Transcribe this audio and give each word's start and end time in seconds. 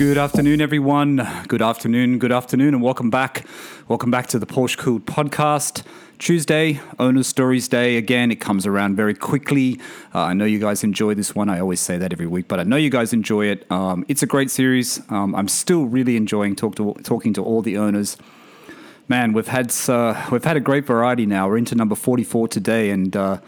Good 0.00 0.16
afternoon, 0.16 0.62
everyone. 0.62 1.28
Good 1.46 1.60
afternoon, 1.60 2.18
good 2.18 2.32
afternoon, 2.32 2.72
and 2.72 2.82
welcome 2.82 3.10
back. 3.10 3.44
Welcome 3.86 4.10
back 4.10 4.28
to 4.28 4.38
the 4.38 4.46
Porsche 4.46 4.78
Cooled 4.78 5.04
podcast. 5.04 5.82
Tuesday, 6.18 6.80
Owner 6.98 7.22
Stories 7.22 7.68
Day. 7.68 7.98
Again, 7.98 8.30
it 8.30 8.36
comes 8.36 8.64
around 8.64 8.96
very 8.96 9.12
quickly. 9.12 9.78
Uh, 10.14 10.20
I 10.20 10.32
know 10.32 10.46
you 10.46 10.58
guys 10.58 10.82
enjoy 10.82 11.12
this 11.12 11.34
one. 11.34 11.50
I 11.50 11.60
always 11.60 11.80
say 11.80 11.98
that 11.98 12.14
every 12.14 12.26
week, 12.26 12.48
but 12.48 12.58
I 12.58 12.62
know 12.62 12.76
you 12.76 12.88
guys 12.88 13.12
enjoy 13.12 13.48
it. 13.48 13.70
Um, 13.70 14.06
it's 14.08 14.22
a 14.22 14.26
great 14.26 14.50
series. 14.50 15.02
Um, 15.10 15.34
I'm 15.34 15.48
still 15.48 15.84
really 15.84 16.16
enjoying 16.16 16.56
talk 16.56 16.76
to, 16.76 16.94
talking 17.02 17.34
to 17.34 17.44
all 17.44 17.60
the 17.60 17.76
owners. 17.76 18.16
Man, 19.06 19.34
we've 19.34 19.48
had 19.48 19.70
uh, 19.86 20.28
we've 20.32 20.44
had 20.44 20.56
a 20.56 20.60
great 20.60 20.86
variety 20.86 21.26
now. 21.26 21.46
We're 21.46 21.58
into 21.58 21.74
number 21.74 21.94
44 21.94 22.48
today, 22.48 22.88
and 22.88 23.14
uh, 23.14 23.40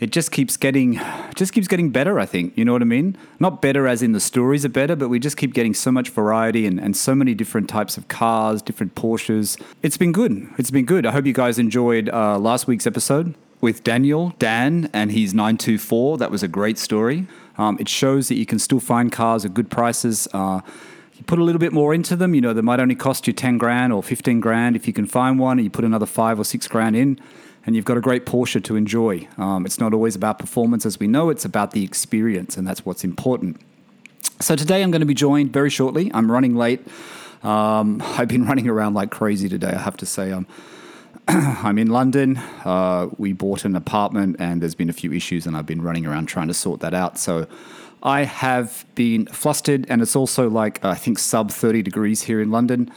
it 0.00 0.10
just 0.12 0.30
keeps 0.30 0.56
getting 0.56 1.00
just 1.34 1.52
keeps 1.52 1.68
getting 1.68 1.90
better 1.90 2.18
i 2.18 2.26
think. 2.26 2.56
You 2.56 2.64
know 2.64 2.72
what 2.72 2.82
i 2.82 2.86
mean? 2.86 3.16
Not 3.38 3.60
better 3.60 3.86
as 3.86 4.02
in 4.02 4.12
the 4.12 4.20
stories 4.20 4.64
are 4.64 4.70
better 4.70 4.96
but 4.96 5.08
we 5.08 5.18
just 5.18 5.36
keep 5.36 5.54
getting 5.54 5.74
so 5.74 5.90
much 5.90 6.10
variety 6.10 6.66
and, 6.66 6.80
and 6.80 6.96
so 6.96 7.14
many 7.14 7.34
different 7.34 7.68
types 7.68 7.96
of 7.96 8.08
cars 8.08 8.62
different 8.62 8.94
porsches. 8.94 9.60
It's 9.82 9.96
been 9.96 10.12
good. 10.12 10.48
It's 10.58 10.70
been 10.70 10.84
good. 10.84 11.06
I 11.06 11.12
hope 11.12 11.26
you 11.26 11.32
guys 11.32 11.58
enjoyed 11.58 12.08
uh, 12.10 12.38
last 12.38 12.66
week's 12.66 12.86
episode 12.86 13.34
with 13.60 13.82
daniel 13.82 14.34
dan 14.38 14.88
and 14.92 15.10
his 15.10 15.34
924 15.34 16.18
that 16.18 16.30
was 16.30 16.42
a 16.42 16.48
great 16.48 16.78
story. 16.78 17.26
Um, 17.56 17.76
it 17.80 17.88
shows 17.88 18.28
that 18.28 18.36
you 18.36 18.46
can 18.46 18.58
still 18.58 18.80
find 18.80 19.10
cars 19.10 19.44
at 19.44 19.52
good 19.52 19.68
prices. 19.68 20.28
Uh, 20.32 20.60
you 21.14 21.24
put 21.24 21.40
a 21.40 21.42
little 21.42 21.58
bit 21.58 21.72
more 21.72 21.92
into 21.92 22.14
them 22.14 22.34
you 22.34 22.40
know 22.40 22.52
they 22.52 22.60
might 22.60 22.78
only 22.78 22.94
cost 22.94 23.26
you 23.26 23.32
10 23.32 23.58
grand 23.58 23.92
or 23.92 24.02
15 24.02 24.38
grand 24.38 24.76
if 24.76 24.86
you 24.86 24.92
can 24.92 25.06
find 25.06 25.38
one 25.40 25.58
and 25.58 25.64
you 25.64 25.70
put 25.70 25.84
another 25.84 26.06
five 26.06 26.38
or 26.38 26.44
six 26.44 26.68
grand 26.68 26.94
in 26.94 27.18
and 27.68 27.76
you've 27.76 27.84
got 27.84 27.98
a 27.98 28.00
great 28.00 28.24
Porsche 28.24 28.64
to 28.64 28.76
enjoy. 28.76 29.28
Um, 29.36 29.66
it's 29.66 29.78
not 29.78 29.92
always 29.92 30.16
about 30.16 30.38
performance, 30.38 30.86
as 30.86 30.98
we 30.98 31.06
know, 31.06 31.28
it's 31.28 31.44
about 31.44 31.72
the 31.72 31.84
experience, 31.84 32.56
and 32.56 32.66
that's 32.66 32.86
what's 32.86 33.04
important. 33.04 33.60
So 34.40 34.56
today 34.56 34.82
I'm 34.82 34.90
going 34.90 35.00
to 35.00 35.06
be 35.06 35.12
joined 35.12 35.52
very 35.52 35.68
shortly. 35.68 36.10
I'm 36.14 36.32
running 36.32 36.56
late. 36.56 36.80
Um, 37.42 38.02
I've 38.16 38.28
been 38.28 38.46
running 38.46 38.70
around 38.70 38.94
like 38.94 39.10
crazy 39.10 39.50
today, 39.50 39.68
I 39.68 39.80
have 39.80 39.98
to 39.98 40.06
say. 40.06 40.32
Um, 40.32 40.46
I'm 41.28 41.78
in 41.78 41.88
London. 41.88 42.38
Uh, 42.64 43.08
we 43.18 43.34
bought 43.34 43.66
an 43.66 43.76
apartment, 43.76 44.36
and 44.38 44.62
there's 44.62 44.74
been 44.74 44.88
a 44.88 44.94
few 44.94 45.12
issues, 45.12 45.46
and 45.46 45.54
I've 45.54 45.66
been 45.66 45.82
running 45.82 46.06
around 46.06 46.24
trying 46.24 46.48
to 46.48 46.54
sort 46.54 46.80
that 46.80 46.94
out. 46.94 47.18
So 47.18 47.46
I 48.02 48.24
have 48.24 48.86
been 48.94 49.26
flustered, 49.26 49.84
and 49.90 50.00
it's 50.00 50.16
also 50.16 50.48
like 50.48 50.82
I 50.82 50.94
think 50.94 51.18
sub 51.18 51.50
30 51.50 51.82
degrees 51.82 52.22
here 52.22 52.40
in 52.40 52.50
London. 52.50 52.90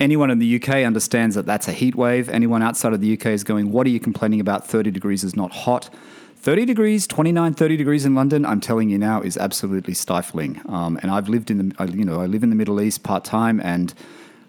Anyone 0.00 0.30
in 0.30 0.38
the 0.38 0.56
UK 0.56 0.86
understands 0.86 1.36
that 1.36 1.44
that's 1.44 1.68
a 1.68 1.72
heat 1.72 1.94
wave. 1.94 2.30
Anyone 2.30 2.62
outside 2.62 2.94
of 2.94 3.02
the 3.02 3.12
UK 3.12 3.26
is 3.26 3.44
going, 3.44 3.70
What 3.70 3.86
are 3.86 3.90
you 3.90 4.00
complaining 4.00 4.40
about? 4.40 4.66
30 4.66 4.90
degrees 4.90 5.22
is 5.22 5.36
not 5.36 5.52
hot. 5.52 5.90
30 6.36 6.64
degrees, 6.64 7.06
29, 7.06 7.52
30 7.52 7.76
degrees 7.76 8.06
in 8.06 8.14
London, 8.14 8.46
I'm 8.46 8.62
telling 8.62 8.88
you 8.88 8.96
now, 8.96 9.20
is 9.20 9.36
absolutely 9.36 9.92
stifling. 9.92 10.62
Um, 10.66 10.98
and 11.02 11.10
I've 11.10 11.28
lived 11.28 11.50
in 11.50 11.68
the, 11.68 11.92
you 11.92 12.06
know, 12.06 12.18
I 12.18 12.24
live 12.24 12.42
in 12.42 12.48
the 12.48 12.56
Middle 12.56 12.80
East 12.80 13.02
part 13.02 13.24
time 13.26 13.60
and, 13.60 13.92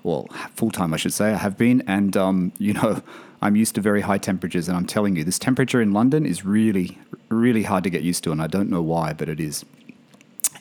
well, 0.04 0.30
full 0.56 0.72
time, 0.72 0.94
I 0.94 0.98
should 0.98 1.12
say, 1.12 1.34
I 1.34 1.38
have 1.38 1.58
been. 1.58 1.84
And, 1.88 2.16
um, 2.16 2.54
you 2.58 2.72
know, 2.72 3.02
I'm 3.42 3.58
used 3.58 3.76
to 3.76 3.82
very 3.82 4.00
high 4.00 4.20
temperatures. 4.20 4.70
And 4.70 4.78
I'm 4.78 4.86
telling 4.86 5.18
you, 5.18 5.26
this 5.26 5.38
temperature 5.38 5.82
in 5.82 5.92
London 5.92 6.26
is 6.26 6.46
really, 6.46 6.98
really 7.28 7.64
hard 7.64 7.84
to 7.84 7.90
get 7.90 8.04
used 8.04 8.24
to. 8.24 8.32
And 8.32 8.42
I 8.42 8.48
don't 8.48 8.70
know 8.70 8.82
why, 8.82 9.12
but 9.12 9.28
it 9.28 9.42
is. 9.42 9.66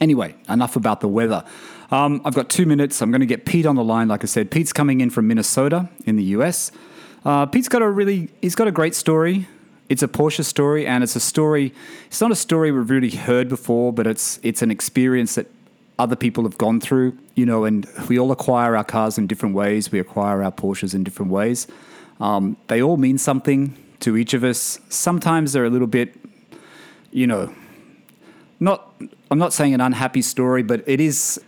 Anyway, 0.00 0.34
enough 0.48 0.76
about 0.76 1.00
the 1.00 1.08
weather. 1.08 1.44
Um, 1.90 2.22
I've 2.24 2.34
got 2.34 2.48
two 2.48 2.66
minutes. 2.66 3.02
I'm 3.02 3.10
going 3.10 3.20
to 3.20 3.26
get 3.26 3.44
Pete 3.44 3.66
on 3.66 3.76
the 3.76 3.84
line. 3.84 4.08
Like 4.08 4.22
I 4.22 4.26
said, 4.26 4.50
Pete's 4.50 4.72
coming 4.72 5.00
in 5.00 5.10
from 5.10 5.26
Minnesota 5.28 5.88
in 6.06 6.16
the 6.16 6.24
US. 6.24 6.72
Uh, 7.24 7.46
Pete's 7.46 7.68
got 7.68 7.82
a 7.82 7.88
really, 7.88 8.30
he's 8.40 8.54
got 8.54 8.68
a 8.68 8.72
great 8.72 8.94
story. 8.94 9.46
It's 9.90 10.04
a 10.04 10.08
Porsche 10.08 10.44
story, 10.44 10.86
and 10.86 11.02
it's 11.02 11.16
a 11.16 11.20
story. 11.20 11.74
It's 12.06 12.20
not 12.20 12.30
a 12.30 12.36
story 12.36 12.70
we've 12.70 12.88
really 12.88 13.10
heard 13.10 13.48
before, 13.48 13.92
but 13.92 14.06
it's 14.06 14.38
it's 14.44 14.62
an 14.62 14.70
experience 14.70 15.34
that 15.34 15.48
other 15.98 16.14
people 16.14 16.44
have 16.44 16.56
gone 16.56 16.80
through. 16.80 17.18
You 17.34 17.44
know, 17.44 17.64
and 17.64 17.88
we 18.08 18.16
all 18.16 18.30
acquire 18.30 18.76
our 18.76 18.84
cars 18.84 19.18
in 19.18 19.26
different 19.26 19.56
ways. 19.56 19.90
We 19.90 19.98
acquire 19.98 20.44
our 20.44 20.52
Porsches 20.52 20.94
in 20.94 21.02
different 21.02 21.32
ways. 21.32 21.66
Um, 22.20 22.56
they 22.68 22.80
all 22.80 22.98
mean 22.98 23.18
something 23.18 23.76
to 23.98 24.16
each 24.16 24.32
of 24.32 24.44
us. 24.44 24.78
Sometimes 24.88 25.52
they're 25.52 25.64
a 25.64 25.70
little 25.70 25.88
bit, 25.88 26.14
you 27.10 27.26
know, 27.26 27.52
not. 28.60 28.94
I'm 29.30 29.38
not 29.38 29.52
saying 29.52 29.74
an 29.74 29.80
unhappy 29.80 30.22
story, 30.22 30.62
but 30.62 30.82
it 30.86 31.00
is 31.00 31.40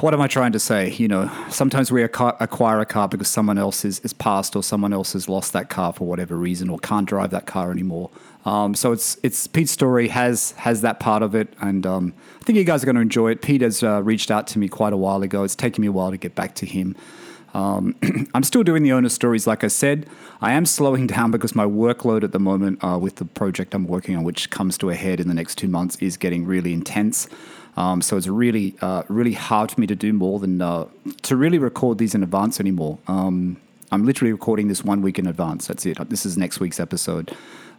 what 0.00 0.14
am 0.14 0.22
I 0.22 0.26
trying 0.26 0.52
to 0.52 0.58
say? 0.58 0.92
You 0.92 1.06
know, 1.06 1.30
sometimes 1.50 1.92
we 1.92 2.02
acquire 2.02 2.80
a 2.80 2.86
car 2.86 3.08
because 3.08 3.28
someone 3.28 3.58
else 3.58 3.84
is, 3.84 3.98
is 4.00 4.14
passed 4.14 4.56
or 4.56 4.62
someone 4.62 4.94
else 4.94 5.12
has 5.12 5.28
lost 5.28 5.52
that 5.52 5.68
car 5.68 5.92
for 5.92 6.06
whatever 6.06 6.34
reason 6.34 6.70
or 6.70 6.78
can't 6.78 7.06
drive 7.06 7.30
that 7.30 7.46
car 7.46 7.70
anymore. 7.70 8.10
Um, 8.46 8.74
so 8.74 8.92
it's 8.92 9.18
it's 9.22 9.46
Pete's 9.46 9.72
story 9.72 10.08
has 10.08 10.52
has 10.52 10.80
that 10.80 10.98
part 10.98 11.22
of 11.22 11.34
it, 11.34 11.52
and 11.60 11.84
um, 11.84 12.14
I 12.40 12.44
think 12.44 12.56
you 12.56 12.64
guys 12.64 12.82
are 12.82 12.86
going 12.86 12.96
to 12.96 13.02
enjoy 13.02 13.32
it. 13.32 13.42
Pete 13.42 13.60
has 13.60 13.82
uh, 13.82 14.02
reached 14.02 14.30
out 14.30 14.46
to 14.48 14.58
me 14.58 14.68
quite 14.68 14.92
a 14.92 14.96
while 14.96 15.22
ago. 15.22 15.42
It's 15.42 15.56
taken 15.56 15.82
me 15.82 15.88
a 15.88 15.92
while 15.92 16.10
to 16.10 16.16
get 16.16 16.34
back 16.34 16.54
to 16.56 16.66
him. 16.66 16.96
Um, 17.56 17.96
I'm 18.34 18.42
still 18.42 18.62
doing 18.62 18.82
the 18.82 18.92
owner 18.92 19.08
stories, 19.08 19.46
like 19.46 19.64
I 19.64 19.68
said. 19.68 20.06
I 20.40 20.52
am 20.52 20.66
slowing 20.66 21.06
down 21.16 21.30
because 21.30 21.54
my 21.54 21.64
workload 21.64 22.22
at 22.22 22.32
the 22.32 22.38
moment 22.38 22.84
uh, 22.84 22.98
with 23.00 23.16
the 23.16 23.24
project 23.24 23.74
I'm 23.74 23.86
working 23.86 24.16
on, 24.16 24.24
which 24.24 24.50
comes 24.50 24.76
to 24.78 24.90
a 24.90 24.94
head 24.94 25.20
in 25.20 25.28
the 25.28 25.34
next 25.34 25.56
two 25.56 25.68
months, 25.68 25.96
is 25.96 26.16
getting 26.16 26.44
really 26.44 26.72
intense. 26.72 27.28
Um, 27.76 28.00
so 28.02 28.16
it's 28.16 28.26
really, 28.26 28.74
uh, 28.80 29.02
really 29.08 29.32
hard 29.32 29.70
for 29.70 29.80
me 29.80 29.86
to 29.86 29.96
do 29.96 30.12
more 30.12 30.38
than 30.38 30.62
uh, 30.62 30.86
to 31.22 31.36
really 31.36 31.58
record 31.58 31.98
these 31.98 32.14
in 32.14 32.22
advance 32.22 32.60
anymore. 32.60 32.98
Um, 33.06 33.58
I'm 33.92 34.04
literally 34.04 34.32
recording 34.32 34.68
this 34.68 34.82
one 34.84 35.02
week 35.02 35.18
in 35.18 35.26
advance. 35.26 35.66
That's 35.66 35.86
it. 35.86 35.98
This 36.08 36.26
is 36.26 36.36
next 36.36 36.58
week's 36.60 36.80
episode. 36.80 37.30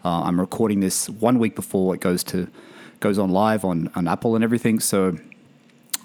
Uh, 0.05 0.21
I'm 0.21 0.39
recording 0.39 0.79
this 0.79 1.09
one 1.09 1.39
week 1.39 1.55
before 1.55 1.93
it 1.95 2.01
goes 2.01 2.23
to 2.25 2.47
goes 2.99 3.19
on 3.19 3.29
live 3.29 3.63
on, 3.63 3.91
on 3.95 4.07
Apple 4.07 4.33
and 4.33 4.43
everything. 4.43 4.79
So 4.79 5.17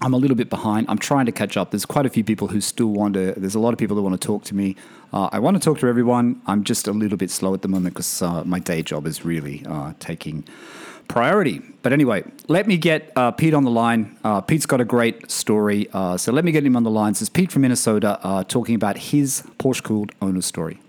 I'm 0.03 0.15
a 0.15 0.17
little 0.17 0.37
bit 0.37 0.51
behind. 0.51 0.87
I'm 0.89 0.99
trying 0.99 1.27
to 1.27 1.33
catch 1.33 1.57
up. 1.57 1.71
There's 1.71 1.87
quite 1.87 2.07
a 2.07 2.11
few 2.11 2.25
people 2.25 2.49
who 2.49 2.61
still 2.61 2.89
want 2.89 3.15
to. 3.15 3.35
There's 3.37 3.55
a 3.55 3.61
lot 3.61 3.73
of 3.73 3.79
people 3.79 3.97
who 3.97 4.03
want 4.03 4.21
to 4.21 4.27
talk 4.27 4.43
to 4.45 4.55
me. 4.55 4.75
Uh, 5.13 5.29
I 5.31 5.39
want 5.39 5.57
to 5.57 5.63
talk 5.63 5.79
to 5.79 5.87
everyone. 5.87 6.43
I'm 6.47 6.65
just 6.65 6.89
a 6.89 6.93
little 6.93 7.17
bit 7.17 7.31
slow 7.31 7.55
at 7.55 7.63
the 7.63 7.69
moment 7.69 7.95
because 7.95 8.21
uh, 8.21 8.43
my 8.45 8.59
day 8.59 8.83
job 8.83 9.07
is 9.07 9.25
really 9.25 9.65
uh, 9.65 9.93
taking 10.01 10.45
priority. 11.07 11.61
But 11.83 11.93
anyway, 11.93 12.25
let 12.49 12.67
me 12.67 12.77
get 12.79 13.13
uh, 13.15 13.31
Pete 13.31 13.55
on 13.55 13.63
the 13.63 13.71
line. 13.71 14.19
Uh, 14.25 14.41
Pete's 14.41 14.67
got 14.67 14.81
a 14.81 14.85
great 14.85 15.31
story. 15.31 15.89
Uh, 15.93 16.17
so 16.17 16.33
let 16.33 16.45
me 16.45 16.51
get 16.51 16.67
him 16.67 16.75
on 16.75 16.83
the 16.83 16.91
line. 16.91 17.13
This 17.13 17.23
is 17.23 17.29
Pete 17.29 17.53
from 17.53 17.63
Minnesota 17.63 18.45
talking 18.49 18.75
about 18.75 18.99
his 18.99 19.45
Porsche 19.59 19.85
Cooled 19.85 20.11
owner 20.21 20.43
story. 20.43 20.81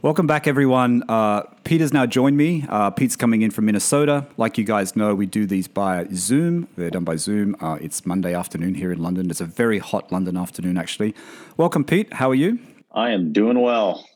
Welcome 0.00 0.28
back, 0.28 0.46
everyone. 0.46 1.02
Uh, 1.08 1.42
Pete 1.64 1.80
has 1.80 1.92
now 1.92 2.06
joined 2.06 2.36
me. 2.36 2.64
Uh, 2.68 2.90
Pete's 2.90 3.16
coming 3.16 3.42
in 3.42 3.50
from 3.50 3.64
Minnesota. 3.64 4.26
Like 4.36 4.56
you 4.56 4.62
guys 4.62 4.94
know, 4.94 5.12
we 5.12 5.26
do 5.26 5.44
these 5.44 5.66
by 5.66 6.06
Zoom. 6.14 6.68
They're 6.76 6.90
done 6.90 7.02
by 7.02 7.16
Zoom. 7.16 7.56
it's 7.80 8.06
Monday 8.06 8.32
afternoon 8.32 8.74
here 8.74 8.92
in 8.92 9.02
London. 9.02 9.28
It's 9.28 9.40
a 9.40 9.44
very 9.44 9.80
hot 9.80 10.12
London 10.12 10.36
afternoon, 10.36 10.78
actually. 10.78 11.16
Welcome, 11.56 11.84
Pete. 11.84 12.12
How 12.12 12.30
are 12.30 12.36
you? 12.36 12.60
I 12.92 13.10
am 13.10 13.32
doing 13.32 13.60
well. 13.60 14.08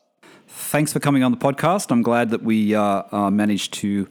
Thanks 0.47 0.93
for 0.93 1.01
coming 1.01 1.21
on 1.21 1.31
the 1.31 1.37
podcast. 1.37 1.91
I'm 1.91 2.01
glad 2.01 2.29
that 2.29 2.43
we 2.43 2.71
managed 2.71 3.73
to 3.75 4.07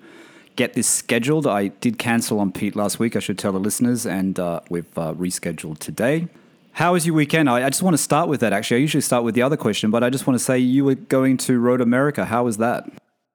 get 0.56 0.74
this 0.74 0.86
scheduled. 0.86 1.46
I 1.46 1.68
did 1.68 1.98
cancel 1.98 2.38
on 2.38 2.52
Pete 2.52 2.76
last 2.76 2.98
week, 2.98 3.16
I 3.16 3.18
should 3.20 3.38
tell 3.38 3.52
the 3.52 3.58
listeners, 3.58 4.04
and 4.06 4.38
uh, 4.38 4.60
we've 4.68 4.98
uh, 4.98 5.14
rescheduled 5.14 5.78
today. 5.78 6.28
How 6.72 6.94
was 6.94 7.06
your 7.06 7.14
weekend? 7.14 7.50
I, 7.50 7.66
I, 7.66 7.68
just 7.68 7.82
want 7.82 7.94
to 7.94 8.02
start 8.02 8.28
with 8.28 8.40
that, 8.40 8.52
actually. 8.52 8.78
I 8.78 8.80
usually 8.80 9.02
start 9.02 9.24
with 9.24 9.34
the 9.34 9.42
other 9.42 9.58
question, 9.58 9.90
but 9.90 10.02
I 10.02 10.08
just 10.08 10.26
want 10.26 10.38
to 10.38 10.44
say 10.44 10.58
you 10.58 10.84
were 10.86 10.94
going 10.94 11.36
to 11.38 11.58
Road 11.58 11.82
America. 11.82 12.24
How 12.24 12.44
was 12.44 12.56
that? 12.56 12.90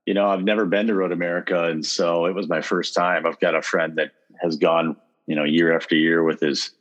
You 0.07 0.15
know, 0.15 0.27
I've 0.27 0.43
never 0.43 0.65
been 0.65 0.87
to 0.87 0.95
Road 0.95 1.11
America, 1.11 1.65
and 1.65 1.85
so 1.85 2.25
it 2.25 2.33
was 2.33 2.49
my 2.49 2.61
first 2.61 2.95
time. 2.95 3.27
I've 3.27 3.39
got 3.39 3.55
a 3.55 3.61
friend 3.61 3.95
that 3.97 4.11
has 4.41 4.55
gone, 4.55 4.95
you 5.27 5.35
know, 5.35 5.43
year 5.43 5.75
after 5.75 5.95
year 5.95 6.23
with 6.23 6.39
his 6.39 6.71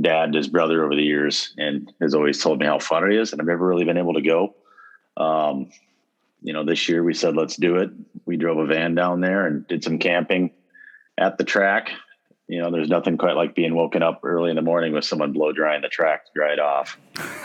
dad 0.00 0.26
and 0.26 0.34
his 0.34 0.46
brother 0.46 0.84
over 0.84 0.94
the 0.94 1.02
years 1.02 1.52
and 1.58 1.92
has 2.00 2.14
always 2.14 2.40
told 2.40 2.60
me 2.60 2.66
how 2.66 2.78
fun 2.78 3.10
it 3.10 3.16
is, 3.16 3.32
and 3.32 3.40
I've 3.40 3.48
never 3.48 3.66
really 3.66 3.84
been 3.84 3.98
able 3.98 4.14
to 4.14 4.22
go. 4.22 4.54
Um, 5.16 5.70
you 6.42 6.52
know, 6.52 6.64
this 6.64 6.88
year 6.88 7.02
we 7.02 7.14
said, 7.14 7.34
let's 7.34 7.56
do 7.56 7.76
it. 7.76 7.90
We 8.24 8.36
drove 8.36 8.58
a 8.58 8.66
van 8.66 8.94
down 8.94 9.20
there 9.20 9.46
and 9.46 9.66
did 9.66 9.82
some 9.82 9.98
camping 9.98 10.52
at 11.18 11.38
the 11.38 11.44
track. 11.44 11.90
You 12.48 12.62
know, 12.62 12.70
there's 12.70 12.88
nothing 12.88 13.18
quite 13.18 13.36
like 13.36 13.54
being 13.54 13.74
woken 13.74 14.02
up 14.02 14.20
early 14.24 14.48
in 14.50 14.56
the 14.56 14.62
morning 14.62 14.92
with 14.94 15.04
someone 15.04 15.32
blow 15.32 15.52
drying 15.52 15.82
the 15.82 15.88
track 15.88 16.24
to 16.24 16.30
dry 16.34 16.52
it 16.54 16.58
off 16.58 16.98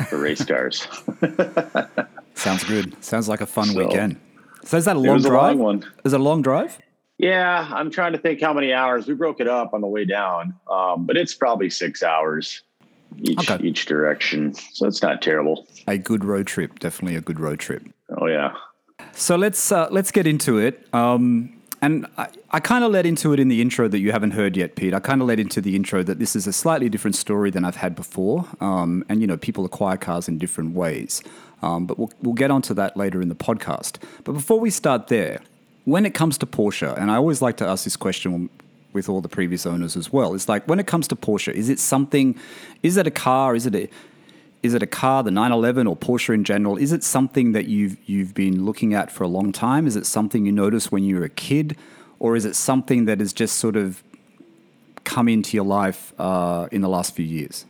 for 0.09 0.17
race 0.17 0.43
cars. 0.45 0.87
Sounds 2.35 2.63
good. 2.63 3.03
Sounds 3.03 3.27
like 3.27 3.41
a 3.41 3.45
fun 3.45 3.67
so, 3.67 3.79
weekend. 3.79 4.19
So 4.63 4.77
is 4.77 4.85
that 4.85 4.95
a 4.95 4.99
long 4.99 5.21
drive? 5.21 5.55
A 5.55 5.57
long 5.57 5.59
one. 5.59 5.91
Is 6.05 6.13
it 6.13 6.19
a 6.19 6.23
long 6.23 6.41
drive? 6.41 6.79
Yeah, 7.17 7.69
I'm 7.71 7.91
trying 7.91 8.13
to 8.13 8.17
think 8.17 8.41
how 8.41 8.53
many 8.53 8.73
hours. 8.73 9.07
We 9.07 9.13
broke 9.13 9.39
it 9.39 9.47
up 9.47 9.73
on 9.73 9.81
the 9.81 9.87
way 9.87 10.05
down, 10.05 10.55
um, 10.69 11.05
but 11.05 11.15
it's 11.15 11.33
probably 11.33 11.69
six 11.69 12.01
hours 12.01 12.63
each 13.19 13.49
okay. 13.49 13.63
each 13.63 13.85
direction. 13.85 14.53
So 14.53 14.87
it's 14.87 15.01
not 15.01 15.21
terrible. 15.21 15.67
A 15.87 15.97
good 15.97 16.25
road 16.25 16.47
trip, 16.47 16.79
definitely 16.79 17.15
a 17.15 17.21
good 17.21 17.39
road 17.39 17.59
trip. 17.59 17.83
Oh 18.17 18.27
yeah. 18.27 18.53
So 19.13 19.35
let's 19.35 19.71
uh, 19.71 19.87
let's 19.91 20.11
get 20.11 20.27
into 20.27 20.57
it. 20.57 20.87
Um, 20.93 21.61
and 21.83 22.07
I, 22.17 22.29
I 22.51 22.59
kind 22.61 22.85
of 22.85 22.91
led 22.91 23.05
into 23.05 23.33
it 23.33 23.41
in 23.41 23.49
the 23.49 23.61
intro 23.61 23.89
that 23.89 23.99
you 23.99 24.13
haven't 24.13 24.31
heard 24.31 24.55
yet, 24.55 24.77
Pete. 24.77 24.93
I 24.93 25.01
kind 25.01 25.21
of 25.21 25.27
led 25.27 25.37
into 25.37 25.59
the 25.59 25.75
intro 25.75 26.01
that 26.01 26.17
this 26.17 26.33
is 26.33 26.47
a 26.47 26.53
slightly 26.53 26.87
different 26.87 27.17
story 27.17 27.51
than 27.51 27.65
I've 27.65 27.75
had 27.75 27.93
before. 27.93 28.47
Um, 28.61 29.03
and, 29.09 29.19
you 29.19 29.27
know, 29.27 29.35
people 29.35 29.65
acquire 29.65 29.97
cars 29.97 30.29
in 30.29 30.37
different 30.37 30.75
ways. 30.75 31.21
Um, 31.61 31.85
but 31.85 31.99
we'll, 31.99 32.09
we'll 32.21 32.35
get 32.35 32.51
onto 32.51 32.73
that 32.75 32.95
later 32.95 33.21
in 33.21 33.27
the 33.27 33.35
podcast. 33.35 33.97
But 34.23 34.31
before 34.31 34.61
we 34.61 34.69
start 34.69 35.09
there, 35.09 35.41
when 35.83 36.05
it 36.05 36.13
comes 36.13 36.37
to 36.37 36.45
Porsche, 36.45 36.97
and 36.97 37.11
I 37.11 37.15
always 37.15 37.41
like 37.41 37.57
to 37.57 37.67
ask 37.67 37.83
this 37.83 37.97
question 37.97 38.49
with 38.93 39.09
all 39.09 39.19
the 39.19 39.27
previous 39.27 39.65
owners 39.65 39.97
as 39.97 40.13
well. 40.13 40.35
It's 40.35 40.47
like 40.47 40.65
when 40.65 40.79
it 40.79 40.87
comes 40.87 41.09
to 41.09 41.17
Porsche, 41.17 41.51
is 41.51 41.67
it 41.67 41.79
something? 41.79 42.39
Is 42.81 42.95
it 42.95 43.07
a 43.07 43.11
car? 43.11 43.55
Is 43.55 43.65
it 43.65 43.75
a 43.75 43.89
is 44.63 44.73
it 44.73 44.81
a 44.81 44.87
car, 44.87 45.21
the 45.21 45.29
911 45.29 45.87
or 45.87 45.95
Porsche 45.95 46.33
in 46.33 46.45
general? 46.45 46.77
Is 46.77 46.93
it 46.93 47.03
something 47.03 47.51
that 47.51 47.67
you've 47.67 47.97
you've 48.09 48.33
been 48.33 48.65
looking 48.65 48.93
at 48.93 49.11
for 49.11 49.25
a 49.25 49.27
long 49.27 49.51
time? 49.51 49.85
Is 49.85 49.97
it 49.97 50.05
something 50.05 50.45
you 50.45 50.53
noticed 50.53 50.91
when 50.91 51.03
you 51.03 51.17
were 51.17 51.25
a 51.25 51.29
kid, 51.29 51.77
or 52.17 52.37
is 52.37 52.45
it 52.45 52.55
something 52.55 53.05
that 53.05 53.19
has 53.19 53.33
just 53.33 53.57
sort 53.57 53.75
of 53.75 54.01
come 55.03 55.27
into 55.27 55.57
your 55.57 55.65
life 55.65 56.13
uh, 56.17 56.69
in 56.71 56.81
the 56.81 56.87
last 56.87 57.13
few 57.13 57.25
years? 57.25 57.65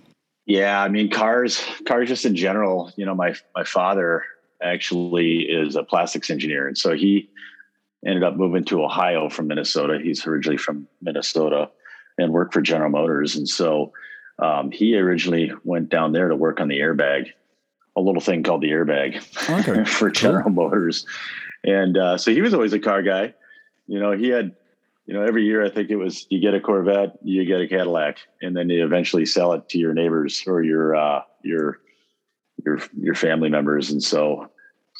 Yeah, 0.45 0.81
I 0.81 0.87
mean 0.87 1.09
cars, 1.09 1.63
cars 1.87 2.09
just 2.09 2.25
in 2.25 2.35
general. 2.35 2.91
You 2.95 3.05
know, 3.07 3.15
my 3.15 3.33
my 3.55 3.63
father 3.63 4.23
actually 4.61 5.39
is 5.41 5.75
a 5.75 5.83
plastics 5.83 6.29
engineer, 6.29 6.67
and 6.67 6.77
so 6.77 6.93
he 6.93 7.27
ended 8.05 8.23
up 8.23 8.35
moving 8.35 8.63
to 8.65 8.83
Ohio 8.83 9.29
from 9.29 9.47
Minnesota. 9.47 9.99
He's 10.01 10.27
originally 10.27 10.57
from 10.57 10.87
Minnesota 11.01 11.71
and 12.19 12.31
worked 12.31 12.53
for 12.53 12.61
General 12.61 12.91
Motors, 12.91 13.35
and 13.35 13.49
so 13.49 13.93
um, 14.43 14.71
he 14.71 14.97
originally 14.97 15.53
went 15.63 15.87
down 15.87 16.11
there 16.11 16.27
to 16.27 16.35
work 16.35 16.59
on 16.59 16.67
the 16.67 16.79
airbag, 16.79 17.29
a 17.95 18.01
little 18.01 18.19
thing 18.19 18.43
called 18.43 18.61
the 18.61 18.71
airbag 18.71 19.15
okay. 19.49 19.85
for 19.89 20.11
General 20.11 20.43
cool. 20.43 20.51
Motors. 20.51 21.05
And 21.63 21.97
uh, 21.97 22.17
so 22.17 22.31
he 22.31 22.41
was 22.41 22.53
always 22.53 22.73
a 22.73 22.79
car 22.79 23.01
guy. 23.01 23.33
You 23.87 23.99
know, 23.99 24.11
he 24.11 24.27
had, 24.27 24.53
you 25.05 25.13
know, 25.13 25.23
every 25.23 25.45
year 25.45 25.63
I 25.63 25.69
think 25.69 25.89
it 25.89 25.95
was 25.95 26.27
you 26.29 26.41
get 26.41 26.53
a 26.53 26.59
Corvette, 26.59 27.17
you 27.23 27.45
get 27.45 27.61
a 27.61 27.67
Cadillac, 27.69 28.17
and 28.41 28.55
then 28.55 28.69
you 28.69 28.83
eventually 28.83 29.25
sell 29.25 29.53
it 29.53 29.69
to 29.69 29.77
your 29.77 29.93
neighbors 29.93 30.43
or 30.45 30.61
your 30.61 30.93
uh, 30.93 31.21
your 31.41 31.79
your 32.65 32.79
your 32.99 33.15
family 33.15 33.49
members. 33.49 33.91
And 33.91 34.03
so, 34.03 34.49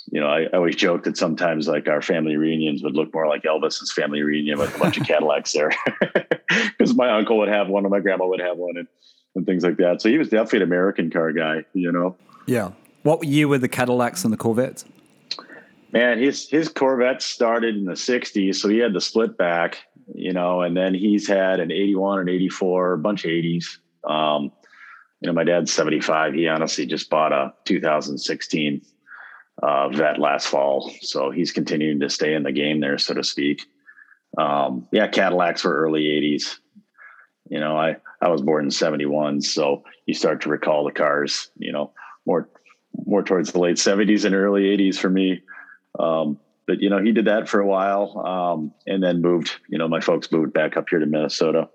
you 0.10 0.22
know, 0.22 0.28
I, 0.28 0.44
I 0.44 0.52
always 0.54 0.78
joke 0.78 1.04
that 1.04 1.18
sometimes 1.18 1.68
like 1.68 1.90
our 1.90 2.02
family 2.02 2.38
reunions 2.38 2.82
would 2.82 2.96
look 2.96 3.14
more 3.14 3.28
like 3.28 3.44
Elvis's 3.44 3.92
family 3.92 4.22
reunion 4.22 4.58
with 4.58 4.74
a 4.74 4.80
bunch 4.80 4.98
of 4.98 5.06
Cadillacs 5.08 5.52
there, 5.52 5.72
because 6.50 6.96
my 6.96 7.10
uncle 7.10 7.38
would 7.40 7.50
have 7.50 7.68
one 7.68 7.84
and 7.84 7.92
my 7.92 8.00
grandma 8.00 8.26
would 8.26 8.42
have 8.42 8.58
one, 8.58 8.78
and 8.78 8.88
and 9.36 9.46
things 9.46 9.64
like 9.64 9.78
that. 9.78 10.02
So 10.02 10.10
he 10.10 10.18
was 10.18 10.30
definitely 10.30 10.60
an 10.60 10.64
American 10.64 11.10
car 11.10 11.32
guy, 11.32 11.66
you 11.74 11.92
know. 11.92 12.16
Yeah. 12.46 12.72
What 13.04 13.24
year 13.26 13.48
were 13.48 13.58
the 13.58 13.68
Cadillacs 13.68 14.24
and 14.24 14.32
the 14.32 14.38
Corvettes? 14.38 14.86
Man, 15.92 16.18
his 16.18 16.50
his 16.50 16.70
Corvette 16.70 17.22
started 17.22 17.76
in 17.76 17.86
the 17.86 17.94
'60s, 17.94 18.56
so 18.56 18.68
he 18.68 18.80
had 18.80 18.94
the 18.94 19.02
split 19.02 19.38
back, 19.38 19.78
you 20.16 20.34
know, 20.34 20.62
and 20.62 20.76
then 20.76 20.94
he's 20.96 21.28
had 21.28 21.60
an 21.60 21.72
'81 21.72 22.20
and 22.20 22.30
'84, 22.30 22.94
a 22.94 22.98
bunch 22.98 23.26
of 23.26 23.30
'80s. 23.30 23.78
Um, 24.04 24.52
you 25.22 25.28
know, 25.28 25.34
my 25.34 25.44
dad's 25.44 25.72
75. 25.72 26.34
He 26.34 26.48
honestly 26.48 26.86
just 26.86 27.10
bought 27.10 27.32
a 27.32 27.54
2016 27.66 28.82
uh, 29.62 29.90
vet 29.90 30.20
last 30.20 30.48
fall, 30.48 30.92
so 31.02 31.30
he's 31.30 31.52
continuing 31.52 32.00
to 32.00 32.10
stay 32.10 32.34
in 32.34 32.44
the 32.44 32.52
game 32.52 32.80
there, 32.80 32.98
so 32.98 33.14
to 33.14 33.24
speak. 33.24 33.62
Um, 34.38 34.88
yeah, 34.92 35.08
Cadillacs 35.08 35.64
were 35.64 35.76
early 35.76 36.06
'80s. 36.06 36.58
You 37.50 37.60
know, 37.60 37.78
I 37.78 37.98
I 38.24 38.30
was 38.30 38.42
born 38.42 38.64
in 38.64 38.72
71. 38.72 39.42
So 39.42 39.84
you 40.06 40.14
start 40.14 40.42
to 40.42 40.50
recall 40.50 40.86
the 40.86 40.94
cars, 40.94 41.50
you 41.58 41.74
know, 41.74 41.92
more, 42.26 42.50
more 43.06 43.22
towards 43.22 43.52
the 43.52 43.60
late 43.60 43.76
70s 43.76 44.24
and 44.24 44.34
early 44.34 44.64
80s 44.78 44.98
for 44.98 45.10
me. 45.10 45.42
Um, 46.00 46.40
but, 46.66 46.82
you 46.82 46.90
know, 46.90 47.04
he 47.04 47.12
did 47.12 47.26
that 47.26 47.50
for 47.50 47.60
a 47.60 47.68
while 47.68 48.24
um, 48.26 48.74
and 48.88 49.04
then 49.04 49.22
moved, 49.22 49.52
you 49.68 49.78
know, 49.78 49.90
my 49.90 50.00
folks 50.00 50.32
moved 50.32 50.54
back 50.54 50.78
up 50.78 50.88
here 50.90 51.00
to 51.00 51.06
Minnesota. 51.06 51.68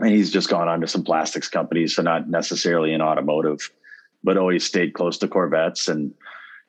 And 0.00 0.10
he's 0.10 0.32
just 0.32 0.48
gone 0.48 0.68
on 0.68 0.80
to 0.80 0.88
some 0.88 1.04
plastics 1.04 1.48
companies. 1.48 1.94
So 1.94 2.02
not 2.02 2.28
necessarily 2.28 2.92
in 2.92 3.00
automotive, 3.00 3.70
but 4.24 4.36
always 4.36 4.64
stayed 4.64 4.94
close 4.94 5.16
to 5.18 5.28
Corvettes. 5.28 5.86
And, 5.86 6.12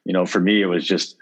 you 0.06 0.14
know, 0.14 0.28
for 0.28 0.40
me, 0.40 0.62
it 0.62 0.68
was 0.68 0.86
just, 0.86 1.16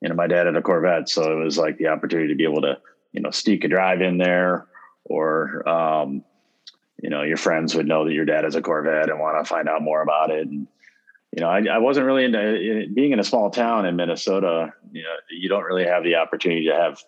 you 0.00 0.08
know, 0.08 0.14
my 0.14 0.28
dad 0.28 0.46
had 0.46 0.54
a 0.54 0.62
Corvette. 0.62 1.08
So 1.08 1.40
it 1.40 1.44
was 1.44 1.58
like 1.58 1.78
the 1.78 1.88
opportunity 1.88 2.28
to 2.28 2.36
be 2.36 2.44
able 2.44 2.62
to, 2.62 2.78
you 3.10 3.20
know, 3.20 3.30
sneak 3.30 3.64
a 3.64 3.68
drive 3.68 4.00
in 4.00 4.18
there 4.18 4.68
or, 5.04 5.68
um, 5.68 6.22
you 7.02 7.10
know 7.10 7.22
your 7.22 7.36
friends 7.36 7.74
would 7.74 7.86
know 7.86 8.04
that 8.04 8.14
your 8.14 8.24
dad 8.24 8.44
has 8.44 8.54
a 8.54 8.62
Corvette 8.62 9.10
and 9.10 9.18
want 9.18 9.44
to 9.44 9.48
find 9.48 9.68
out 9.68 9.82
more 9.82 10.02
about 10.02 10.30
it. 10.30 10.46
And 10.46 10.68
you 11.36 11.42
know, 11.42 11.48
I, 11.48 11.64
I 11.64 11.78
wasn't 11.78 12.06
really 12.06 12.24
into 12.24 12.86
being 12.94 13.12
in 13.12 13.18
a 13.18 13.24
small 13.24 13.50
town 13.50 13.86
in 13.86 13.96
Minnesota. 13.96 14.72
You 14.92 15.02
know, 15.02 15.14
you 15.30 15.48
don't 15.48 15.64
really 15.64 15.84
have 15.84 16.04
the 16.04 16.16
opportunity 16.16 16.66
to 16.66 16.74
have, 16.74 17.02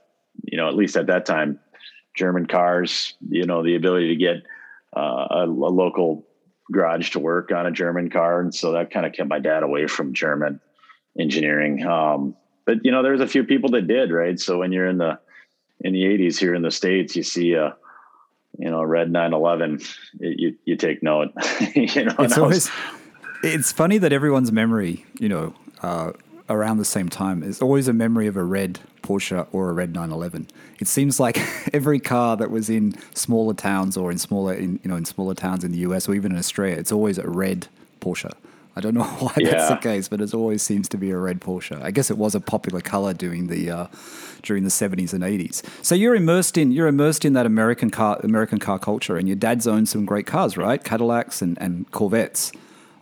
you 0.44 0.56
know, 0.56 0.68
at 0.68 0.74
least 0.74 0.96
at 0.96 1.06
that 1.06 1.26
time, 1.26 1.60
German 2.16 2.46
cars. 2.46 3.14
You 3.28 3.46
know, 3.46 3.62
the 3.62 3.76
ability 3.76 4.08
to 4.08 4.16
get 4.16 4.36
uh, 4.96 5.26
a, 5.30 5.44
a 5.44 5.70
local 5.70 6.26
garage 6.72 7.10
to 7.10 7.18
work 7.18 7.52
on 7.52 7.66
a 7.66 7.70
German 7.70 8.10
car, 8.10 8.40
and 8.40 8.54
so 8.54 8.72
that 8.72 8.90
kind 8.90 9.06
of 9.06 9.12
kept 9.12 9.28
my 9.28 9.38
dad 9.38 9.62
away 9.62 9.86
from 9.86 10.12
German 10.12 10.60
engineering. 11.18 11.86
Um, 11.86 12.34
but 12.64 12.78
you 12.82 12.90
know, 12.90 13.02
there's 13.02 13.20
a 13.20 13.28
few 13.28 13.44
people 13.44 13.70
that 13.70 13.86
did, 13.86 14.10
right? 14.10 14.40
So 14.40 14.58
when 14.58 14.72
you're 14.72 14.88
in 14.88 14.98
the 14.98 15.20
in 15.80 15.92
the 15.92 16.02
80s 16.02 16.38
here 16.38 16.54
in 16.54 16.62
the 16.62 16.70
states, 16.70 17.14
you 17.14 17.22
see 17.22 17.54
you 18.58 18.70
know, 18.70 18.82
red 18.82 19.10
911, 19.10 19.80
you, 20.20 20.56
you 20.64 20.76
take 20.76 21.02
note, 21.02 21.32
you 21.74 22.04
know, 22.04 22.14
it's 22.18 22.38
always, 22.38 22.70
it's 23.42 23.72
funny 23.72 23.98
that 23.98 24.12
everyone's 24.12 24.52
memory, 24.52 25.04
you 25.18 25.28
know, 25.28 25.54
uh, 25.82 26.12
around 26.48 26.78
the 26.78 26.84
same 26.84 27.08
time 27.08 27.42
is 27.42 27.62
always 27.62 27.88
a 27.88 27.92
memory 27.92 28.26
of 28.26 28.36
a 28.36 28.44
red 28.44 28.78
Porsche 29.02 29.46
or 29.52 29.70
a 29.70 29.72
red 29.72 29.94
911. 29.94 30.48
It 30.78 30.88
seems 30.88 31.18
like 31.18 31.38
every 31.72 32.00
car 32.00 32.36
that 32.36 32.50
was 32.50 32.68
in 32.68 32.94
smaller 33.14 33.54
towns 33.54 33.96
or 33.96 34.10
in 34.10 34.18
smaller, 34.18 34.54
in, 34.54 34.80
you 34.82 34.90
know, 34.90 34.96
in 34.96 35.04
smaller 35.04 35.34
towns 35.34 35.64
in 35.64 35.72
the 35.72 35.78
US 35.78 36.08
or 36.08 36.14
even 36.14 36.32
in 36.32 36.38
Australia, 36.38 36.76
it's 36.76 36.92
always 36.92 37.18
a 37.18 37.28
red 37.28 37.68
Porsche. 38.00 38.32
I 38.76 38.80
don't 38.80 38.94
know 38.94 39.04
why 39.18 39.34
yeah. 39.38 39.50
that's 39.50 39.68
the 39.70 39.76
case, 39.76 40.08
but 40.08 40.20
it 40.20 40.34
always 40.34 40.62
seems 40.62 40.88
to 40.90 40.96
be 40.96 41.10
a 41.10 41.18
red 41.18 41.40
Porsche. 41.40 41.80
I 41.82 41.90
guess 41.90 42.10
it 42.10 42.18
was 42.18 42.34
a 42.34 42.40
popular 42.40 42.80
color 42.80 43.14
during 43.14 43.46
the 43.46 43.70
uh, 43.70 43.86
during 44.44 44.64
the 44.64 44.70
seventies 44.70 45.12
and 45.12 45.24
eighties. 45.24 45.62
So 45.82 45.94
you're 45.94 46.14
immersed 46.14 46.56
in 46.56 46.72
you're 46.72 46.88
immersed 46.88 47.24
in 47.24 47.32
that 47.32 47.46
American 47.46 47.90
car 47.90 48.20
American 48.22 48.58
car 48.58 48.78
culture, 48.78 49.16
and 49.16 49.28
your 49.28 49.36
dad's 49.36 49.66
owned 49.66 49.88
some 49.88 50.04
great 50.04 50.26
cars, 50.26 50.56
right? 50.56 50.82
Cadillacs 50.82 51.42
and 51.42 51.58
and 51.60 51.90
Corvettes. 51.90 52.52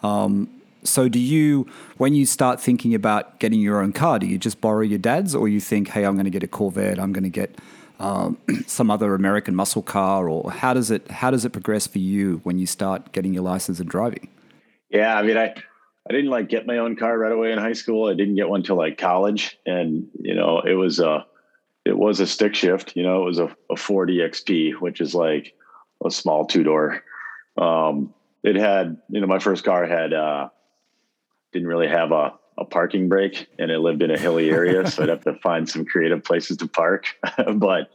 Um, 0.03 0.49
so 0.85 1.09
do 1.09 1.19
you, 1.19 1.67
when 1.97 2.15
you 2.15 2.27
start 2.27 2.61
thinking 2.61 2.95
about 2.95 3.39
getting 3.39 3.61
your 3.61 3.81
own 3.81 3.93
car, 3.93 4.19
do 4.19 4.27
you 4.27 4.37
just 4.37 4.61
borrow 4.61 4.81
your 4.81 4.99
dad's, 4.99 5.35
or 5.35 5.49
you 5.49 5.61
think, 5.61 5.89
hey, 5.89 6.05
I'm 6.05 6.15
going 6.15 6.25
to 6.25 6.31
get 6.31 6.43
a 6.43 6.49
Corvette, 6.49 6.99
I'm 6.99 7.13
going 7.13 7.23
to 7.23 7.31
get 7.31 7.57
um, 8.01 8.37
some 8.67 8.91
other 8.91 9.15
American 9.15 9.55
muscle 9.55 9.83
car, 9.83 10.29
or 10.29 10.51
how 10.51 10.75
does 10.75 10.91
it 10.91 11.09
how 11.11 11.31
does 11.31 11.45
it 11.45 11.51
progress 11.51 11.87
for 11.87 11.99
you 11.99 12.41
when 12.43 12.59
you 12.59 12.67
start 12.67 13.13
getting 13.13 13.33
your 13.33 13.45
license 13.45 13.81
and 13.81 13.89
driving? 13.89 14.29
Yeah, 14.91 15.17
I 15.17 15.23
mean, 15.23 15.37
I 15.37 15.55
I 16.09 16.13
didn't 16.13 16.31
like 16.31 16.49
get 16.49 16.67
my 16.67 16.79
own 16.79 16.97
car 16.97 17.17
right 17.17 17.33
away 17.33 17.53
in 17.53 17.59
high 17.59 17.75
school. 17.75 18.11
I 18.11 18.15
didn't 18.15 18.35
get 18.35 18.49
one 18.49 18.63
till 18.63 18.77
like 18.77 18.99
college, 18.99 19.59
and 19.65 20.09
you 20.19 20.35
know, 20.35 20.61
it 20.61 20.75
was 20.75 20.99
a 20.99 21.27
it 21.85 21.97
was 21.97 22.21
a 22.21 22.27
stick 22.27 22.55
shift. 22.55 22.95
You 22.97 23.03
know, 23.03 23.23
it 23.23 23.27
was 23.27 23.39
a, 23.39 23.55
a 23.71 23.77
Ford 23.77 24.09
EXP, 24.09 24.81
which 24.81 25.01
is 25.01 25.15
like 25.15 25.55
a 26.05 26.11
small 26.11 26.47
two 26.47 26.63
door. 26.63 27.03
Um, 27.57 28.15
it 28.43 28.57
had, 28.57 28.99
you 29.09 29.21
know, 29.21 29.27
my 29.27 29.39
first 29.39 29.65
car 29.65 29.87
had 29.87 30.13
uh, 30.13 30.49
didn't 31.53 31.69
really 31.69 31.89
have 31.89 32.13
a 32.13 32.35
a 32.59 32.65
parking 32.65 33.09
brake, 33.09 33.49
and 33.59 33.71
it 33.71 33.79
lived 33.79 34.03
in 34.03 34.11
a 34.11 34.19
hilly 34.19 34.51
area, 34.51 34.87
so 34.87 35.03
I'd 35.03 35.09
have 35.09 35.25
to 35.25 35.35
find 35.35 35.69
some 35.69 35.85
creative 35.85 36.23
places 36.23 36.59
to 36.59 36.69
park. 36.69 37.07
but 37.57 37.91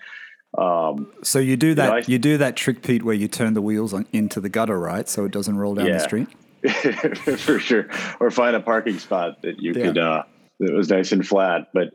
um, 0.57 1.11
so 1.23 1.39
you 1.39 1.57
do 1.57 1.75
that 1.75 1.85
you, 1.85 1.91
know, 1.91 1.97
I, 1.97 2.03
you, 2.07 2.19
do 2.19 2.37
that 2.37 2.55
trick, 2.55 2.81
Pete, 2.81 3.03
where 3.03 3.13
you 3.13 3.27
turn 3.27 3.53
the 3.53 3.61
wheels 3.61 3.93
on, 3.93 4.07
into 4.11 4.41
the 4.41 4.49
gutter, 4.49 4.79
right? 4.79 5.07
So 5.07 5.25
it 5.25 5.31
doesn't 5.31 5.57
roll 5.57 5.75
down 5.75 5.87
yeah. 5.87 5.93
the 5.93 5.99
street. 5.99 6.27
for 7.37 7.59
sure, 7.59 7.87
or 8.19 8.31
find 8.31 8.55
a 8.55 8.59
parking 8.59 8.97
spot 8.97 9.41
that 9.43 9.61
you 9.61 9.73
yeah. 9.73 9.85
could 9.85 9.97
uh, 9.97 10.23
that 10.59 10.73
was 10.73 10.89
nice 10.89 11.11
and 11.11 11.25
flat. 11.25 11.69
But 11.73 11.93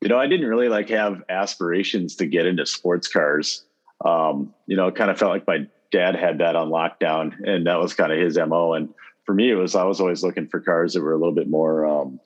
you 0.00 0.08
know, 0.08 0.18
I 0.18 0.26
didn't 0.26 0.46
really 0.46 0.68
like 0.68 0.90
have 0.90 1.22
aspirations 1.28 2.16
to 2.16 2.26
get 2.26 2.46
into 2.46 2.66
sports 2.66 3.08
cars. 3.08 3.64
Um, 4.04 4.54
you 4.66 4.76
know, 4.76 4.88
it 4.88 4.94
kind 4.94 5.10
of 5.10 5.18
felt 5.18 5.32
like 5.32 5.46
my 5.46 5.66
dad 5.90 6.16
had 6.16 6.38
that 6.38 6.56
on 6.56 6.68
lockdown, 6.68 7.34
and 7.46 7.66
that 7.66 7.80
was 7.80 7.94
kind 7.94 8.12
of 8.12 8.18
his 8.18 8.38
mo. 8.38 8.74
And 8.74 8.90
for 9.24 9.34
me, 9.34 9.50
it 9.50 9.54
was 9.54 9.74
I 9.74 9.84
was 9.84 10.00
always 10.00 10.22
looking 10.22 10.48
for 10.48 10.60
cars 10.60 10.94
that 10.94 11.02
were 11.02 11.12
a 11.12 11.18
little 11.18 11.34
bit 11.34 11.48
more 11.48 11.86
um, 11.86 12.20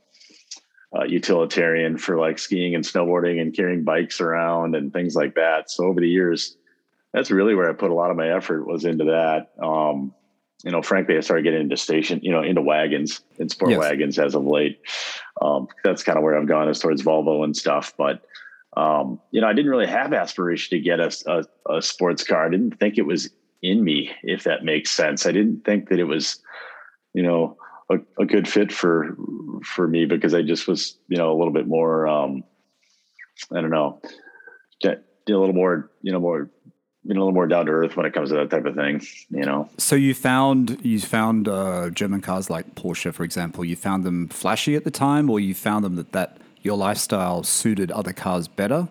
uh, 0.94 1.04
utilitarian 1.04 1.96
for 1.96 2.18
like 2.18 2.38
skiing 2.38 2.74
and 2.74 2.84
snowboarding 2.84 3.40
and 3.40 3.54
carrying 3.54 3.84
bikes 3.84 4.20
around 4.20 4.74
and 4.74 4.92
things 4.92 5.14
like 5.14 5.34
that. 5.36 5.70
So 5.70 5.84
over 5.84 6.00
the 6.00 6.08
years, 6.08 6.56
that's 7.12 7.30
really 7.30 7.54
where 7.54 7.70
I 7.70 7.72
put 7.72 7.90
a 7.90 7.94
lot 7.94 8.10
of 8.10 8.16
my 8.16 8.34
effort 8.36 8.66
was 8.66 8.84
into 8.84 9.04
that. 9.04 9.52
Um, 9.64 10.14
you 10.64 10.70
know, 10.70 10.82
frankly, 10.82 11.16
I 11.16 11.20
started 11.20 11.44
getting 11.44 11.62
into 11.62 11.76
station, 11.76 12.20
you 12.22 12.32
know, 12.32 12.42
into 12.42 12.60
wagons 12.60 13.22
and 13.38 13.50
sport 13.50 13.70
yes. 13.70 13.80
wagons 13.80 14.18
as 14.18 14.34
of 14.34 14.44
late. 14.44 14.80
Um, 15.40 15.68
that's 15.84 16.02
kind 16.02 16.18
of 16.18 16.24
where 16.24 16.38
I've 16.38 16.48
gone 16.48 16.68
as 16.68 16.78
towards 16.78 17.02
Volvo 17.02 17.44
and 17.44 17.56
stuff. 17.56 17.94
But, 17.96 18.22
um, 18.76 19.20
you 19.30 19.40
know, 19.40 19.46
I 19.46 19.52
didn't 19.52 19.70
really 19.70 19.86
have 19.86 20.12
aspiration 20.12 20.76
to 20.76 20.82
get 20.82 21.00
a, 21.00 21.10
a, 21.26 21.76
a, 21.76 21.82
sports 21.82 22.24
car. 22.24 22.46
I 22.46 22.50
didn't 22.50 22.78
think 22.78 22.98
it 22.98 23.06
was 23.06 23.30
in 23.62 23.82
me, 23.82 24.10
if 24.22 24.44
that 24.44 24.64
makes 24.64 24.90
sense. 24.90 25.26
I 25.26 25.32
didn't 25.32 25.64
think 25.64 25.88
that 25.88 25.98
it 25.98 26.04
was, 26.04 26.40
you 27.14 27.22
know, 27.22 27.56
a, 27.90 27.96
a 28.20 28.26
good 28.26 28.46
fit 28.46 28.70
for, 28.70 29.16
for 29.64 29.88
me 29.88 30.04
because 30.04 30.34
I 30.34 30.42
just 30.42 30.68
was, 30.68 30.98
you 31.08 31.16
know, 31.16 31.32
a 31.32 31.36
little 31.38 31.52
bit 31.52 31.66
more, 31.66 32.06
um, 32.06 32.44
I 33.50 33.60
don't 33.60 33.70
know, 33.70 34.00
a 35.34 35.38
little 35.38 35.54
more, 35.54 35.90
you 36.02 36.12
know, 36.12 36.20
more 36.20 36.50
being 37.06 37.16
a 37.16 37.20
little 37.20 37.32
more 37.32 37.46
down 37.46 37.66
to 37.66 37.72
earth 37.72 37.96
when 37.96 38.04
it 38.06 38.12
comes 38.12 38.28
to 38.28 38.34
that 38.36 38.50
type 38.50 38.66
of 38.66 38.74
thing, 38.74 39.00
you 39.30 39.44
know. 39.44 39.68
So 39.78 39.96
you 39.96 40.14
found 40.14 40.78
you 40.84 41.00
found 41.00 41.48
uh, 41.48 41.90
German 41.90 42.20
cars 42.20 42.50
like 42.50 42.74
Porsche, 42.74 43.12
for 43.12 43.24
example. 43.24 43.64
You 43.64 43.76
found 43.76 44.04
them 44.04 44.28
flashy 44.28 44.76
at 44.76 44.84
the 44.84 44.90
time, 44.90 45.30
or 45.30 45.40
you 45.40 45.54
found 45.54 45.84
them 45.84 45.96
that 45.96 46.12
that 46.12 46.36
your 46.62 46.76
lifestyle 46.76 47.42
suited 47.42 47.90
other 47.90 48.12
cars 48.12 48.48
better, 48.48 48.88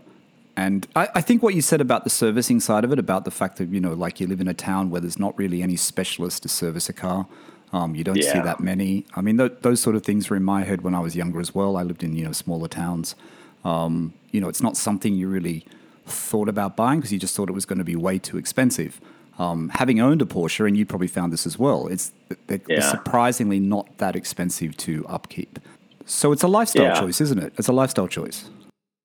And 0.58 0.88
I, 0.96 1.08
I, 1.16 1.22
think 1.22 1.44
what 1.44 1.54
you 1.54 1.62
said 1.62 1.80
about 1.80 2.04
the 2.04 2.10
servicing 2.10 2.60
side 2.60 2.84
of 2.84 2.92
it, 2.92 3.00
about 3.00 3.24
the 3.24 3.32
fact 3.32 3.58
that, 3.58 3.70
you 3.70 3.80
know, 3.80 3.94
like 3.94 4.20
you 4.20 4.28
live 4.28 4.42
in 4.42 4.48
a 4.48 4.54
town 4.54 4.90
where 4.90 5.00
there's 5.00 5.20
not 5.20 5.38
really 5.38 5.62
any 5.62 5.76
specialist 5.76 6.44
to 6.44 6.50
service 6.50 6.90
a 6.90 6.94
car. 6.94 7.28
Um, 7.72 7.96
you 7.96 8.04
don't 8.04 8.18
yeah. 8.18 8.34
see 8.34 8.40
that 8.40 8.60
many. 8.60 9.06
I 9.16 9.22
mean, 9.22 9.38
th- 9.38 9.54
those 9.62 9.80
sort 9.80 9.96
of 9.96 10.04
things 10.04 10.30
were 10.30 10.36
in 10.36 10.44
my 10.44 10.64
head 10.64 10.82
when 10.82 10.96
I 10.96 11.00
was 11.00 11.16
younger 11.16 11.40
as 11.40 11.54
well. 11.54 11.78
I 11.78 11.84
lived 11.84 12.04
in, 12.04 12.16
you 12.16 12.26
know, 12.26 12.32
smaller 12.32 12.68
towns. 12.68 13.16
Um, 13.64 14.14
you 14.32 14.42
know, 14.42 14.50
it's 14.50 14.62
not 14.62 14.76
something 14.76 15.14
you 15.14 15.30
really 15.30 15.66
thought 16.12 16.50
about 16.50 16.76
buying 16.76 17.00
because 17.00 17.12
you 17.12 17.20
just 17.20 17.36
thought 17.36 17.50
it 17.50 17.54
was 17.54 17.66
going 17.66 17.80
to 17.80 17.86
be 17.86 17.96
way 17.96 18.20
too 18.20 18.38
expensive. 18.38 19.00
Um, 19.40 19.70
having 19.70 20.02
owned 20.02 20.22
a 20.22 20.26
Porsche, 20.26 20.68
and 20.68 20.76
you 20.76 20.86
probably 20.86 21.08
found 21.08 21.32
this 21.32 21.46
as 21.46 21.58
well, 21.58 21.88
it's 21.88 22.12
they're, 22.48 22.60
yeah. 22.68 22.82
surprisingly 22.82 23.60
not 23.60 23.98
that 23.98 24.16
expensive 24.16 24.76
to 24.78 25.06
upkeep. 25.08 25.60
So 26.06 26.32
it's 26.32 26.44
a 26.44 26.48
lifestyle 26.48 26.84
yeah. 26.84 27.00
choice, 27.00 27.22
isn't 27.22 27.40
it? 27.40 27.54
It's 27.58 27.70
a 27.70 27.74
lifestyle 27.74 28.08
choice. 28.08 28.50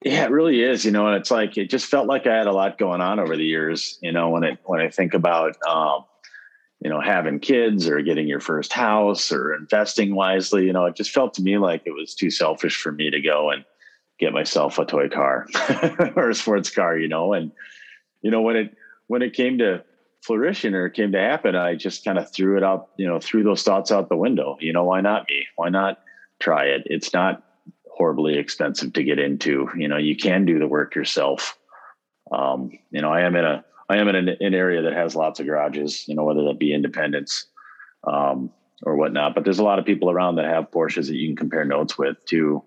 Yeah, 0.04 0.24
it 0.24 0.30
really 0.30 0.62
is. 0.62 0.84
You 0.84 0.90
know, 0.90 1.06
and 1.06 1.16
it's 1.16 1.30
like 1.30 1.56
it 1.56 1.70
just 1.70 1.86
felt 1.86 2.08
like 2.08 2.26
I 2.26 2.36
had 2.36 2.46
a 2.46 2.52
lot 2.52 2.78
going 2.78 3.00
on 3.00 3.20
over 3.20 3.36
the 3.36 3.44
years. 3.44 3.98
You 4.02 4.10
know, 4.10 4.30
when 4.30 4.42
it 4.42 4.58
when 4.64 4.80
I 4.80 4.90
think 4.90 5.14
about 5.14 5.56
um, 5.68 6.04
you 6.80 6.90
know 6.90 7.00
having 7.00 7.38
kids 7.38 7.88
or 7.88 8.02
getting 8.02 8.26
your 8.26 8.40
first 8.40 8.72
house 8.72 9.30
or 9.30 9.54
investing 9.54 10.14
wisely, 10.16 10.66
you 10.66 10.72
know, 10.72 10.84
it 10.86 10.96
just 10.96 11.12
felt 11.12 11.34
to 11.34 11.42
me 11.42 11.58
like 11.58 11.82
it 11.86 11.92
was 11.92 12.14
too 12.14 12.30
selfish 12.30 12.76
for 12.76 12.90
me 12.90 13.10
to 13.10 13.20
go 13.20 13.50
and 13.50 13.64
get 14.18 14.32
myself 14.32 14.78
a 14.78 14.84
toy 14.84 15.08
car 15.08 15.46
or 16.16 16.30
a 16.30 16.34
sports 16.34 16.70
car. 16.70 16.96
You 16.98 17.08
know, 17.08 17.32
and 17.32 17.52
you 18.22 18.30
know 18.30 18.42
when 18.42 18.56
it 18.56 18.76
when 19.06 19.22
it 19.22 19.34
came 19.34 19.58
to 19.58 19.84
fruition 20.22 20.74
or 20.74 20.88
came 20.88 21.12
to 21.12 21.20
happen, 21.20 21.54
I 21.54 21.74
just 21.74 22.04
kind 22.04 22.18
of 22.18 22.32
threw 22.32 22.56
it 22.56 22.64
out. 22.64 22.90
You 22.96 23.06
know, 23.06 23.20
threw 23.20 23.42
those 23.42 23.62
thoughts 23.62 23.92
out 23.92 24.08
the 24.08 24.16
window. 24.16 24.56
You 24.60 24.72
know, 24.72 24.84
why 24.84 25.00
not 25.00 25.26
me? 25.28 25.46
Why 25.56 25.68
not? 25.68 25.98
try 26.40 26.64
it. 26.66 26.82
It's 26.86 27.12
not 27.12 27.42
horribly 27.90 28.38
expensive 28.38 28.92
to 28.92 29.02
get 29.02 29.18
into. 29.18 29.68
You 29.76 29.88
know, 29.88 29.96
you 29.96 30.16
can 30.16 30.44
do 30.44 30.58
the 30.58 30.66
work 30.66 30.94
yourself. 30.94 31.58
Um, 32.30 32.70
you 32.90 33.00
know, 33.00 33.12
I 33.12 33.22
am 33.22 33.36
in 33.36 33.44
a 33.44 33.64
I 33.88 33.98
am 33.98 34.08
in 34.08 34.16
an, 34.16 34.28
an, 34.40 34.54
area 34.54 34.82
that 34.82 34.94
has 34.94 35.14
lots 35.14 35.40
of 35.40 35.46
garages. 35.46 36.08
You 36.08 36.14
know, 36.14 36.24
whether 36.24 36.44
that 36.44 36.58
be 36.58 36.72
independents 36.72 37.46
um, 38.04 38.50
or 38.82 38.96
whatnot. 38.96 39.34
But 39.34 39.44
there's 39.44 39.58
a 39.58 39.64
lot 39.64 39.78
of 39.78 39.84
people 39.84 40.10
around 40.10 40.36
that 40.36 40.46
have 40.46 40.70
Porsches 40.70 41.06
that 41.08 41.16
you 41.16 41.28
can 41.28 41.36
compare 41.36 41.64
notes 41.64 41.98
with 41.98 42.16
too. 42.24 42.62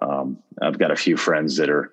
Um, 0.00 0.38
I've 0.60 0.78
got 0.78 0.90
a 0.90 0.96
few 0.96 1.16
friends 1.16 1.56
that 1.56 1.70
are, 1.70 1.90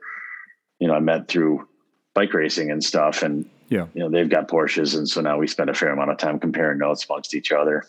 you 0.79 0.87
know, 0.87 0.93
I 0.93 0.99
met 0.99 1.27
through 1.27 1.67
bike 2.13 2.33
racing 2.33 2.71
and 2.71 2.83
stuff, 2.83 3.23
and 3.23 3.49
yeah, 3.69 3.87
you 3.93 4.01
know, 4.01 4.09
they've 4.09 4.29
got 4.29 4.47
Porsches, 4.47 4.97
and 4.97 5.07
so 5.07 5.21
now 5.21 5.37
we 5.37 5.47
spend 5.47 5.69
a 5.69 5.73
fair 5.73 5.89
amount 5.89 6.11
of 6.11 6.17
time 6.17 6.39
comparing 6.39 6.79
notes 6.79 7.05
amongst 7.09 7.35
each 7.35 7.51
other. 7.51 7.85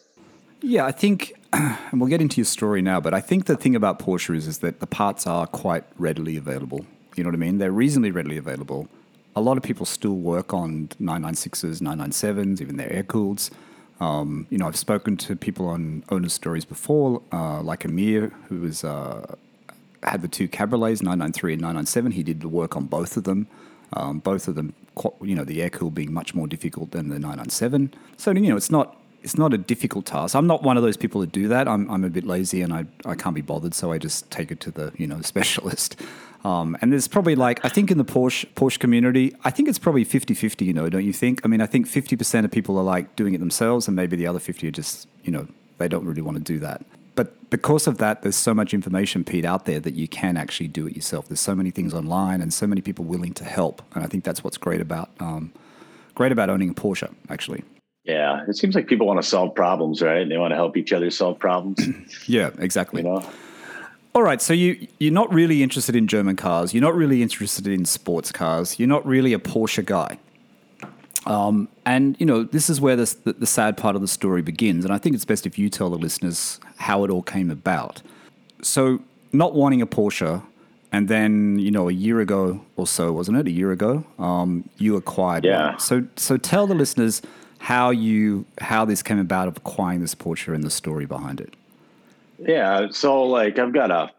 Yeah, 0.62 0.84
I 0.84 0.92
think, 0.92 1.32
and 1.52 2.00
we'll 2.00 2.10
get 2.10 2.20
into 2.20 2.36
your 2.36 2.44
story 2.44 2.82
now, 2.82 3.00
but 3.00 3.14
I 3.14 3.20
think 3.20 3.46
the 3.46 3.56
thing 3.56 3.74
about 3.74 3.98
Porsche 3.98 4.36
is, 4.36 4.46
is 4.46 4.58
that 4.58 4.80
the 4.80 4.86
parts 4.86 5.26
are 5.26 5.46
quite 5.46 5.84
readily 5.96 6.36
available. 6.36 6.84
You 7.16 7.24
know 7.24 7.28
what 7.28 7.34
I 7.34 7.38
mean? 7.38 7.58
They're 7.58 7.72
reasonably 7.72 8.10
readily 8.10 8.36
available. 8.36 8.88
A 9.36 9.40
lot 9.40 9.56
of 9.56 9.62
people 9.62 9.86
still 9.86 10.16
work 10.16 10.52
on 10.52 10.88
996s, 11.00 11.80
997s, 11.80 12.60
even 12.60 12.76
their 12.76 12.92
air 12.92 13.04
cooleds. 13.04 13.50
Um, 14.00 14.46
you 14.50 14.58
know, 14.58 14.66
I've 14.66 14.76
spoken 14.76 15.16
to 15.18 15.36
people 15.36 15.66
on 15.68 16.04
owner 16.08 16.28
stories 16.28 16.64
before, 16.64 17.22
uh, 17.32 17.60
like 17.62 17.84
Amir, 17.84 18.32
who 18.48 18.60
was 18.60 18.82
uh, 18.82 19.34
had 20.02 20.22
the 20.22 20.28
two 20.28 20.48
cabriolets, 20.48 21.02
993 21.02 21.54
and 21.54 21.62
997. 21.62 22.12
He 22.12 22.22
did 22.22 22.40
the 22.40 22.48
work 22.48 22.76
on 22.76 22.86
both 22.86 23.16
of 23.16 23.24
them. 23.24 23.46
Um, 23.92 24.20
both 24.20 24.46
of 24.46 24.54
them, 24.54 24.74
you 25.20 25.34
know, 25.34 25.44
the 25.44 25.62
air 25.62 25.70
cool 25.70 25.90
being 25.90 26.12
much 26.12 26.34
more 26.34 26.46
difficult 26.46 26.92
than 26.92 27.08
the 27.08 27.18
997. 27.18 27.92
So, 28.16 28.30
you 28.30 28.48
know, 28.48 28.56
it's 28.56 28.70
not 28.70 28.96
it's 29.22 29.36
not 29.36 29.52
a 29.52 29.58
difficult 29.58 30.06
task. 30.06 30.34
I'm 30.34 30.46
not 30.46 30.62
one 30.62 30.76
of 30.76 30.82
those 30.82 30.96
people 30.96 31.20
that 31.20 31.32
do 31.32 31.48
that. 31.48 31.68
I'm, 31.68 31.90
I'm 31.90 32.04
a 32.04 32.08
bit 32.10 32.24
lazy 32.24 32.62
and 32.62 32.72
I, 32.72 32.86
I 33.04 33.14
can't 33.14 33.34
be 33.34 33.42
bothered, 33.42 33.74
so 33.74 33.92
I 33.92 33.98
just 33.98 34.30
take 34.30 34.50
it 34.50 34.60
to 34.60 34.70
the 34.70 34.92
you 34.96 35.06
know 35.06 35.20
specialist. 35.22 36.00
Um, 36.42 36.76
and 36.80 36.90
there's 36.90 37.08
probably 37.08 37.34
like 37.34 37.62
I 37.64 37.68
think 37.68 37.90
in 37.90 37.98
the 37.98 38.04
Porsche 38.04 38.46
Porsche 38.54 38.78
community, 38.78 39.34
I 39.44 39.50
think 39.50 39.68
it's 39.68 39.78
probably 39.78 40.04
50-50, 40.04 40.64
you 40.64 40.72
know, 40.72 40.88
don't 40.88 41.04
you 41.04 41.12
think? 41.12 41.40
I 41.44 41.48
mean, 41.48 41.60
I 41.60 41.66
think 41.66 41.86
50% 41.86 42.44
of 42.44 42.50
people 42.50 42.78
are 42.78 42.84
like 42.84 43.14
doing 43.14 43.34
it 43.34 43.38
themselves 43.38 43.88
and 43.88 43.94
maybe 43.94 44.16
the 44.16 44.26
other 44.26 44.38
50 44.38 44.66
are 44.68 44.70
just, 44.70 45.06
you 45.22 45.32
know, 45.32 45.46
they 45.76 45.88
don't 45.88 46.06
really 46.06 46.22
want 46.22 46.38
to 46.38 46.42
do 46.42 46.58
that. 46.60 46.82
But 47.20 47.50
because 47.50 47.86
of 47.86 47.98
that, 47.98 48.22
there's 48.22 48.34
so 48.34 48.54
much 48.54 48.72
information, 48.72 49.24
Pete, 49.24 49.44
out 49.44 49.66
there 49.66 49.78
that 49.78 49.92
you 49.92 50.08
can 50.08 50.38
actually 50.38 50.68
do 50.68 50.86
it 50.86 50.96
yourself. 50.96 51.28
There's 51.28 51.38
so 51.38 51.54
many 51.54 51.70
things 51.70 51.92
online 51.92 52.40
and 52.40 52.50
so 52.50 52.66
many 52.66 52.80
people 52.80 53.04
willing 53.04 53.34
to 53.34 53.44
help. 53.44 53.82
And 53.94 54.02
I 54.02 54.06
think 54.06 54.24
that's 54.24 54.42
what's 54.42 54.56
great 54.56 54.80
about 54.80 55.10
um, 55.20 55.52
great 56.14 56.32
about 56.32 56.48
owning 56.48 56.70
a 56.70 56.72
Porsche, 56.72 57.14
actually. 57.28 57.62
Yeah, 58.04 58.46
it 58.48 58.56
seems 58.56 58.74
like 58.74 58.86
people 58.86 59.06
want 59.06 59.20
to 59.20 59.28
solve 59.28 59.54
problems, 59.54 60.00
right? 60.00 60.26
They 60.26 60.38
want 60.38 60.52
to 60.52 60.56
help 60.56 60.78
each 60.78 60.94
other 60.94 61.10
solve 61.10 61.38
problems. 61.38 61.78
yeah, 62.26 62.52
exactly. 62.58 63.02
You 63.02 63.10
know? 63.10 63.30
All 64.14 64.22
right, 64.22 64.40
so 64.40 64.54
you 64.54 64.88
you're 64.98 65.12
not 65.12 65.30
really 65.30 65.62
interested 65.62 65.94
in 65.94 66.06
German 66.06 66.36
cars. 66.36 66.72
You're 66.72 66.80
not 66.80 66.94
really 66.94 67.20
interested 67.20 67.66
in 67.66 67.84
sports 67.84 68.32
cars. 68.32 68.78
You're 68.78 68.88
not 68.88 69.04
really 69.04 69.34
a 69.34 69.38
Porsche 69.38 69.84
guy. 69.84 70.18
Um, 71.26 71.68
and 71.84 72.16
you 72.18 72.26
know 72.26 72.44
this 72.44 72.70
is 72.70 72.80
where 72.80 72.96
this, 72.96 73.14
the, 73.14 73.34
the 73.34 73.46
sad 73.46 73.76
part 73.76 73.94
of 73.94 74.02
the 74.02 74.08
story 74.08 74.42
begins. 74.42 74.84
And 74.84 74.94
I 74.94 74.98
think 74.98 75.14
it's 75.14 75.24
best 75.24 75.46
if 75.46 75.58
you 75.58 75.68
tell 75.68 75.90
the 75.90 75.98
listeners 75.98 76.60
how 76.76 77.04
it 77.04 77.10
all 77.10 77.22
came 77.22 77.50
about. 77.50 78.02
So, 78.62 79.00
not 79.32 79.54
wanting 79.54 79.82
a 79.82 79.86
Porsche, 79.86 80.42
and 80.92 81.08
then 81.08 81.58
you 81.58 81.70
know 81.70 81.88
a 81.88 81.92
year 81.92 82.20
ago 82.20 82.64
or 82.76 82.86
so, 82.86 83.12
wasn't 83.12 83.38
it? 83.38 83.46
A 83.46 83.50
year 83.50 83.72
ago, 83.72 84.04
um, 84.18 84.68
you 84.78 84.96
acquired 84.96 85.44
yeah. 85.44 85.70
one. 85.70 85.78
So, 85.78 86.06
so 86.16 86.36
tell 86.36 86.66
the 86.66 86.74
listeners 86.74 87.22
how 87.58 87.90
you 87.90 88.46
how 88.60 88.84
this 88.84 89.02
came 89.02 89.18
about 89.18 89.46
of 89.46 89.58
acquiring 89.58 90.00
this 90.00 90.14
Porsche 90.14 90.54
and 90.54 90.64
the 90.64 90.70
story 90.70 91.04
behind 91.04 91.40
it. 91.40 91.54
Yeah, 92.38 92.88
so 92.90 93.22
like 93.24 93.58
I've 93.58 93.74
got 93.74 93.90
a 93.90 94.10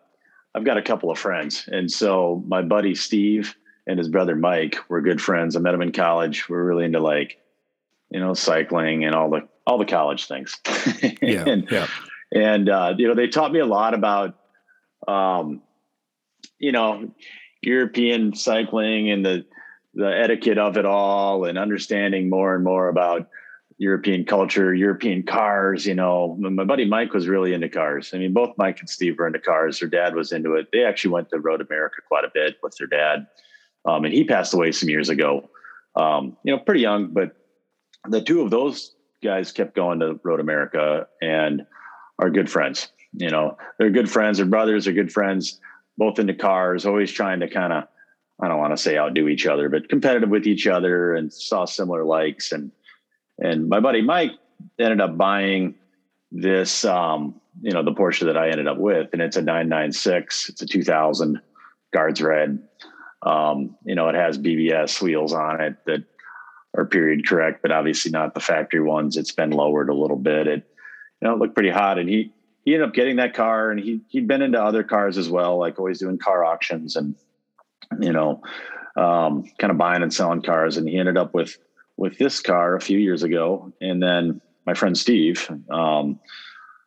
I've 0.54 0.64
got 0.64 0.78
a 0.78 0.82
couple 0.82 1.10
of 1.10 1.18
friends, 1.18 1.68
and 1.68 1.92
so 1.92 2.44
my 2.48 2.62
buddy 2.62 2.94
Steve 2.94 3.56
and 3.88 3.98
his 3.98 4.10
brother 4.10 4.36
Mike 4.36 4.78
were 4.90 5.02
good 5.02 5.22
friends. 5.22 5.56
I 5.56 5.60
met 5.60 5.72
them 5.72 5.82
in 5.82 5.92
college. 5.92 6.48
We 6.48 6.56
are 6.56 6.64
really 6.64 6.86
into 6.86 7.00
like 7.00 7.40
you 8.10 8.20
know 8.20 8.34
cycling 8.34 9.06
and 9.06 9.16
all 9.16 9.30
the 9.30 9.48
all 9.66 9.78
the 9.78 9.86
college 9.86 10.28
things. 10.28 10.60
yeah, 11.22 11.46
and, 11.48 11.68
yeah. 11.72 11.88
And 12.34 12.70
uh, 12.70 12.94
you 12.98 13.08
know 13.08 13.16
they 13.16 13.28
taught 13.28 13.52
me 13.52 13.60
a 13.60 13.66
lot 13.66 13.94
about 13.94 14.36
um, 15.08 15.62
you 16.60 16.72
know 16.72 17.12
European 17.62 18.36
cycling 18.36 19.12
and 19.12 19.26
the 19.26 19.46
the 19.94 20.08
etiquette 20.08 20.58
of 20.58 20.78
it 20.78 20.86
all 20.86 21.46
and 21.46 21.58
understanding 21.58 22.30
more 22.30 22.56
and 22.56 22.64
more 22.64 22.88
about 22.88 23.28
European 23.78 24.24
culture, 24.26 24.74
European 24.74 25.24
cars. 25.24 25.86
You 25.86 25.96
know, 25.96 26.38
my 26.40 26.64
buddy 26.64 26.86
Mike 26.86 27.14
was 27.14 27.28
really 27.28 27.54
into 27.54 27.68
cars. 27.68 28.12
I 28.14 28.20
mean, 28.20 28.32
both 28.32 28.56
Mike 28.58 28.80
and 28.80 28.90
Steve 28.90 29.18
were 29.18 29.28
into 29.28 29.40
cars. 29.40 29.80
Their 29.80 29.90
dad 29.90 30.16
was 30.16 30.32
into 30.32 30.54
it. 30.54 30.68
They 30.72 30.86
actually 30.86 31.12
went 31.12 31.30
to 31.32 31.40
Road 31.40 31.62
America 31.62 31.96
quite 32.08 32.24
a 32.24 32.32
bit 32.34 32.58
with 32.62 32.76
their 32.78 32.88
dad. 32.88 33.26
Um, 33.86 34.06
and 34.06 34.14
he 34.14 34.24
passed 34.24 34.54
away 34.54 34.72
some 34.72 34.90
years 34.90 35.10
ago. 35.10 35.50
Um, 35.96 36.38
you 36.44 36.56
know, 36.56 36.60
pretty 36.60 36.82
young, 36.82 37.08
but 37.08 37.36
the 38.08 38.22
two 38.22 38.42
of 38.42 38.52
those 38.52 38.96
guys 39.24 39.52
kept 39.52 39.76
going 39.76 40.00
to 40.00 40.20
Road 40.24 40.40
America 40.40 41.08
and 41.22 41.66
are 42.20 42.30
good 42.30 42.50
friends. 42.50 42.90
You 43.14 43.30
know, 43.30 43.58
they're 43.78 43.90
good 43.90 44.10
friends. 44.10 44.38
They're 44.38 44.46
brothers. 44.46 44.86
They're 44.86 44.94
good 44.94 45.12
friends. 45.12 45.60
Both 45.98 46.20
into 46.20 46.34
cars. 46.34 46.86
Always 46.86 47.12
trying 47.12 47.42
to 47.42 47.50
kind 47.50 47.74
of 47.74 47.84
I 48.42 48.48
don't 48.48 48.58
want 48.58 48.76
to 48.76 48.82
say 48.82 48.98
outdo 48.98 49.28
each 49.28 49.46
other, 49.46 49.70
but 49.70 49.88
competitive 49.88 50.30
with 50.30 50.48
each 50.48 50.66
other 50.66 51.14
and 51.14 51.32
saw 51.32 51.66
similar 51.66 52.04
likes. 52.04 52.52
And 52.52 52.72
and 53.38 53.70
my 53.70 53.80
buddy 53.80 54.02
Mike 54.02 54.32
ended 54.80 55.02
up 55.02 55.18
buying 55.18 55.76
this, 56.32 56.86
um, 56.86 57.40
you 57.62 57.72
know, 57.72 57.84
the 57.84 57.92
Porsche 57.92 58.26
that 58.26 58.38
I 58.38 58.50
ended 58.50 58.68
up 58.68 58.78
with, 58.78 59.10
and 59.14 59.22
it's 59.22 59.36
a 59.36 59.42
996. 59.42 60.50
It's 60.50 60.62
a 60.62 60.66
2000 60.66 61.42
guards 61.94 62.22
red. 62.22 62.60
Um, 63.24 63.75
you 63.86 63.96
know, 63.96 64.10
it 64.10 64.16
has 64.16 64.38
BBS 64.38 65.01
wheels 65.01 65.34
on 65.34 65.62
it 65.62 65.78
that 65.86 66.04
are 66.75 66.86
period 66.86 67.28
correct, 67.28 67.62
but 67.62 67.72
obviously 67.72 68.12
not 68.12 68.34
the 68.34 68.40
factory 68.40 68.82
ones. 68.82 69.18
It's 69.18 69.32
been 69.32 69.51
lowered 69.51 69.90
a 69.90 69.94
little 69.94 70.18
bit. 70.18 70.48
It, 70.48 70.63
you 71.22 71.28
know, 71.28 71.34
it 71.34 71.40
looked 71.40 71.54
pretty 71.54 71.70
hot, 71.70 72.00
and 72.00 72.10
he 72.10 72.34
he 72.63 72.74
ended 72.74 72.90
up 72.90 72.96
getting 72.96 73.18
that 73.18 73.34
car, 73.34 73.72
and 73.72 73.80
he 73.80 74.01
he'd 74.08 74.28
been 74.28 74.42
into 74.42 74.62
other 74.62 74.84
cars 74.84 75.18
as 75.18 75.30
well, 75.30 75.58
like 75.58 75.78
always 75.78 76.00
doing 76.00 76.18
car 76.18 76.44
auctions 76.44 76.96
and 76.96 77.16
you 78.00 78.13
know, 78.13 78.42
um, 78.96 79.44
kind 79.60 79.72
of 79.72 79.78
buying 79.78 80.04
and 80.04 80.13
selling 80.13 80.42
cars. 80.42 80.78
And 80.78 80.88
he 80.88 80.98
ended 80.98 81.18
up 81.18 81.34
with 81.34 81.58
with 81.98 82.18
this 82.18 82.40
car 82.40 82.75
a 82.75 82.82
few 82.82 82.98
years 82.98 83.24
ago. 83.24 83.74
And 83.82 84.01
then 84.01 84.42
my 84.66 84.74
friend 84.74 84.98
Steve, 84.98 85.50
um, 85.70 86.20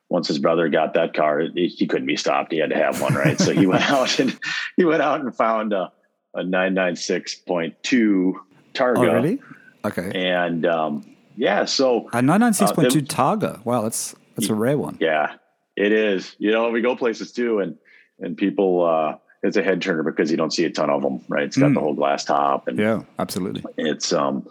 once 0.08 0.28
his 0.28 0.38
brother 0.38 0.68
got 0.68 0.94
that 0.94 1.14
car, 1.14 1.40
he, 1.40 1.68
he 1.68 1.86
couldn't 1.86 2.06
be 2.06 2.16
stopped. 2.16 2.52
He 2.52 2.58
had 2.58 2.70
to 2.70 2.76
have 2.76 3.00
one, 3.00 3.14
right? 3.14 3.38
so 3.38 3.52
he 3.52 3.66
went 3.66 3.82
out 3.90 4.18
and 4.18 4.36
he 4.76 4.84
went 4.84 5.02
out 5.02 5.20
and 5.20 5.34
found 5.34 5.72
a, 5.72 5.92
a 6.34 6.42
996.2 6.42 8.34
Targa. 8.74 8.98
Oh, 8.98 9.02
really? 9.02 9.40
Okay. 9.84 10.10
And 10.14 10.66
um, 10.66 11.16
yeah, 11.36 11.64
so 11.64 12.08
a 12.08 12.20
996.2 12.20 12.74
uh, 12.74 13.00
Targa. 13.02 13.64
Wow, 13.64 13.82
that's 13.82 14.14
that's 14.36 14.48
a 14.48 14.54
rare 14.54 14.78
one. 14.78 14.96
Yeah, 15.00 15.34
it 15.76 15.92
is. 15.92 16.34
You 16.38 16.50
know, 16.50 16.70
we 16.70 16.80
go 16.80 16.96
places 16.96 17.32
too, 17.32 17.60
and 17.60 17.76
and 18.18 18.36
people 18.36 18.84
uh, 18.84 19.16
it's 19.42 19.56
a 19.56 19.62
head 19.62 19.82
turner 19.82 20.02
because 20.02 20.30
you 20.30 20.36
don't 20.36 20.52
see 20.52 20.64
a 20.64 20.70
ton 20.70 20.90
of 20.90 21.02
them, 21.02 21.20
right? 21.28 21.44
It's 21.44 21.56
got 21.56 21.70
mm. 21.70 21.74
the 21.74 21.80
whole 21.80 21.94
glass 21.94 22.24
top 22.24 22.66
and 22.66 22.78
yeah, 22.78 23.02
absolutely. 23.18 23.62
It's 23.76 24.12
um, 24.12 24.48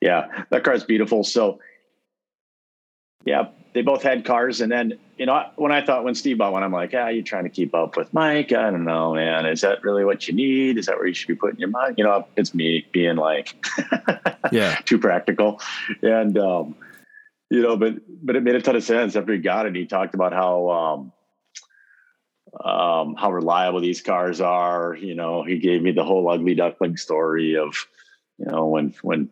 yeah, 0.00 0.44
that 0.50 0.64
car's 0.64 0.84
beautiful. 0.84 1.24
So 1.24 1.58
yeah, 3.24 3.48
they 3.78 3.82
both 3.82 4.02
had 4.02 4.24
cars. 4.24 4.60
And 4.60 4.72
then, 4.72 4.98
you 5.18 5.26
know, 5.26 5.40
when 5.54 5.70
I 5.70 5.86
thought 5.86 6.02
when 6.02 6.16
Steve 6.16 6.38
bought 6.38 6.52
one, 6.52 6.64
I'm 6.64 6.72
like, 6.72 6.92
ah, 6.94 7.06
you're 7.06 7.22
trying 7.22 7.44
to 7.44 7.48
keep 7.48 7.76
up 7.76 7.96
with 7.96 8.12
Mike. 8.12 8.50
I 8.50 8.72
don't 8.72 8.84
know, 8.84 9.14
man. 9.14 9.46
Is 9.46 9.60
that 9.60 9.84
really 9.84 10.04
what 10.04 10.26
you 10.26 10.34
need? 10.34 10.78
Is 10.78 10.86
that 10.86 10.96
where 10.96 11.06
you 11.06 11.14
should 11.14 11.28
be 11.28 11.36
putting 11.36 11.60
your 11.60 11.68
money? 11.68 11.94
You 11.96 12.02
know, 12.02 12.26
it's 12.34 12.52
me 12.54 12.84
being 12.90 13.14
like, 13.14 13.54
yeah, 14.52 14.80
too 14.84 14.98
practical. 14.98 15.60
And, 16.02 16.36
um, 16.36 16.74
you 17.50 17.62
know, 17.62 17.76
but, 17.76 17.94
but 18.20 18.34
it 18.34 18.42
made 18.42 18.56
a 18.56 18.60
ton 18.60 18.74
of 18.74 18.82
sense 18.82 19.14
after 19.14 19.32
he 19.32 19.38
got 19.38 19.66
it. 19.66 19.76
He 19.76 19.86
talked 19.86 20.16
about 20.16 20.32
how, 20.32 20.68
um, 20.70 21.12
um, 22.64 23.14
how 23.14 23.30
reliable 23.30 23.80
these 23.80 24.02
cars 24.02 24.40
are. 24.40 24.96
You 24.96 25.14
know, 25.14 25.44
he 25.44 25.60
gave 25.60 25.82
me 25.82 25.92
the 25.92 26.04
whole 26.04 26.28
ugly 26.28 26.56
duckling 26.56 26.96
story 26.96 27.56
of, 27.56 27.76
you 28.38 28.46
know, 28.46 28.66
when, 28.66 28.92
when 29.02 29.30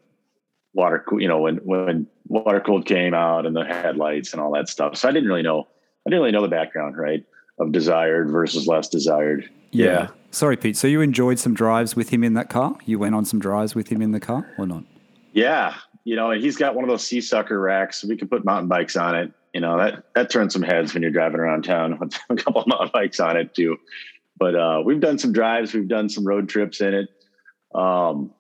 water, 0.77 1.03
cool, 1.09 1.21
you 1.21 1.27
know, 1.27 1.39
when, 1.39 1.57
when 1.57 2.07
water 2.29 2.61
cooled 2.61 2.87
came 2.87 3.15
out 3.15 3.47
and 3.47 3.57
the 3.57 3.65
headlights 3.65 4.33
and 4.33 4.41
all 4.41 4.53
that 4.53 4.69
stuff. 4.69 4.97
So 4.97 5.09
I 5.09 5.13
didn't 5.13 5.29
really 5.29 5.43
know, 5.43 5.67
I 6.07 6.11
didn't 6.11 6.21
really 6.21 6.33
know 6.33 6.43
the 6.43 6.49
background, 6.49 6.97
right. 6.97 7.25
Of 7.59 7.73
desired 7.73 8.31
versus 8.31 8.67
less 8.67 8.87
desired. 8.87 9.49
Yeah. 9.71 9.87
yeah. 9.87 10.09
Sorry, 10.31 10.59
Pete. 10.59 10.77
So 10.77 10.87
you 10.87 11.01
enjoyed 11.01 11.39
some 11.39 11.55
drives 11.55 11.97
with 11.97 12.11
him 12.11 12.23
in 12.23 12.35
that 12.35 12.51
car? 12.51 12.77
You 12.85 12.99
went 12.99 13.15
on 13.15 13.25
some 13.25 13.41
drives 13.41 13.75
with 13.75 13.89
him 13.89 14.03
in 14.03 14.13
the 14.13 14.21
car 14.21 14.47
or 14.59 14.67
not? 14.67 14.85
Yeah. 15.33 15.75
You 16.05 16.17
know, 16.17 16.31
and 16.31 16.43
he's 16.43 16.57
got 16.57 16.75
one 16.75 16.85
of 16.85 16.91
those 16.91 17.05
SeaSucker 17.05 17.61
racks. 17.63 18.03
So 18.03 18.09
we 18.09 18.17
can 18.17 18.29
put 18.29 18.45
mountain 18.45 18.69
bikes 18.69 18.95
on 18.95 19.17
it. 19.17 19.33
You 19.55 19.63
know, 19.63 19.79
that, 19.79 20.05
that 20.15 20.29
turns 20.29 20.53
some 20.53 20.61
heads 20.61 20.93
when 20.93 21.03
you're 21.03 21.11
driving 21.11 21.41
around 21.41 21.65
town 21.65 21.99
with 21.99 22.15
a 22.29 22.37
couple 22.37 22.61
of 22.61 22.67
mountain 22.67 22.91
bikes 22.93 23.19
on 23.19 23.39
it 23.39 23.55
too. 23.55 23.79
But 24.39 24.55
uh, 24.55 24.83
we've 24.85 25.01
done 25.01 25.19
some 25.19 25.33
drives. 25.33 25.73
We've 25.73 25.89
done 25.89 26.11
some 26.11 26.27
road 26.27 26.51
trips 26.51 26.83
in 26.83 26.93
it. 26.93 27.09
Um, 27.75 28.33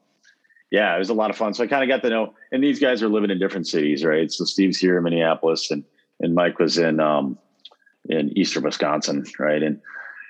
yeah, 0.70 0.94
it 0.94 0.99
was 0.99 1.11
a 1.11 1.14
lot 1.14 1.30
of 1.30 1.37
fun. 1.37 1.54
So 1.54 1.62
I 1.62 1.66
kind 1.66 1.82
of 1.82 1.88
got 1.88 2.06
to 2.06 2.11
know, 2.11 2.35
and 2.50 2.62
these 2.62 2.80
guys 2.80 3.02
are 3.02 3.08
living 3.08 3.30
in 3.30 3.38
different 3.38 3.66
cities, 3.66 4.04
right? 4.04 4.30
So 4.30 4.44
Steve's 4.44 4.78
here 4.78 4.96
in 4.96 5.04
Minneapolis, 5.04 5.70
and 5.70 5.85
and 6.20 6.35
Mike 6.35 6.58
was 6.58 6.78
in 6.78 7.00
um, 7.00 7.38
in 8.08 8.37
eastern 8.37 8.64
Wisconsin, 8.64 9.25
right? 9.38 9.62
And 9.62 9.80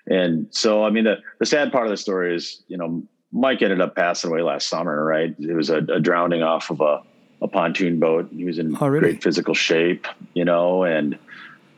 and 0.06 0.48
so 0.50 0.84
I 0.84 0.90
mean, 0.90 1.04
the 1.04 1.16
the 1.38 1.46
sad 1.46 1.72
part 1.72 1.86
of 1.86 1.90
the 1.90 1.96
story 1.96 2.34
is, 2.34 2.62
you 2.68 2.76
know, 2.76 3.02
Mike 3.32 3.62
ended 3.62 3.80
up 3.80 3.96
passing 3.96 4.30
away 4.30 4.42
last 4.42 4.68
summer, 4.68 5.04
right? 5.04 5.34
It 5.38 5.54
was 5.54 5.70
a, 5.70 5.78
a 5.78 6.00
drowning 6.00 6.42
off 6.42 6.70
of 6.70 6.80
a 6.80 7.02
a 7.42 7.48
pontoon 7.48 7.98
boat. 7.98 8.28
He 8.30 8.44
was 8.44 8.58
in 8.58 8.76
oh, 8.80 8.88
really? 8.88 9.12
great 9.12 9.22
physical 9.22 9.54
shape, 9.54 10.06
you 10.34 10.44
know, 10.44 10.84
and 10.84 11.18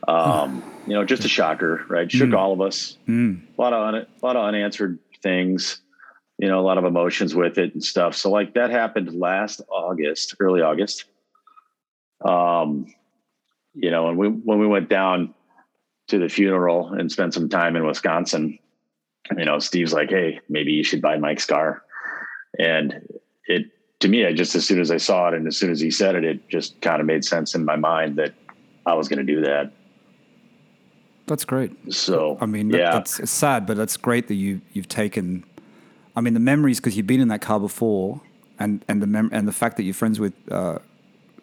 um, 0.07 0.63
you 0.85 0.93
know, 0.93 1.05
just 1.05 1.23
a 1.23 1.29
shocker, 1.29 1.85
right? 1.87 2.11
Shook 2.11 2.29
mm. 2.29 2.37
all 2.37 2.51
of 2.51 2.61
us. 2.61 2.97
Mm. 3.07 3.41
A 3.57 3.61
lot 3.61 3.73
of 3.73 3.87
un, 3.87 3.95
a 3.95 4.25
lot 4.25 4.35
of 4.35 4.43
unanswered 4.43 4.99
things 5.21 5.81
you 6.39 6.47
know, 6.47 6.59
a 6.59 6.63
lot 6.63 6.77
of 6.77 6.85
emotions 6.85 7.35
with 7.35 7.57
it 7.57 7.73
and 7.73 7.83
stuff. 7.83 8.15
So 8.15 8.31
like 8.31 8.53
that 8.53 8.71
happened 8.71 9.13
last 9.13 9.61
August, 9.69 10.35
early 10.39 10.61
August. 10.61 11.03
Um, 12.23 12.87
you 13.73 13.91
know, 13.91 14.07
and 14.07 14.17
we 14.17 14.29
when 14.29 14.57
we 14.57 14.65
went 14.65 14.89
down 14.89 15.33
to 16.07 16.17
the 16.17 16.29
funeral 16.29 16.93
and 16.93 17.11
spent 17.11 17.33
some 17.33 17.49
time 17.49 17.75
in 17.75 17.85
Wisconsin, 17.85 18.57
you 19.37 19.45
know, 19.45 19.59
Steve's 19.59 19.93
like, 19.93 20.09
"Hey, 20.09 20.39
maybe 20.47 20.71
you 20.71 20.83
should 20.83 21.01
buy 21.01 21.17
Mike's 21.17 21.45
car," 21.45 21.83
and 22.57 23.05
it 23.45 23.67
to 23.99 24.07
me, 24.07 24.25
I 24.25 24.31
just 24.33 24.55
as 24.55 24.65
soon 24.65 24.79
as 24.79 24.91
I 24.91 24.97
saw 24.97 25.27
it 25.27 25.33
and 25.33 25.45
as 25.45 25.57
soon 25.57 25.71
as 25.71 25.81
he 25.81 25.91
said 25.91 26.15
it, 26.15 26.23
it 26.23 26.47
just 26.47 26.79
kind 26.79 27.01
of 27.01 27.05
made 27.05 27.25
sense 27.25 27.53
in 27.53 27.65
my 27.65 27.75
mind 27.75 28.15
that 28.15 28.33
I 28.85 28.93
was 28.93 29.09
going 29.09 29.25
to 29.25 29.33
do 29.33 29.41
that. 29.41 29.73
That's 31.27 31.45
great. 31.45 31.71
So 31.93 32.37
I 32.41 32.45
mean, 32.45 32.69
yeah, 32.69 32.97
it's 32.97 33.29
sad, 33.29 33.67
but 33.67 33.77
that's 33.77 33.97
great 33.97 34.29
that 34.29 34.35
you 34.35 34.61
you've 34.73 34.87
taken 34.87 35.43
I 36.15 36.21
mean, 36.21 36.33
the 36.33 36.39
memories 36.39 36.79
because 36.79 36.97
you've 36.97 37.07
been 37.07 37.21
in 37.21 37.27
that 37.29 37.41
car 37.41 37.59
before, 37.59 38.21
and 38.59 38.83
and 38.87 39.01
the 39.01 39.07
mem- 39.07 39.29
and 39.31 39.47
the 39.47 39.53
fact 39.53 39.77
that 39.77 39.83
you're 39.83 39.93
friends 39.93 40.19
with 40.19 40.33
uh, 40.51 40.79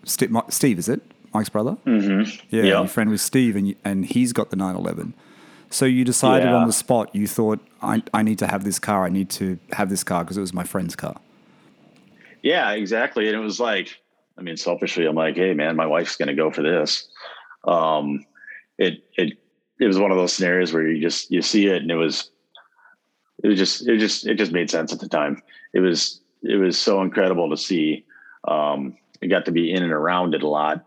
Steve, 0.04 0.34
Steve, 0.48 0.78
is 0.78 0.88
it 0.88 1.02
Mike's 1.32 1.48
brother? 1.48 1.76
Mm-hmm. 1.86 2.46
Yeah, 2.50 2.62
yep. 2.62 2.64
you're 2.64 2.88
friend 2.88 3.10
with 3.10 3.20
Steve, 3.20 3.56
and 3.56 3.68
you, 3.68 3.76
and 3.84 4.04
he's 4.06 4.32
got 4.32 4.50
the 4.50 4.56
911. 4.56 5.14
So 5.70 5.84
you 5.84 6.04
decided 6.04 6.46
yeah. 6.46 6.54
on 6.54 6.66
the 6.66 6.72
spot. 6.72 7.14
You 7.14 7.26
thought, 7.26 7.60
I 7.82 8.02
I 8.14 8.22
need 8.22 8.38
to 8.38 8.46
have 8.46 8.64
this 8.64 8.78
car. 8.78 9.04
I 9.04 9.08
need 9.08 9.30
to 9.30 9.58
have 9.72 9.90
this 9.90 10.04
car 10.04 10.24
because 10.24 10.36
it 10.36 10.40
was 10.40 10.54
my 10.54 10.64
friend's 10.64 10.96
car. 10.96 11.20
Yeah, 12.42 12.70
exactly. 12.72 13.26
And 13.26 13.36
it 13.36 13.40
was 13.40 13.58
like, 13.58 13.98
I 14.38 14.42
mean, 14.42 14.56
selfishly, 14.56 15.04
I'm 15.06 15.16
like, 15.16 15.34
hey, 15.34 15.52
man, 15.52 15.74
my 15.74 15.86
wife's 15.86 16.16
going 16.16 16.28
to 16.28 16.34
go 16.34 16.50
for 16.50 16.62
this. 16.62 17.08
Um, 17.66 18.24
it 18.78 19.04
it 19.16 19.34
it 19.80 19.86
was 19.86 19.98
one 19.98 20.10
of 20.10 20.16
those 20.16 20.32
scenarios 20.32 20.72
where 20.72 20.86
you 20.86 21.00
just 21.00 21.30
you 21.30 21.42
see 21.42 21.66
it, 21.66 21.82
and 21.82 21.90
it 21.90 21.96
was 21.96 22.30
it 23.42 23.48
was 23.48 23.58
just 23.58 23.86
it 23.88 23.98
just 23.98 24.26
it 24.26 24.36
just 24.36 24.52
made 24.52 24.70
sense 24.70 24.92
at 24.92 25.00
the 25.00 25.08
time. 25.08 25.42
It 25.72 25.80
was 25.80 26.20
it 26.42 26.56
was 26.56 26.78
so 26.78 27.02
incredible 27.02 27.50
to 27.50 27.56
see. 27.56 28.04
Um, 28.46 28.96
I 29.22 29.26
got 29.26 29.46
to 29.46 29.52
be 29.52 29.72
in 29.72 29.82
and 29.82 29.92
around 29.92 30.34
it 30.34 30.42
a 30.42 30.48
lot 30.48 30.86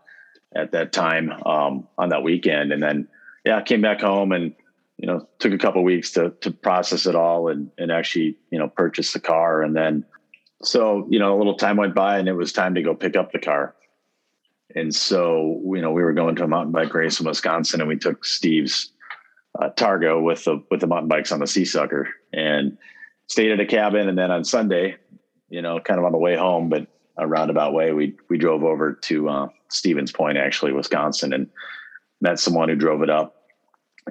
at 0.54 0.72
that 0.72 0.92
time 0.92 1.30
um, 1.46 1.86
on 1.98 2.08
that 2.10 2.22
weekend, 2.22 2.72
and 2.72 2.82
then 2.82 3.08
yeah, 3.44 3.58
I 3.58 3.62
came 3.62 3.80
back 3.80 4.00
home 4.00 4.32
and 4.32 4.54
you 4.98 5.06
know 5.06 5.28
took 5.38 5.52
a 5.52 5.58
couple 5.58 5.82
weeks 5.84 6.10
to 6.12 6.30
to 6.40 6.50
process 6.50 7.06
it 7.06 7.14
all 7.14 7.48
and 7.48 7.70
and 7.78 7.92
actually 7.92 8.36
you 8.50 8.58
know 8.58 8.68
purchase 8.68 9.12
the 9.12 9.20
car, 9.20 9.62
and 9.62 9.76
then 9.76 10.04
so 10.62 11.06
you 11.08 11.18
know 11.18 11.36
a 11.36 11.38
little 11.38 11.56
time 11.56 11.76
went 11.76 11.94
by 11.94 12.18
and 12.18 12.28
it 12.28 12.34
was 12.34 12.52
time 12.52 12.74
to 12.74 12.82
go 12.82 12.94
pick 12.94 13.16
up 13.16 13.32
the 13.32 13.38
car. 13.38 13.74
And 14.74 14.94
so, 14.94 15.60
you 15.64 15.82
know, 15.82 15.90
we 15.90 16.02
were 16.02 16.12
going 16.12 16.36
to 16.36 16.44
a 16.44 16.48
mountain 16.48 16.72
bike 16.72 16.94
race 16.94 17.18
in 17.18 17.26
Wisconsin 17.26 17.80
and 17.80 17.88
we 17.88 17.96
took 17.96 18.24
Steve's 18.24 18.92
uh, 19.58 19.70
Targa 19.70 20.22
with 20.22 20.44
the 20.44 20.62
with 20.70 20.80
the 20.80 20.86
mountain 20.86 21.08
bikes 21.08 21.32
on 21.32 21.40
the 21.40 21.46
SeaSucker 21.46 22.06
and 22.32 22.78
stayed 23.26 23.52
at 23.52 23.60
a 23.60 23.66
cabin. 23.66 24.08
And 24.08 24.18
then 24.18 24.30
on 24.30 24.44
Sunday, 24.44 24.96
you 25.48 25.62
know, 25.62 25.80
kind 25.80 25.98
of 25.98 26.04
on 26.04 26.12
the 26.12 26.18
way 26.18 26.36
home, 26.36 26.68
but 26.68 26.86
a 27.16 27.26
roundabout 27.26 27.74
way, 27.74 27.92
we 27.92 28.16
we 28.28 28.38
drove 28.38 28.64
over 28.64 28.94
to 28.94 29.28
uh, 29.28 29.48
Stevens 29.68 30.12
Point, 30.12 30.38
actually, 30.38 30.72
Wisconsin, 30.72 31.32
and 31.32 31.48
met 32.20 32.38
someone 32.38 32.68
who 32.68 32.76
drove 32.76 33.02
it 33.02 33.10
up. 33.10 33.36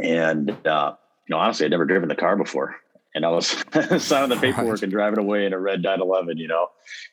And 0.02 0.52
uh, 0.66 0.94
you 1.28 1.36
know, 1.36 1.38
honestly, 1.38 1.66
I'd 1.66 1.72
never 1.72 1.86
driven 1.86 2.10
the 2.10 2.16
car 2.16 2.38
before, 2.38 2.76
and 3.16 3.26
I 3.26 3.30
was 3.30 3.48
signing 3.98 4.30
the 4.30 4.38
paperwork 4.40 4.74
right. 4.74 4.84
and 4.84 4.92
driving 4.92 5.20
away 5.20 5.46
in 5.46 5.54
a 5.54 5.60
red 5.60 5.82
911. 5.82 6.38
You 6.38 6.48
know, 6.48 6.68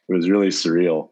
it 0.09 0.15
was 0.15 0.29
really 0.29 0.49
surreal. 0.49 1.11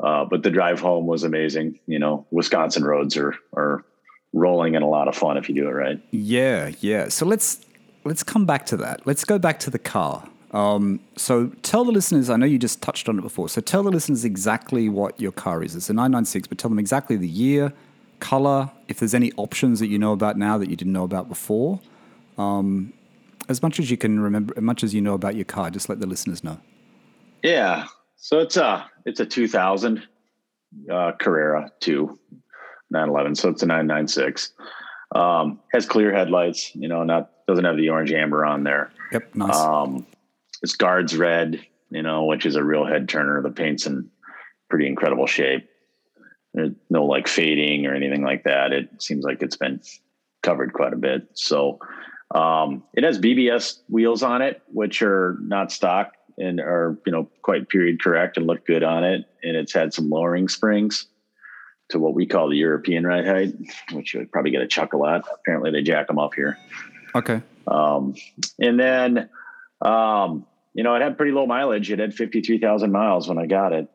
Uh, 0.00 0.24
but 0.24 0.44
the 0.44 0.50
drive 0.50 0.80
home 0.80 1.06
was 1.06 1.24
amazing. 1.24 1.80
You 1.86 1.98
know, 1.98 2.26
Wisconsin 2.30 2.84
roads 2.84 3.16
are 3.16 3.34
are 3.54 3.84
rolling 4.32 4.76
and 4.76 4.84
a 4.84 4.88
lot 4.88 5.08
of 5.08 5.16
fun 5.16 5.36
if 5.36 5.48
you 5.48 5.54
do 5.54 5.68
it 5.68 5.72
right. 5.72 6.00
Yeah, 6.10 6.72
yeah. 6.80 7.08
So 7.08 7.26
let's 7.26 7.64
let's 8.04 8.22
come 8.22 8.46
back 8.46 8.66
to 8.66 8.76
that. 8.78 9.06
Let's 9.06 9.24
go 9.24 9.38
back 9.38 9.58
to 9.60 9.70
the 9.70 9.78
car. 9.78 10.28
Um, 10.52 11.00
so 11.16 11.48
tell 11.62 11.84
the 11.84 11.92
listeners. 11.92 12.30
I 12.30 12.36
know 12.36 12.46
you 12.46 12.58
just 12.58 12.80
touched 12.80 13.08
on 13.08 13.18
it 13.18 13.22
before. 13.22 13.48
So 13.48 13.60
tell 13.60 13.82
the 13.82 13.90
listeners 13.90 14.24
exactly 14.24 14.88
what 14.88 15.20
your 15.20 15.32
car 15.32 15.62
is. 15.62 15.76
It's 15.76 15.90
a 15.90 15.92
996, 15.92 16.48
but 16.48 16.58
tell 16.58 16.70
them 16.70 16.78
exactly 16.78 17.16
the 17.16 17.28
year, 17.28 17.72
color. 18.20 18.70
If 18.88 18.98
there's 18.98 19.14
any 19.14 19.32
options 19.32 19.80
that 19.80 19.88
you 19.88 19.98
know 19.98 20.12
about 20.12 20.38
now 20.38 20.56
that 20.58 20.70
you 20.70 20.76
didn't 20.76 20.92
know 20.92 21.04
about 21.04 21.28
before. 21.28 21.80
Um, 22.38 22.94
as 23.48 23.62
much 23.62 23.78
as 23.78 23.90
you 23.90 23.96
can 23.96 24.20
remember, 24.20 24.54
as 24.56 24.62
much 24.62 24.84
as 24.84 24.94
you 24.94 25.00
know 25.00 25.14
about 25.14 25.34
your 25.34 25.44
car, 25.44 25.70
just 25.70 25.88
let 25.88 26.00
the 26.00 26.06
listeners 26.06 26.44
know. 26.44 26.58
Yeah. 27.42 27.86
So 28.16 28.40
it's 28.40 28.56
a 28.56 28.90
it's 29.04 29.20
a 29.20 29.26
2000 29.26 30.06
uh, 30.90 31.12
Carrera 31.12 31.70
2 31.80 32.18
911. 32.90 33.34
So 33.34 33.50
it's 33.50 33.62
a 33.62 33.66
996. 33.66 34.52
Um, 35.14 35.60
has 35.72 35.86
clear 35.86 36.12
headlights, 36.12 36.74
you 36.74 36.88
know, 36.88 37.02
not 37.02 37.30
doesn't 37.46 37.64
have 37.64 37.78
the 37.78 37.88
orange 37.88 38.12
amber 38.12 38.44
on 38.44 38.62
there. 38.62 38.90
Yep, 39.12 39.34
nice. 39.34 39.56
Um, 39.56 40.06
it's 40.62 40.76
guards 40.76 41.16
red, 41.16 41.64
you 41.90 42.02
know, 42.02 42.24
which 42.24 42.44
is 42.44 42.56
a 42.56 42.64
real 42.64 42.84
head 42.84 43.08
turner. 43.08 43.40
The 43.40 43.50
paint's 43.50 43.86
in 43.86 44.10
pretty 44.68 44.86
incredible 44.86 45.26
shape. 45.26 45.68
There's 46.52 46.72
no 46.90 47.06
like 47.06 47.26
fading 47.26 47.86
or 47.86 47.94
anything 47.94 48.22
like 48.22 48.44
that. 48.44 48.72
It 48.72 49.02
seems 49.02 49.24
like 49.24 49.42
it's 49.42 49.56
been 49.56 49.80
covered 50.42 50.74
quite 50.74 50.92
a 50.92 50.96
bit. 50.96 51.28
So 51.32 51.78
um, 52.34 52.82
it 52.92 53.04
has 53.04 53.18
BBS 53.18 53.80
wheels 53.88 54.22
on 54.22 54.42
it, 54.42 54.60
which 54.68 55.00
are 55.00 55.38
not 55.40 55.72
stock 55.72 56.12
and 56.36 56.60
are 56.60 56.98
you 57.06 57.12
know 57.12 57.30
quite 57.42 57.68
period 57.68 58.02
correct 58.02 58.36
and 58.36 58.46
look 58.46 58.66
good 58.66 58.82
on 58.82 59.04
it. 59.04 59.24
And 59.42 59.56
it's 59.56 59.72
had 59.72 59.94
some 59.94 60.10
lowering 60.10 60.48
springs 60.48 61.06
to 61.90 61.98
what 61.98 62.14
we 62.14 62.26
call 62.26 62.48
the 62.48 62.56
European 62.56 63.06
ride 63.06 63.26
height, 63.26 63.54
which 63.92 64.14
you 64.14 64.20
would 64.20 64.30
probably 64.30 64.50
get 64.50 64.62
a 64.62 64.66
chuckle 64.66 65.06
at. 65.06 65.24
Apparently, 65.40 65.70
they 65.70 65.82
jack 65.82 66.06
them 66.06 66.18
up 66.18 66.34
here. 66.34 66.58
Okay. 67.14 67.40
Um, 67.66 68.14
and 68.60 68.78
then, 68.78 69.28
um, 69.82 70.46
you 70.74 70.82
know, 70.82 70.94
it 70.94 71.02
had 71.02 71.16
pretty 71.16 71.32
low 71.32 71.46
mileage. 71.46 71.90
It 71.90 71.98
had 71.98 72.14
53,000 72.14 72.92
miles 72.92 73.28
when 73.28 73.38
I 73.38 73.46
got 73.46 73.72
it. 73.72 73.88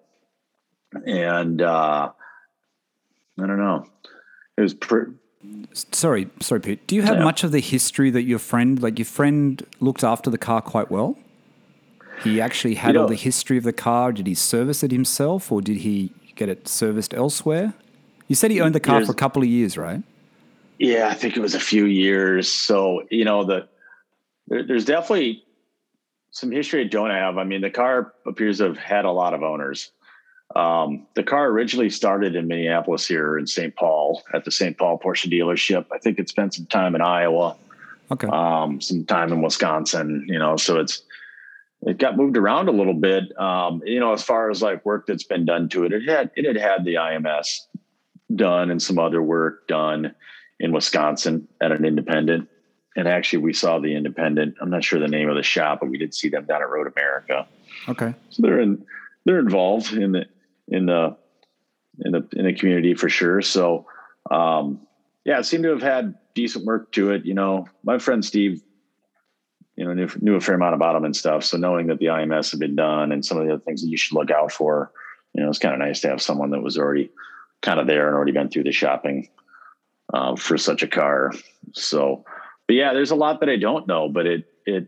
And, 1.05 1.61
uh, 1.61 2.11
I 3.39 3.47
don't 3.47 3.57
know. 3.57 3.87
It 4.57 4.61
was 4.61 4.73
pretty. 4.73 5.13
Sorry, 5.73 6.29
sorry, 6.39 6.61
Pete. 6.61 6.87
Do 6.87 6.95
you 6.95 7.01
have 7.01 7.17
yeah. 7.17 7.23
much 7.23 7.43
of 7.43 7.51
the 7.51 7.59
history 7.59 8.09
that 8.11 8.23
your 8.23 8.39
friend, 8.39 8.81
like 8.81 8.99
your 8.99 9.05
friend, 9.05 9.65
looked 9.79 10.03
after 10.03 10.29
the 10.29 10.37
car 10.37 10.61
quite 10.61 10.91
well? 10.91 11.17
He 12.23 12.39
actually 12.39 12.75
had 12.75 12.89
you 12.89 12.93
know, 12.93 13.01
all 13.01 13.07
the 13.07 13.15
history 13.15 13.57
of 13.57 13.63
the 13.63 13.73
car. 13.73 14.11
Did 14.11 14.27
he 14.27 14.35
service 14.35 14.83
it 14.83 14.91
himself, 14.91 15.51
or 15.51 15.61
did 15.61 15.77
he 15.77 16.13
get 16.35 16.47
it 16.47 16.67
serviced 16.67 17.13
elsewhere? 17.13 17.73
You 18.27 18.35
said 18.35 18.51
he 18.51 18.61
owned 18.61 18.75
the 18.75 18.79
car 18.79 19.05
for 19.05 19.11
a 19.11 19.15
couple 19.15 19.41
of 19.41 19.47
years, 19.47 19.77
right? 19.77 20.01
Yeah, 20.79 21.07
I 21.07 21.13
think 21.13 21.37
it 21.37 21.39
was 21.41 21.55
a 21.55 21.59
few 21.59 21.85
years. 21.85 22.49
So 22.49 23.03
you 23.09 23.25
know, 23.25 23.43
the 23.43 23.67
there, 24.47 24.65
there's 24.65 24.85
definitely 24.85 25.43
some 26.31 26.51
history 26.51 26.81
I 26.81 26.85
don't 26.85 27.11
have. 27.11 27.37
I 27.37 27.43
mean, 27.43 27.61
the 27.61 27.69
car 27.69 28.13
appears 28.25 28.57
to 28.57 28.65
have 28.65 28.77
had 28.77 29.05
a 29.05 29.11
lot 29.11 29.33
of 29.33 29.43
owners. 29.43 29.91
Um, 30.55 31.07
the 31.15 31.23
car 31.23 31.47
originally 31.47 31.89
started 31.89 32.35
in 32.35 32.47
Minneapolis 32.47 33.07
here 33.07 33.37
in 33.37 33.47
St. 33.47 33.75
Paul 33.75 34.21
at 34.33 34.45
the 34.45 34.51
St. 34.51 34.77
Paul 34.77 34.99
Porsche 34.99 35.31
dealership. 35.31 35.85
I 35.91 35.97
think 35.97 36.19
it 36.19 36.29
spent 36.29 36.53
some 36.53 36.65
time 36.67 36.95
in 36.95 37.01
Iowa, 37.01 37.55
Okay. 38.11 38.27
um, 38.27 38.79
some 38.79 39.05
time 39.05 39.31
in 39.31 39.41
Wisconsin, 39.41 40.25
you 40.27 40.37
know, 40.37 40.55
so 40.57 40.79
it's, 40.79 41.03
it 41.83 41.97
got 41.97 42.17
moved 42.17 42.37
around 42.37 42.69
a 42.69 42.71
little 42.71 42.93
bit. 42.93 43.35
Um, 43.39 43.81
you 43.85 43.99
know, 43.99 44.13
as 44.13 44.23
far 44.23 44.51
as 44.51 44.61
like 44.61 44.85
work 44.85 45.07
that's 45.07 45.23
been 45.23 45.45
done 45.45 45.69
to 45.69 45.85
it, 45.85 45.91
it 45.93 46.07
had, 46.07 46.29
it 46.35 46.45
had 46.45 46.57
had 46.57 46.85
the 46.85 46.95
IMS 46.95 47.61
done 48.35 48.71
and 48.71 48.81
some 48.81 48.99
other 48.99 49.21
work 49.21 49.67
done 49.67 50.15
in 50.59 50.71
Wisconsin 50.71 51.47
at 51.61 51.71
an 51.71 51.85
independent. 51.85 52.49
And 52.95 53.07
actually 53.07 53.39
we 53.39 53.53
saw 53.53 53.79
the 53.79 53.95
independent, 53.95 54.55
I'm 54.61 54.69
not 54.69 54.83
sure 54.83 54.99
the 54.99 55.07
name 55.07 55.29
of 55.29 55.35
the 55.35 55.43
shop, 55.43 55.79
but 55.81 55.89
we 55.89 55.97
did 55.97 56.13
see 56.13 56.29
them 56.29 56.45
down 56.45 56.61
at 56.61 56.69
Road 56.69 56.91
America. 56.95 57.47
okay. 57.89 58.13
So 58.29 58.41
they're 58.41 58.59
in, 58.59 58.85
they're 59.25 59.39
involved 59.39 59.93
in 59.93 60.11
the, 60.11 60.25
in 60.67 60.85
the, 60.85 61.17
in 61.99 62.11
the, 62.11 62.27
in 62.33 62.45
the 62.45 62.53
community 62.53 62.93
for 62.93 63.09
sure. 63.09 63.41
So, 63.41 63.87
um, 64.29 64.81
yeah, 65.25 65.39
it 65.39 65.45
seemed 65.45 65.63
to 65.63 65.71
have 65.71 65.81
had 65.81 66.15
decent 66.33 66.65
work 66.65 66.91
to 66.93 67.11
it. 67.11 67.25
You 67.25 67.33
know, 67.33 67.67
my 67.83 67.97
friend 67.97 68.23
Steve, 68.23 68.61
you 69.75 69.85
know, 69.85 69.93
knew, 69.93 70.09
knew 70.21 70.35
a 70.35 70.41
fair 70.41 70.55
amount 70.55 70.75
about 70.75 70.93
them 70.93 71.05
and 71.05 71.15
stuff. 71.15 71.43
So 71.43 71.57
knowing 71.57 71.87
that 71.87 71.99
the 71.99 72.07
IMS 72.07 72.51
had 72.51 72.59
been 72.59 72.75
done 72.75 73.11
and 73.11 73.25
some 73.25 73.37
of 73.37 73.45
the 73.45 73.53
other 73.53 73.63
things 73.63 73.81
that 73.81 73.89
you 73.89 73.97
should 73.97 74.15
look 74.15 74.29
out 74.29 74.51
for, 74.51 74.91
you 75.33 75.41
know, 75.41 75.49
it's 75.49 75.59
kind 75.59 75.73
of 75.73 75.79
nice 75.79 76.01
to 76.01 76.09
have 76.09 76.21
someone 76.21 76.51
that 76.51 76.61
was 76.61 76.77
already 76.77 77.09
kind 77.63 77.79
of 77.79 77.87
there 77.87 78.07
and 78.07 78.15
already 78.15 78.31
been 78.31 78.49
through 78.49 78.63
the 78.63 78.71
shopping 78.71 79.29
um, 80.13 80.37
for 80.37 80.57
such 80.57 80.83
a 80.83 80.87
car. 80.87 81.31
So, 81.73 82.23
but 82.67 82.75
yeah, 82.75 82.93
there's 82.93 83.11
a 83.11 83.15
lot 83.15 83.39
that 83.39 83.49
I 83.49 83.55
don't 83.55 83.87
know, 83.87 84.09
but 84.09 84.27
it 84.27 84.45
it 84.65 84.87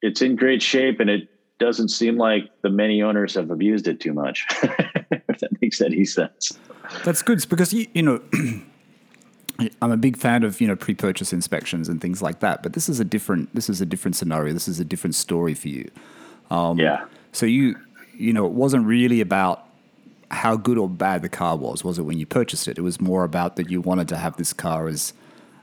it's 0.00 0.22
in 0.22 0.36
great 0.36 0.62
shape 0.62 1.00
and 1.00 1.10
it 1.10 1.28
doesn't 1.58 1.88
seem 1.88 2.16
like 2.16 2.50
the 2.62 2.70
many 2.70 3.02
owners 3.02 3.34
have 3.34 3.50
abused 3.50 3.88
it 3.88 4.00
too 4.00 4.12
much. 4.12 4.46
if 4.62 5.40
that 5.40 5.50
makes 5.60 5.80
any 5.80 6.04
sense. 6.04 6.58
That's 7.04 7.22
good 7.22 7.44
because 7.48 7.72
you, 7.72 7.86
you 7.94 8.02
know 8.02 8.20
I'm 9.80 9.90
a 9.90 9.96
big 9.96 10.16
fan 10.16 10.42
of 10.44 10.60
you 10.60 10.68
know 10.68 10.76
pre-purchase 10.76 11.32
inspections 11.32 11.88
and 11.88 12.00
things 12.00 12.22
like 12.22 12.40
that. 12.40 12.62
But 12.62 12.74
this 12.74 12.88
is 12.88 13.00
a 13.00 13.04
different 13.04 13.54
this 13.54 13.68
is 13.68 13.80
a 13.80 13.86
different 13.86 14.16
scenario. 14.16 14.52
This 14.52 14.68
is 14.68 14.78
a 14.78 14.84
different 14.84 15.14
story 15.14 15.54
for 15.54 15.68
you. 15.68 15.90
Um, 16.50 16.78
yeah. 16.78 17.06
So 17.32 17.46
you 17.46 17.76
you 18.16 18.32
know 18.32 18.46
it 18.46 18.52
wasn't 18.52 18.86
really 18.86 19.20
about 19.20 19.63
how 20.34 20.56
good 20.56 20.78
or 20.78 20.88
bad 20.88 21.22
the 21.22 21.28
car 21.28 21.56
was, 21.56 21.84
was 21.84 21.98
it 21.98 22.02
when 22.02 22.18
you 22.18 22.26
purchased 22.26 22.68
it? 22.68 22.78
It 22.78 22.82
was 22.82 23.00
more 23.00 23.24
about 23.24 23.56
that 23.56 23.70
you 23.70 23.80
wanted 23.80 24.08
to 24.08 24.16
have 24.16 24.36
this 24.36 24.52
car 24.52 24.88
as 24.88 25.12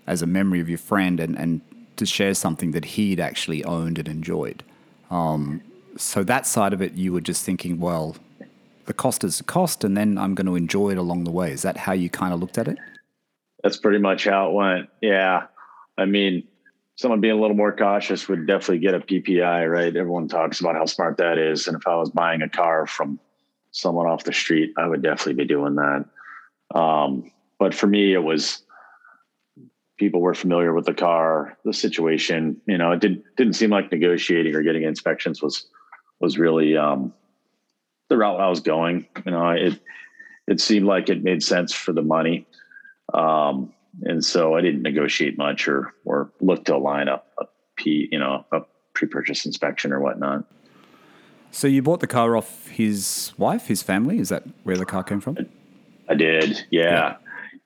as 0.08 0.22
a 0.22 0.28
memory 0.28 0.60
of 0.60 0.68
your 0.70 0.78
friend 0.78 1.20
and 1.20 1.38
and 1.38 1.62
to 1.98 2.06
share 2.06 2.34
something 2.34 2.72
that 2.72 2.86
he'd 2.86 3.20
actually 3.20 3.64
owned 3.64 4.00
and 4.00 4.08
enjoyed. 4.08 4.64
Um, 5.12 5.62
so 5.98 6.24
that 6.24 6.48
side 6.48 6.74
of 6.74 6.82
it, 6.82 6.94
you 6.94 7.14
were 7.14 7.22
just 7.22 7.46
thinking, 7.46 7.80
well, 7.80 8.16
the 8.86 8.94
cost 8.94 9.24
is 9.24 9.38
the 9.38 9.44
cost, 9.44 9.84
and 9.84 9.96
then 9.96 10.18
I'm 10.18 10.34
going 10.34 10.48
to 10.48 10.56
enjoy 10.56 10.92
it 10.92 10.98
along 10.98 11.26
the 11.26 11.32
way. 11.32 11.52
Is 11.52 11.62
that 11.62 11.78
how 11.78 11.94
you 11.94 12.10
kind 12.10 12.34
of 12.34 12.40
looked 12.40 12.58
at 12.58 12.68
it? 12.68 12.78
That's 13.64 13.78
pretty 13.78 14.00
much 14.00 14.26
how 14.26 14.50
it 14.50 14.54
went. 14.54 14.90
Yeah. 15.02 15.48
I 15.98 16.06
mean, 16.06 16.48
someone 16.96 17.22
being 17.22 17.38
a 17.38 17.40
little 17.40 17.56
more 17.56 17.76
cautious 17.76 18.28
would 18.28 18.48
definitely 18.48 18.80
get 18.80 18.96
a 18.96 19.00
PPI, 19.00 19.70
right? 19.70 19.96
Everyone 19.96 20.28
talks 20.28 20.60
about 20.60 20.76
how 20.76 20.86
smart 20.86 21.18
that 21.18 21.38
is. 21.38 21.68
And 21.68 21.78
if 21.78 21.86
I 21.88 21.96
was 21.96 22.10
buying 22.10 22.42
a 22.42 22.50
car 22.50 22.88
from 22.88 23.20
someone 23.72 24.08
off 24.08 24.24
the 24.24 24.34
street, 24.34 24.74
I 24.78 24.88
would 24.88 25.02
definitely 25.02 25.44
be 25.44 25.46
doing 25.46 25.76
that. 25.76 26.06
Um, 26.74 27.32
but 27.60 27.74
for 27.74 27.88
me, 27.88 28.14
it 28.14 28.24
was 28.24 28.64
people 29.98 30.22
were 30.22 30.34
familiar 30.34 30.74
with 30.74 30.86
the 30.86 30.94
car, 30.94 31.58
the 31.64 31.74
situation. 31.74 32.60
You 32.66 32.78
know, 32.78 32.92
it 32.92 33.00
did, 33.00 33.24
didn't 33.38 33.54
seem 33.54 33.70
like 33.70 33.92
negotiating 33.92 34.56
or 34.56 34.64
getting 34.64 34.84
inspections 34.84 35.42
was 35.42 35.68
was 36.20 36.38
really 36.38 36.78
um, 36.78 37.14
the 38.10 38.18
route 38.18 38.40
I 38.40 38.50
was 38.50 38.60
going. 38.60 39.08
You 39.26 39.32
know, 39.32 39.50
it 39.50 39.80
it 40.48 40.60
seemed 40.60 40.86
like 40.86 41.10
it 41.10 41.24
made 41.24 41.44
sense 41.44 41.74
for 41.74 41.94
the 41.94 42.02
money. 42.02 42.48
Um, 43.14 43.74
and 44.04 44.24
so 44.24 44.56
I 44.56 44.62
didn't 44.62 44.82
negotiate 44.82 45.38
much 45.38 45.68
or 45.68 45.94
or 46.06 46.32
look 46.42 46.66
to 46.66 46.78
line 46.78 47.08
up 47.08 47.28
a 47.40 47.46
P, 47.76 48.10
you 48.12 48.20
know, 48.20 48.46
a 48.52 48.62
pre-purchase 48.94 49.46
inspection 49.46 49.94
or 49.94 50.00
whatnot. 50.00 50.46
So 51.52 51.68
you 51.68 51.82
bought 51.82 52.00
the 52.00 52.08
car 52.08 52.36
off 52.36 52.68
his 52.68 53.34
wife, 53.38 53.68
his 53.68 53.84
family. 53.84 54.20
Is 54.20 54.30
that 54.30 54.44
where 54.64 54.78
the 54.78 54.86
car 54.86 55.04
came 55.04 55.20
from? 55.20 55.38
I 56.10 56.16
did, 56.16 56.66
yeah, 56.72 57.18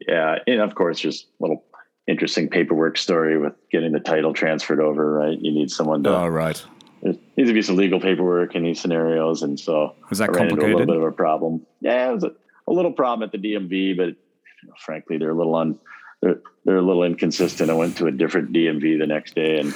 yeah, 0.07 0.39
and 0.45 0.61
of 0.61 0.75
course, 0.75 0.99
just 0.99 1.25
a 1.25 1.43
little 1.43 1.63
interesting 2.07 2.49
paperwork 2.49 2.97
story 2.97 3.37
with 3.37 3.53
getting 3.71 3.91
the 3.91 3.99
title 3.99 4.33
transferred 4.33 4.79
over. 4.79 5.13
Right, 5.13 5.39
you 5.39 5.51
need 5.51 5.71
someone 5.71 6.03
to. 6.03 6.15
Oh, 6.15 6.27
right. 6.27 6.63
There 7.01 7.13
needs 7.37 7.49
to 7.49 7.53
be 7.53 7.61
some 7.61 7.75
legal 7.75 7.99
paperwork 7.99 8.55
in 8.55 8.63
these 8.63 8.79
scenarios, 8.79 9.43
and 9.43 9.59
so 9.59 9.95
Was 10.09 10.19
that 10.19 10.29
I 10.29 10.33
ran 10.33 10.49
into 10.49 10.65
a 10.65 10.67
little 10.67 10.85
bit 10.85 10.97
of 10.97 11.03
a 11.03 11.11
problem. 11.11 11.65
Yeah, 11.81 12.09
it 12.09 12.13
was 12.15 12.23
a, 12.23 12.31
a 12.67 12.73
little 12.73 12.93
problem 12.93 13.27
at 13.27 13.31
the 13.31 13.37
DMV, 13.37 13.97
but 13.97 14.07
you 14.07 14.67
know, 14.67 14.73
frankly, 14.79 15.17
they're 15.17 15.29
a 15.29 15.35
little 15.35 15.55
un, 15.55 15.77
they're 16.21 16.41
they're 16.65 16.77
a 16.77 16.81
little 16.81 17.03
inconsistent. 17.03 17.69
I 17.69 17.73
went 17.73 17.97
to 17.97 18.07
a 18.07 18.11
different 18.11 18.51
DMV 18.51 18.99
the 18.99 19.07
next 19.07 19.35
day, 19.35 19.59
and 19.59 19.73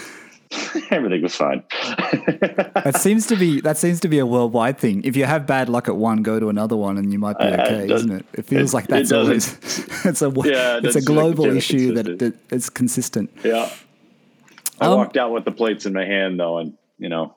everything 0.91 1.21
was 1.21 1.35
fine. 1.35 1.63
That 2.85 2.95
seems 2.99 3.27
to 3.27 3.35
be 3.35 3.61
that 3.61 3.77
seems 3.77 3.99
to 4.01 4.07
be 4.07 4.19
a 4.19 4.25
worldwide 4.25 4.77
thing. 4.77 5.01
If 5.03 5.15
you 5.15 5.25
have 5.25 5.45
bad 5.45 5.69
luck 5.69 5.87
at 5.87 5.95
one, 5.97 6.23
go 6.23 6.39
to 6.39 6.49
another 6.49 6.75
one, 6.77 6.97
and 6.97 7.11
you 7.11 7.19
might 7.19 7.37
be 7.37 7.45
I- 7.45 7.53
okay, 7.65 7.87
does- 7.87 8.01
isn't 8.03 8.15
it? 8.19 8.25
It 8.33 8.45
feels 8.45 8.71
it- 8.71 8.75
like 8.75 8.87
that's 8.87 9.11
it 9.13 9.17
always 9.17 9.53
it's 10.05 10.21
a 10.21 10.29
Yeah, 10.29 10.77
it's 10.77 10.79
a 10.79 10.81
that's 10.81 10.95
like 10.95 11.05
global 11.05 11.45
issue 11.45 11.93
that 11.95 12.33
it's 12.51 12.69
consistent. 12.69 13.29
yeah, 13.43 13.69
I 14.81 14.85
Um, 14.87 14.97
walked 14.97 15.17
out 15.17 15.31
with 15.33 15.45
the 15.45 15.51
plates 15.51 15.85
in 15.85 15.93
my 15.93 16.05
hand 16.05 16.39
though, 16.39 16.57
and 16.59 16.73
you 16.97 17.09
know, 17.09 17.35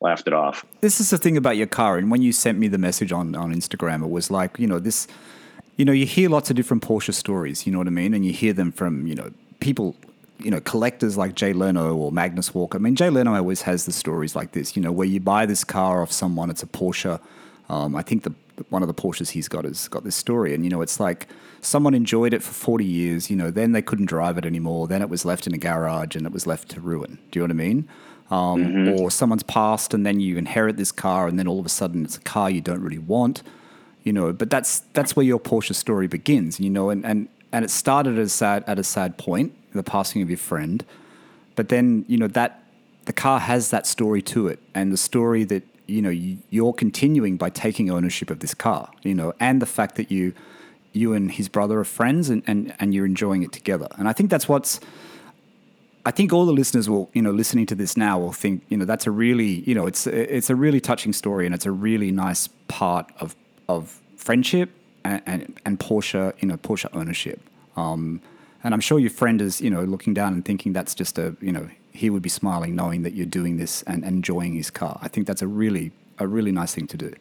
laughed 0.00 0.26
it 0.26 0.32
off. 0.32 0.64
This 0.80 1.00
is 1.00 1.10
the 1.10 1.18
thing 1.18 1.36
about 1.36 1.56
your 1.56 1.66
car, 1.66 1.98
and 1.98 2.10
when 2.10 2.22
you 2.22 2.32
sent 2.32 2.58
me 2.58 2.68
the 2.68 2.78
message 2.78 3.12
on 3.12 3.34
on 3.34 3.52
Instagram, 3.54 4.02
it 4.04 4.10
was 4.10 4.30
like 4.30 4.58
you 4.58 4.66
know 4.66 4.78
this, 4.78 5.06
you 5.76 5.84
know, 5.84 5.92
you 5.92 6.06
hear 6.06 6.28
lots 6.28 6.50
of 6.50 6.56
different 6.56 6.82
Porsche 6.82 7.14
stories, 7.14 7.66
you 7.66 7.72
know 7.72 7.78
what 7.78 7.86
I 7.86 7.90
mean, 7.90 8.14
and 8.14 8.24
you 8.24 8.32
hear 8.32 8.52
them 8.52 8.72
from 8.72 9.06
you 9.06 9.14
know 9.14 9.30
people. 9.60 9.94
You 10.38 10.50
know, 10.50 10.60
collectors 10.60 11.16
like 11.16 11.34
Jay 11.34 11.52
Leno 11.52 11.96
or 11.96 12.12
Magnus 12.12 12.54
Walker. 12.54 12.78
I 12.78 12.80
mean, 12.80 12.94
Jay 12.94 13.10
Leno 13.10 13.34
always 13.34 13.62
has 13.62 13.86
the 13.86 13.92
stories 13.92 14.36
like 14.36 14.52
this. 14.52 14.76
You 14.76 14.82
know, 14.82 14.92
where 14.92 15.06
you 15.06 15.20
buy 15.20 15.46
this 15.46 15.64
car 15.64 16.02
off 16.02 16.12
someone, 16.12 16.50
it's 16.50 16.62
a 16.62 16.66
Porsche. 16.66 17.20
Um, 17.68 17.96
I 17.96 18.02
think 18.02 18.22
the 18.22 18.34
one 18.68 18.82
of 18.82 18.88
the 18.88 18.94
Porsches 18.94 19.30
he's 19.30 19.48
got 19.48 19.64
has 19.64 19.88
got 19.88 20.04
this 20.04 20.16
story, 20.16 20.54
and 20.54 20.64
you 20.64 20.70
know, 20.70 20.82
it's 20.82 21.00
like 21.00 21.26
someone 21.60 21.94
enjoyed 21.94 22.32
it 22.34 22.42
for 22.42 22.52
forty 22.52 22.84
years. 22.84 23.30
You 23.30 23.36
know, 23.36 23.50
then 23.50 23.72
they 23.72 23.82
couldn't 23.82 24.06
drive 24.06 24.38
it 24.38 24.44
anymore. 24.46 24.86
Then 24.88 25.02
it 25.02 25.08
was 25.08 25.24
left 25.24 25.46
in 25.46 25.54
a 25.54 25.58
garage, 25.58 26.16
and 26.16 26.26
it 26.26 26.32
was 26.32 26.46
left 26.46 26.68
to 26.70 26.80
ruin. 26.80 27.18
Do 27.30 27.38
you 27.38 27.46
know 27.46 27.54
what 27.54 27.62
I 27.62 27.66
mean? 27.66 27.88
Um, 28.30 28.88
Or 28.88 29.10
someone's 29.10 29.42
passed, 29.44 29.94
and 29.94 30.04
then 30.04 30.20
you 30.20 30.36
inherit 30.36 30.76
this 30.76 30.92
car, 30.92 31.28
and 31.28 31.38
then 31.38 31.46
all 31.46 31.60
of 31.60 31.66
a 31.66 31.70
sudden 31.70 32.04
it's 32.04 32.16
a 32.16 32.20
car 32.20 32.50
you 32.50 32.60
don't 32.60 32.82
really 32.82 32.98
want. 32.98 33.42
You 34.02 34.12
know, 34.12 34.32
but 34.32 34.50
that's 34.50 34.80
that's 34.92 35.16
where 35.16 35.26
your 35.26 35.40
Porsche 35.40 35.74
story 35.74 36.06
begins. 36.06 36.60
You 36.60 36.70
know, 36.70 36.90
and 36.90 37.04
and 37.04 37.28
and 37.52 37.64
it 37.64 37.70
started 37.70 38.18
as 38.18 38.32
sad 38.32 38.64
at 38.66 38.78
a 38.78 38.84
sad 38.84 39.16
point, 39.18 39.52
the 39.76 39.82
passing 39.82 40.22
of 40.22 40.30
your 40.30 40.38
friend, 40.38 40.84
but 41.54 41.68
then 41.68 42.04
you 42.08 42.18
know 42.18 42.28
that 42.28 42.62
the 43.06 43.12
car 43.12 43.38
has 43.40 43.70
that 43.70 43.86
story 43.86 44.22
to 44.22 44.48
it, 44.48 44.58
and 44.74 44.92
the 44.92 44.96
story 44.96 45.44
that 45.44 45.62
you 45.86 46.02
know 46.02 46.10
you, 46.10 46.38
you're 46.50 46.72
continuing 46.72 47.36
by 47.36 47.50
taking 47.50 47.90
ownership 47.90 48.30
of 48.30 48.40
this 48.40 48.54
car. 48.54 48.90
You 49.02 49.14
know, 49.14 49.32
and 49.40 49.62
the 49.62 49.66
fact 49.66 49.96
that 49.96 50.10
you 50.10 50.34
you 50.92 51.12
and 51.12 51.30
his 51.30 51.48
brother 51.48 51.78
are 51.80 51.84
friends, 51.84 52.28
and 52.28 52.42
and 52.46 52.74
and 52.78 52.94
you're 52.94 53.06
enjoying 53.06 53.42
it 53.42 53.52
together. 53.52 53.88
And 53.98 54.08
I 54.08 54.12
think 54.12 54.30
that's 54.30 54.48
what's 54.48 54.80
I 56.06 56.12
think 56.12 56.32
all 56.32 56.46
the 56.46 56.52
listeners 56.52 56.88
will, 56.88 57.10
you 57.14 57.20
know, 57.20 57.32
listening 57.32 57.66
to 57.66 57.74
this 57.74 57.96
now 57.96 58.16
will 58.16 58.32
think, 58.32 58.62
you 58.68 58.76
know, 58.76 58.84
that's 58.84 59.08
a 59.08 59.10
really, 59.10 59.64
you 59.68 59.74
know, 59.74 59.88
it's 59.88 60.06
it's 60.06 60.48
a 60.48 60.54
really 60.54 60.80
touching 60.80 61.12
story 61.12 61.46
and 61.46 61.54
it's 61.54 61.66
a 61.66 61.72
really 61.72 62.12
nice 62.12 62.48
part 62.68 63.10
of 63.18 63.34
of 63.68 64.00
friendship 64.16 64.70
and 65.04 65.20
and, 65.26 65.60
and 65.64 65.80
Porsche, 65.80 66.32
you 66.40 66.46
know, 66.46 66.56
Porsche 66.56 66.88
ownership. 66.92 67.40
Um, 67.76 68.20
and 68.66 68.74
I'm 68.74 68.80
sure 68.80 68.98
your 68.98 69.10
friend 69.10 69.40
is, 69.40 69.60
you 69.60 69.70
know, 69.70 69.84
looking 69.84 70.12
down 70.12 70.32
and 70.32 70.44
thinking 70.44 70.72
that's 70.72 70.92
just 70.92 71.18
a, 71.18 71.36
you 71.40 71.52
know, 71.52 71.70
he 71.92 72.10
would 72.10 72.20
be 72.20 72.28
smiling 72.28 72.74
knowing 72.74 73.02
that 73.02 73.14
you're 73.14 73.24
doing 73.24 73.58
this 73.58 73.84
and 73.84 74.04
enjoying 74.04 74.54
his 74.54 74.70
car. 74.70 74.98
I 75.00 75.06
think 75.06 75.28
that's 75.28 75.40
a 75.40 75.46
really 75.46 75.92
a 76.18 76.26
really 76.26 76.50
nice 76.50 76.74
thing 76.74 76.88
to 76.88 76.96
do. 76.96 77.14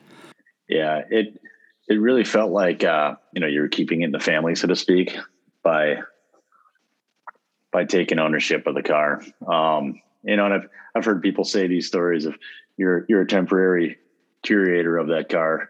Yeah, 0.68 1.04
it 1.08 1.40
it 1.88 2.02
really 2.02 2.24
felt 2.24 2.52
like 2.52 2.84
uh, 2.84 3.14
you 3.32 3.42
know 3.42 3.48
you're 3.48 3.68
keeping 3.68 4.02
it 4.02 4.06
in 4.06 4.12
the 4.12 4.20
family, 4.20 4.56
so 4.56 4.68
to 4.68 4.76
speak, 4.76 5.16
by 5.62 6.00
by 7.72 7.86
taking 7.86 8.18
ownership 8.18 8.66
of 8.66 8.74
the 8.74 8.82
car. 8.82 9.22
Um, 9.48 10.02
you 10.24 10.38
know, 10.38 10.46
and 10.46 10.54
I've 10.56 10.70
I've 10.96 11.06
heard 11.06 11.22
people 11.22 11.44
say 11.44 11.68
these 11.68 11.86
stories 11.86 12.26
of 12.26 12.36
you're 12.76 13.06
you're 13.08 13.22
a 13.22 13.28
temporary 13.28 14.00
curator 14.42 14.98
of 14.98 15.10
that 15.10 15.30
car, 15.30 15.70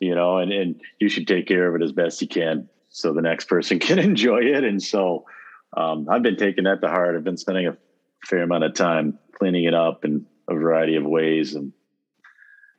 you 0.00 0.16
know, 0.16 0.38
and 0.38 0.52
and 0.52 0.80
you 0.98 1.08
should 1.08 1.28
take 1.28 1.46
care 1.46 1.68
of 1.68 1.80
it 1.80 1.84
as 1.84 1.92
best 1.92 2.20
you 2.22 2.26
can 2.26 2.68
so 2.92 3.12
the 3.12 3.22
next 3.22 3.46
person 3.46 3.78
can 3.80 3.98
enjoy 3.98 4.40
it. 4.40 4.64
And 4.64 4.82
so 4.82 5.26
um, 5.76 6.08
I've 6.08 6.22
been 6.22 6.36
taking 6.36 6.64
that 6.64 6.80
to 6.82 6.88
heart. 6.88 7.16
I've 7.16 7.24
been 7.24 7.36
spending 7.36 7.66
a 7.66 7.76
fair 8.24 8.42
amount 8.42 8.64
of 8.64 8.74
time 8.74 9.18
cleaning 9.32 9.64
it 9.64 9.74
up 9.74 10.04
in 10.04 10.26
a 10.48 10.54
variety 10.54 10.96
of 10.96 11.04
ways 11.04 11.54
and 11.54 11.72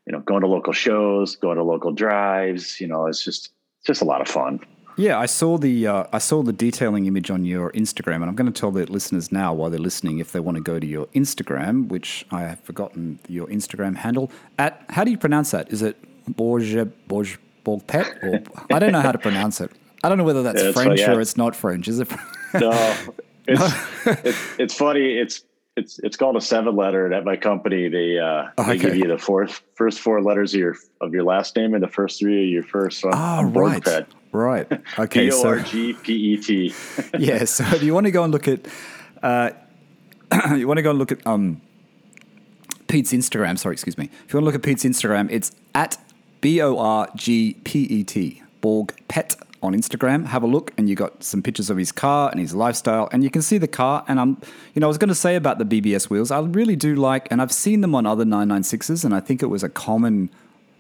you 0.06 0.12
know, 0.12 0.19
going 0.19 0.41
to 0.41 0.47
local 0.47 0.73
shows, 0.73 1.36
going 1.36 1.58
to 1.58 1.63
local 1.63 1.91
drives. 1.91 2.80
You 2.82 2.88
know, 2.88 3.08
it's 3.08 3.23
just 3.23 3.52
it's 3.80 3.88
just 3.88 4.02
a 4.02 4.06
lot 4.06 4.21
of 4.21 4.28
fun. 4.28 4.60
Yeah, 4.95 5.17
I 5.17 5.26
saw 5.26 5.58
the 5.58 5.88
uh, 5.88 6.04
I 6.13 6.19
saw 6.19 6.43
the 6.43 6.54
detailing 6.54 7.06
image 7.06 7.32
on 7.32 7.45
your 7.45 7.71
Instagram, 7.71 8.15
and 8.15 8.26
I'm 8.26 8.36
going 8.36 8.52
to 8.52 8.60
tell 8.60 8.71
the 8.71 8.86
listeners 8.86 9.32
now 9.32 9.54
while 9.54 9.69
they're 9.69 9.80
listening 9.80 10.19
if 10.19 10.32
they 10.32 10.39
want 10.39 10.58
to 10.58 10.63
go 10.63 10.80
to 10.80 10.86
your 10.86 11.08
Instagram, 11.08 11.88
which 11.88 12.26
I 12.32 12.41
have 12.41 12.60
forgotten 12.60 13.19
your 13.28 13.47
Instagram 13.47 13.95
handle 13.95 14.30
at. 14.60 14.84
How 14.89 15.04
do 15.04 15.12
you 15.12 15.17
pronounce 15.17 15.52
that? 15.52 15.71
Is 15.71 15.82
it 15.82 15.97
Borge, 16.30 16.91
Borge, 17.08 17.38
Borgpet? 17.65 18.23
Or, 18.23 18.76
I 18.76 18.80
don't 18.80 18.91
know 18.91 19.02
how 19.02 19.12
to 19.12 19.17
pronounce 19.17 19.62
it. 19.62 19.71
I 20.03 20.09
don't 20.09 20.17
know 20.17 20.23
whether 20.25 20.43
that's 20.43 20.61
French 20.73 20.99
yeah. 20.99 21.13
or 21.13 21.21
it's 21.21 21.37
not 21.37 21.55
French. 21.55 21.87
Is 21.87 21.99
it? 21.99 22.09
No, 22.59 22.95
it's, 23.47 24.05
it's 24.23 24.59
it's 24.59 24.73
funny. 24.75 25.17
It's 25.17 25.43
it's 25.75 25.97
it's 25.99 26.15
called 26.17 26.35
a 26.37 26.41
seven 26.41 26.75
letter, 26.75 27.05
and 27.05 27.15
at 27.15 27.25
my 27.25 27.35
company, 27.35 27.89
they 27.89 28.19
uh, 28.19 28.49
they 28.57 28.63
Okay. 28.63 28.77
give 28.77 28.95
you 28.95 29.07
the 29.07 29.17
fourth 29.17 29.61
first 29.73 29.99
four 30.01 30.21
letters 30.21 30.53
of 30.53 30.59
your 30.59 30.75
of 31.01 31.13
your 31.13 31.23
last 31.23 31.55
name 31.55 31.73
and 31.73 31.81
the 31.81 31.87
first 31.87 32.19
three 32.19 32.43
of 32.43 32.49
your 32.51 32.61
first. 32.63 32.99
So 33.01 33.09
I'm- 33.09 33.17
Ah, 33.17 33.39
I'm 33.39 33.53
right. 33.53 33.81
Borgpet. 33.83 34.05
Right. 34.33 34.71
Okay. 34.99 35.25
B 35.29 35.31
O 35.31 35.41
So, 35.41 35.47
R 35.49 35.59
G 35.61 35.93
P 35.93 36.13
E 36.13 36.37
T. 36.37 36.73
yeah. 37.17 37.43
So 37.45 37.63
if 37.75 37.81
you 37.81 37.93
want 37.93 38.05
to 38.05 38.11
go 38.11 38.23
and 38.23 38.31
look 38.31 38.47
at, 38.47 38.67
uh, 39.23 39.49
you 40.55 40.67
want 40.67 40.77
to 40.77 40.83
go 40.83 40.91
and 40.91 40.99
look 40.99 41.11
at 41.11 41.25
um, 41.25 41.59
Pete's 42.87 43.13
Instagram. 43.13 43.57
Sorry, 43.57 43.73
excuse 43.73 43.97
me. 43.97 44.09
If 44.27 44.33
you 44.33 44.37
want 44.37 44.43
to 44.43 44.45
look 44.45 44.55
at 44.55 44.61
Pete's 44.61 44.83
Instagram, 44.83 45.27
it's 45.31 45.51
at 45.73 45.97
B 46.41 46.61
O 46.61 46.77
R 46.77 47.09
G 47.15 47.57
P 47.63 47.81
E 47.83 48.03
T 48.03 48.43
Borg 48.61 48.93
Pet 49.07 49.35
on 49.63 49.73
Instagram. 49.73 50.26
Have 50.26 50.43
a 50.43 50.47
look, 50.47 50.71
and 50.78 50.89
you 50.89 50.95
got 50.95 51.23
some 51.23 51.41
pictures 51.41 51.69
of 51.69 51.78
his 51.78 51.91
car 51.91 52.30
and 52.30 52.39
his 52.39 52.54
lifestyle, 52.54 53.10
and 53.12 53.23
you 53.23 53.30
can 53.30 53.41
see 53.41 53.58
the 53.58 53.67
car. 53.67 54.04
And 54.08 54.19
I'm, 54.19 54.38
you 54.73 54.80
know, 54.80 54.88
I 54.88 54.89
was 54.89 54.97
going 54.97 55.10
to 55.10 55.15
say 55.15 55.36
about 55.36 55.58
the 55.58 55.65
BBS 55.65 56.10
wheels. 56.10 56.30
I 56.32 56.39
really 56.39 56.76
do 56.76 56.95
like, 56.95 57.28
and 57.32 57.41
I've 57.41 57.52
seen 57.52 57.82
them 57.82 57.95
on 57.95 58.06
other 58.06 58.26
996s, 58.26 59.04
and 59.06 59.15
I 59.15 59.19
think 59.19 59.41
it 59.41 59.47
was 59.47 59.63
a 59.63 59.69
common, 59.69 60.30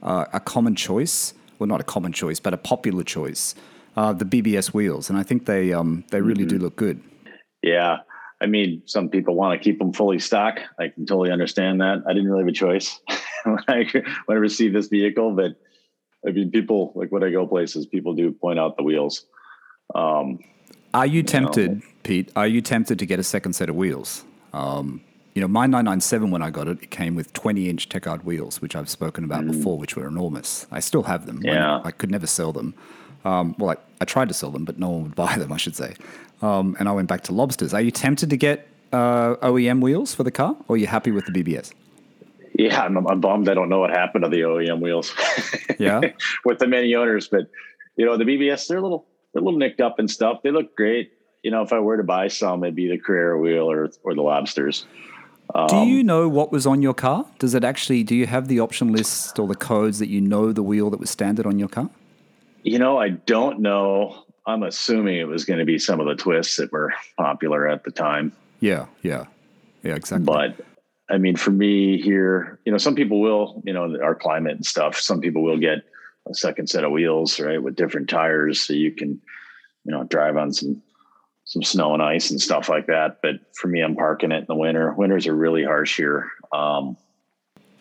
uh, 0.01 0.25
a 0.33 0.39
common 0.39 0.75
choice. 0.75 1.33
Well, 1.57 1.67
not 1.67 1.81
a 1.81 1.85
common 1.85 2.11
choice, 2.11 2.39
but 2.39 2.53
a 2.53 2.57
popular 2.57 3.03
choice. 3.03 3.55
Uh, 3.95 4.11
the 4.11 4.25
BBS 4.25 4.73
wheels, 4.73 5.09
and 5.09 5.17
I 5.19 5.23
think 5.23 5.45
they 5.45 5.71
um, 5.71 6.03
they 6.09 6.19
really 6.19 6.45
do 6.45 6.57
look 6.57 6.75
good. 6.75 6.99
Yeah. 7.61 7.99
I 8.41 8.45
mean, 8.45 8.81
some 8.85 9.07
people 9.07 9.35
want 9.35 9.57
to 9.57 9.63
keep 9.63 9.79
them 9.79 9.93
fully 9.93 10.19
stock. 10.19 10.59
I 10.77 10.89
can 10.89 11.05
totally 11.05 11.31
understand 11.31 11.79
that. 11.79 12.03
I 12.05 12.13
didn't 12.13 12.29
really 12.29 12.41
have 12.41 12.49
a 12.49 12.51
choice 12.51 12.99
when 13.45 13.59
I 13.69 13.85
when 14.25 14.37
I 14.37 14.39
received 14.39 14.75
this 14.75 14.87
vehicle, 14.87 15.31
but 15.31 15.53
I 16.27 16.31
mean, 16.31 16.51
people 16.51 16.91
like 16.95 17.11
when 17.11 17.23
I 17.23 17.31
go 17.31 17.45
places, 17.47 17.85
people 17.85 18.13
do 18.13 18.31
point 18.31 18.59
out 18.59 18.77
the 18.77 18.83
wheels. 18.83 19.25
Um, 19.95 20.39
Are 20.93 21.05
you 21.05 21.23
tempted, 21.23 21.81
Pete? 22.03 22.31
Are 22.35 22.47
you 22.47 22.61
tempted 22.61 22.99
to 22.99 23.05
get 23.05 23.19
a 23.19 23.23
second 23.23 23.53
set 23.53 23.69
of 23.69 23.75
wheels? 23.75 24.23
Um, 24.53 25.01
you 25.33 25.41
know, 25.41 25.47
my 25.47 25.65
997 25.65 26.29
when 26.31 26.41
I 26.41 26.49
got 26.51 26.67
it, 26.67 26.81
it 26.83 26.91
came 26.91 27.15
with 27.15 27.33
20 27.33 27.67
inch 27.69 27.89
TechArt 27.89 28.23
wheels, 28.23 28.61
which 28.61 28.75
I've 28.75 28.89
spoken 28.89 29.23
about 29.23 29.47
before, 29.47 29.77
which 29.77 29.95
were 29.95 30.07
enormous. 30.07 30.67
I 30.71 30.79
still 30.79 31.03
have 31.03 31.25
them. 31.25 31.41
I- 31.43 31.47
Yeah. 31.49 31.81
I, 31.83 31.91
could 31.91 32.11
never 32.11 32.27
sell 32.27 32.53
them. 32.53 32.75
Um, 33.25 33.55
well, 33.57 33.71
I, 33.71 33.77
I 34.01 34.05
tried 34.05 34.27
to 34.27 34.33
sell 34.33 34.51
them, 34.51 34.63
but 34.63 34.77
no 34.77 34.89
one 34.89 35.03
would 35.03 35.15
buy 35.23 35.37
them, 35.37 35.51
I 35.51 35.57
should 35.57 35.75
say. 35.75 35.95
Um, 36.41 36.75
and 36.79 36.87
I 36.87 36.91
went 36.91 37.07
back 37.07 37.21
to 37.23 37.33
lobsters. 37.33 37.73
Are 37.73 37.81
you 37.81 37.89
tempted 37.91 38.29
to 38.29 38.37
get 38.37 38.67
uh, 38.91 39.35
OEM 39.37 39.81
wheels 39.81 40.13
for 40.13 40.23
the 40.23 40.31
car, 40.31 40.55
or 40.67 40.75
are 40.75 40.77
you 40.77 40.87
happy 40.87 41.09
with 41.11 41.25
the 41.25 41.31
BBS? 41.31 41.73
Yeah, 42.53 42.81
I'm, 42.81 42.97
I'm 43.07 43.19
bummed. 43.19 43.49
I 43.49 43.53
don't 43.53 43.69
know 43.69 43.79
what 43.79 43.89
happened 43.89 44.23
to 44.23 44.29
the 44.29 44.41
OEM 44.41 44.79
wheels. 44.79 45.13
Yeah. 45.79 46.01
with 46.45 46.59
the 46.59 46.67
many 46.67 46.95
owners, 46.95 47.27
but 47.27 47.47
you 47.95 48.05
know, 48.05 48.17
the 48.17 48.23
BBS, 48.25 48.67
they're 48.67 48.77
a 48.77 48.81
little, 48.81 49.05
they're 49.33 49.41
a 49.41 49.45
little 49.45 49.59
nicked 49.59 49.81
up 49.81 49.99
and 49.99 50.09
stuff. 50.09 50.41
They 50.43 50.51
look 50.51 50.75
great. 50.75 51.13
You 51.43 51.51
know, 51.51 51.61
if 51.61 51.73
I 51.73 51.79
were 51.79 51.97
to 51.97 52.03
buy 52.03 52.27
some, 52.27 52.63
it'd 52.63 52.75
be 52.75 52.87
the 52.89 52.97
Carrera 52.97 53.37
wheel 53.37 53.69
or, 53.69 53.91
or 54.03 54.15
the 54.15 54.21
lobsters. 54.21 54.85
Do 55.53 55.75
Um, 55.75 55.87
you 55.87 56.03
know 56.03 56.29
what 56.29 56.51
was 56.51 56.65
on 56.65 56.81
your 56.81 56.93
car? 56.93 57.25
Does 57.37 57.53
it 57.53 57.63
actually, 57.63 58.03
do 58.03 58.15
you 58.15 58.25
have 58.27 58.47
the 58.47 58.59
option 58.59 58.91
list 58.93 59.37
or 59.37 59.47
the 59.47 59.55
codes 59.55 59.99
that 59.99 60.07
you 60.07 60.21
know 60.21 60.51
the 60.53 60.63
wheel 60.63 60.89
that 60.89 60.99
was 60.99 61.09
standard 61.09 61.45
on 61.45 61.59
your 61.59 61.67
car? 61.67 61.89
You 62.63 62.79
know, 62.79 62.97
I 62.97 63.09
don't 63.09 63.59
know. 63.59 64.23
I'm 64.47 64.63
assuming 64.63 65.17
it 65.19 65.27
was 65.27 65.43
going 65.45 65.59
to 65.59 65.65
be 65.65 65.77
some 65.77 65.99
of 65.99 66.07
the 66.07 66.15
twists 66.15 66.57
that 66.57 66.71
were 66.71 66.93
popular 67.17 67.67
at 67.67 67.83
the 67.83 67.91
time. 67.91 68.31
Yeah, 68.61 68.85
yeah. 69.01 69.25
Yeah, 69.83 69.95
exactly. 69.95 70.25
But 70.25 70.65
I 71.13 71.19
mean, 71.19 71.35
for 71.35 71.51
me 71.51 72.01
here, 72.01 72.59
you 72.65 72.71
know, 72.71 72.79
some 72.79 72.95
people 72.95 73.21
will, 73.21 73.61
you 73.65 73.71
know, 73.71 73.99
our 74.01 74.15
climate 74.15 74.55
and 74.55 74.65
stuff, 74.65 74.99
some 74.99 75.21
people 75.21 75.43
will 75.43 75.59
get 75.59 75.83
a 76.27 76.33
second 76.33 76.67
set 76.67 76.83
of 76.83 76.91
wheels, 76.91 77.39
right, 77.39 77.61
with 77.61 77.75
different 77.75 78.09
tires 78.09 78.61
so 78.61 78.73
you 78.73 78.91
can, 78.91 79.21
you 79.85 79.91
know, 79.91 80.03
drive 80.05 80.37
on 80.37 80.51
some 80.51 80.81
some 81.45 81.61
snow 81.61 81.93
and 81.93 82.01
ice 82.01 82.31
and 82.31 82.41
stuff 82.41 82.67
like 82.67 82.87
that. 82.87 83.19
But 83.21 83.35
for 83.53 83.67
me, 83.67 83.81
I'm 83.81 83.95
parking 83.95 84.31
it 84.31 84.37
in 84.39 84.45
the 84.47 84.55
winter. 84.55 84.91
Winters 84.93 85.27
are 85.27 85.35
really 85.35 85.63
harsh 85.63 85.97
here. 85.97 86.31
Um, 86.51 86.97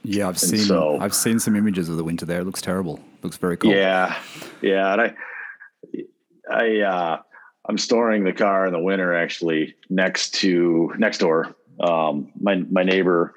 Yeah, 0.03 0.29
I've 0.29 0.39
seen 0.39 0.59
so- 0.59 0.99
I've 1.01 1.15
seen 1.15 1.39
some 1.39 1.57
images 1.57 1.89
of 1.89 1.97
the 1.97 2.05
winter 2.05 2.27
there. 2.27 2.41
It 2.41 2.45
looks 2.45 2.61
terrible. 2.61 3.01
looks 3.23 3.39
very 3.39 3.57
cold. 3.57 3.73
Yeah, 3.73 4.19
yeah, 4.61 4.93
and 4.93 5.01
I, 5.01 5.15
I, 6.51 6.81
uh, 6.81 7.23
I'm 7.69 7.79
storing 7.79 8.25
the 8.25 8.33
car 8.33 8.67
in 8.67 8.73
the 8.73 8.81
winter 8.81 9.15
actually 9.15 9.77
next 9.89 10.35
to 10.41 10.93
next 10.99 11.19
door. 11.19 11.55
Um, 11.81 12.33
my 12.41 12.57
my 12.71 12.83
neighbor 12.83 13.35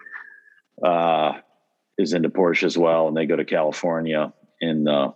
uh, 0.83 1.33
is 1.97 2.13
into 2.13 2.29
Porsche 2.29 2.63
as 2.63 2.77
well, 2.77 3.07
and 3.07 3.15
they 3.15 3.25
go 3.25 3.35
to 3.35 3.45
California 3.45 4.33
in 4.61 4.83
the 4.83 5.13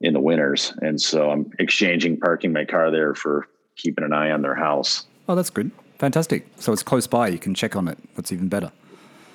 in 0.00 0.14
the 0.14 0.20
winters, 0.20 0.72
and 0.82 1.00
so 1.00 1.30
I'm 1.30 1.50
exchanging 1.58 2.18
parking 2.18 2.52
my 2.52 2.64
car 2.64 2.90
there 2.90 3.14
for 3.14 3.46
keeping 3.76 4.04
an 4.04 4.12
eye 4.12 4.30
on 4.30 4.42
their 4.42 4.54
house. 4.54 5.06
Oh, 5.28 5.34
that's 5.34 5.50
good. 5.50 5.70
Fantastic. 5.98 6.46
So 6.58 6.72
it's 6.72 6.82
close 6.82 7.06
by. 7.06 7.28
You 7.28 7.38
can 7.38 7.54
check 7.54 7.76
on 7.76 7.86
it. 7.86 7.96
That's 8.16 8.32
even 8.32 8.48
better. 8.48 8.72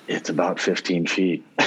It's 0.06 0.28
about 0.28 0.58
15 0.58 1.06
feet. 1.06 1.44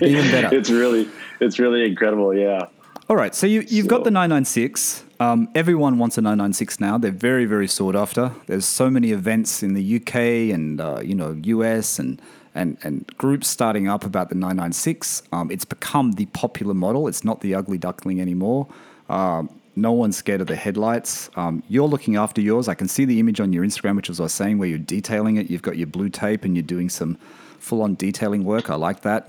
Even 0.00 0.30
better. 0.30 0.48
It's 0.56 0.70
really 0.70 1.08
it's 1.40 1.58
really 1.58 1.84
incredible. 1.84 2.32
Yeah. 2.32 2.66
All 3.08 3.16
right. 3.16 3.34
So 3.34 3.46
you, 3.46 3.64
you've 3.66 3.88
got 3.88 4.04
the 4.04 4.10
996. 4.10 5.04
Um, 5.20 5.48
everyone 5.54 5.98
wants 5.98 6.16
a 6.16 6.22
996 6.22 6.78
now. 6.78 6.96
They're 6.96 7.10
very, 7.10 7.44
very 7.44 7.66
sought 7.66 7.96
after. 7.96 8.32
There's 8.46 8.64
so 8.64 8.88
many 8.88 9.10
events 9.10 9.62
in 9.62 9.74
the 9.74 9.96
UK 9.96 10.14
and 10.54 10.80
uh, 10.80 11.00
you 11.02 11.14
know 11.14 11.32
US 11.42 11.98
and, 11.98 12.22
and 12.54 12.78
and 12.82 13.04
groups 13.18 13.48
starting 13.48 13.88
up 13.88 14.04
about 14.04 14.28
the 14.28 14.36
996. 14.36 15.22
Um, 15.32 15.50
it's 15.50 15.64
become 15.64 16.12
the 16.12 16.26
popular 16.26 16.74
model. 16.74 17.08
It's 17.08 17.24
not 17.24 17.40
the 17.40 17.54
ugly 17.54 17.78
duckling 17.78 18.20
anymore. 18.20 18.68
Um, 19.08 19.50
no 19.74 19.92
one's 19.92 20.16
scared 20.16 20.40
of 20.40 20.46
the 20.46 20.56
headlights. 20.56 21.30
Um, 21.36 21.62
you're 21.68 21.88
looking 21.88 22.16
after 22.16 22.40
yours. 22.40 22.68
I 22.68 22.74
can 22.74 22.88
see 22.88 23.04
the 23.04 23.18
image 23.20 23.40
on 23.40 23.52
your 23.52 23.64
Instagram, 23.64 23.96
which 23.96 24.08
was 24.08 24.20
I 24.20 24.24
was 24.24 24.32
saying, 24.32 24.58
where 24.58 24.68
you're 24.68 24.78
detailing 24.78 25.36
it. 25.36 25.50
You've 25.50 25.62
got 25.62 25.76
your 25.76 25.86
blue 25.86 26.08
tape 26.08 26.44
and 26.44 26.56
you're 26.56 26.64
doing 26.64 26.88
some 26.88 27.16
full-on 27.58 27.94
detailing 27.94 28.44
work. 28.44 28.70
I 28.70 28.74
like 28.74 29.02
that. 29.02 29.28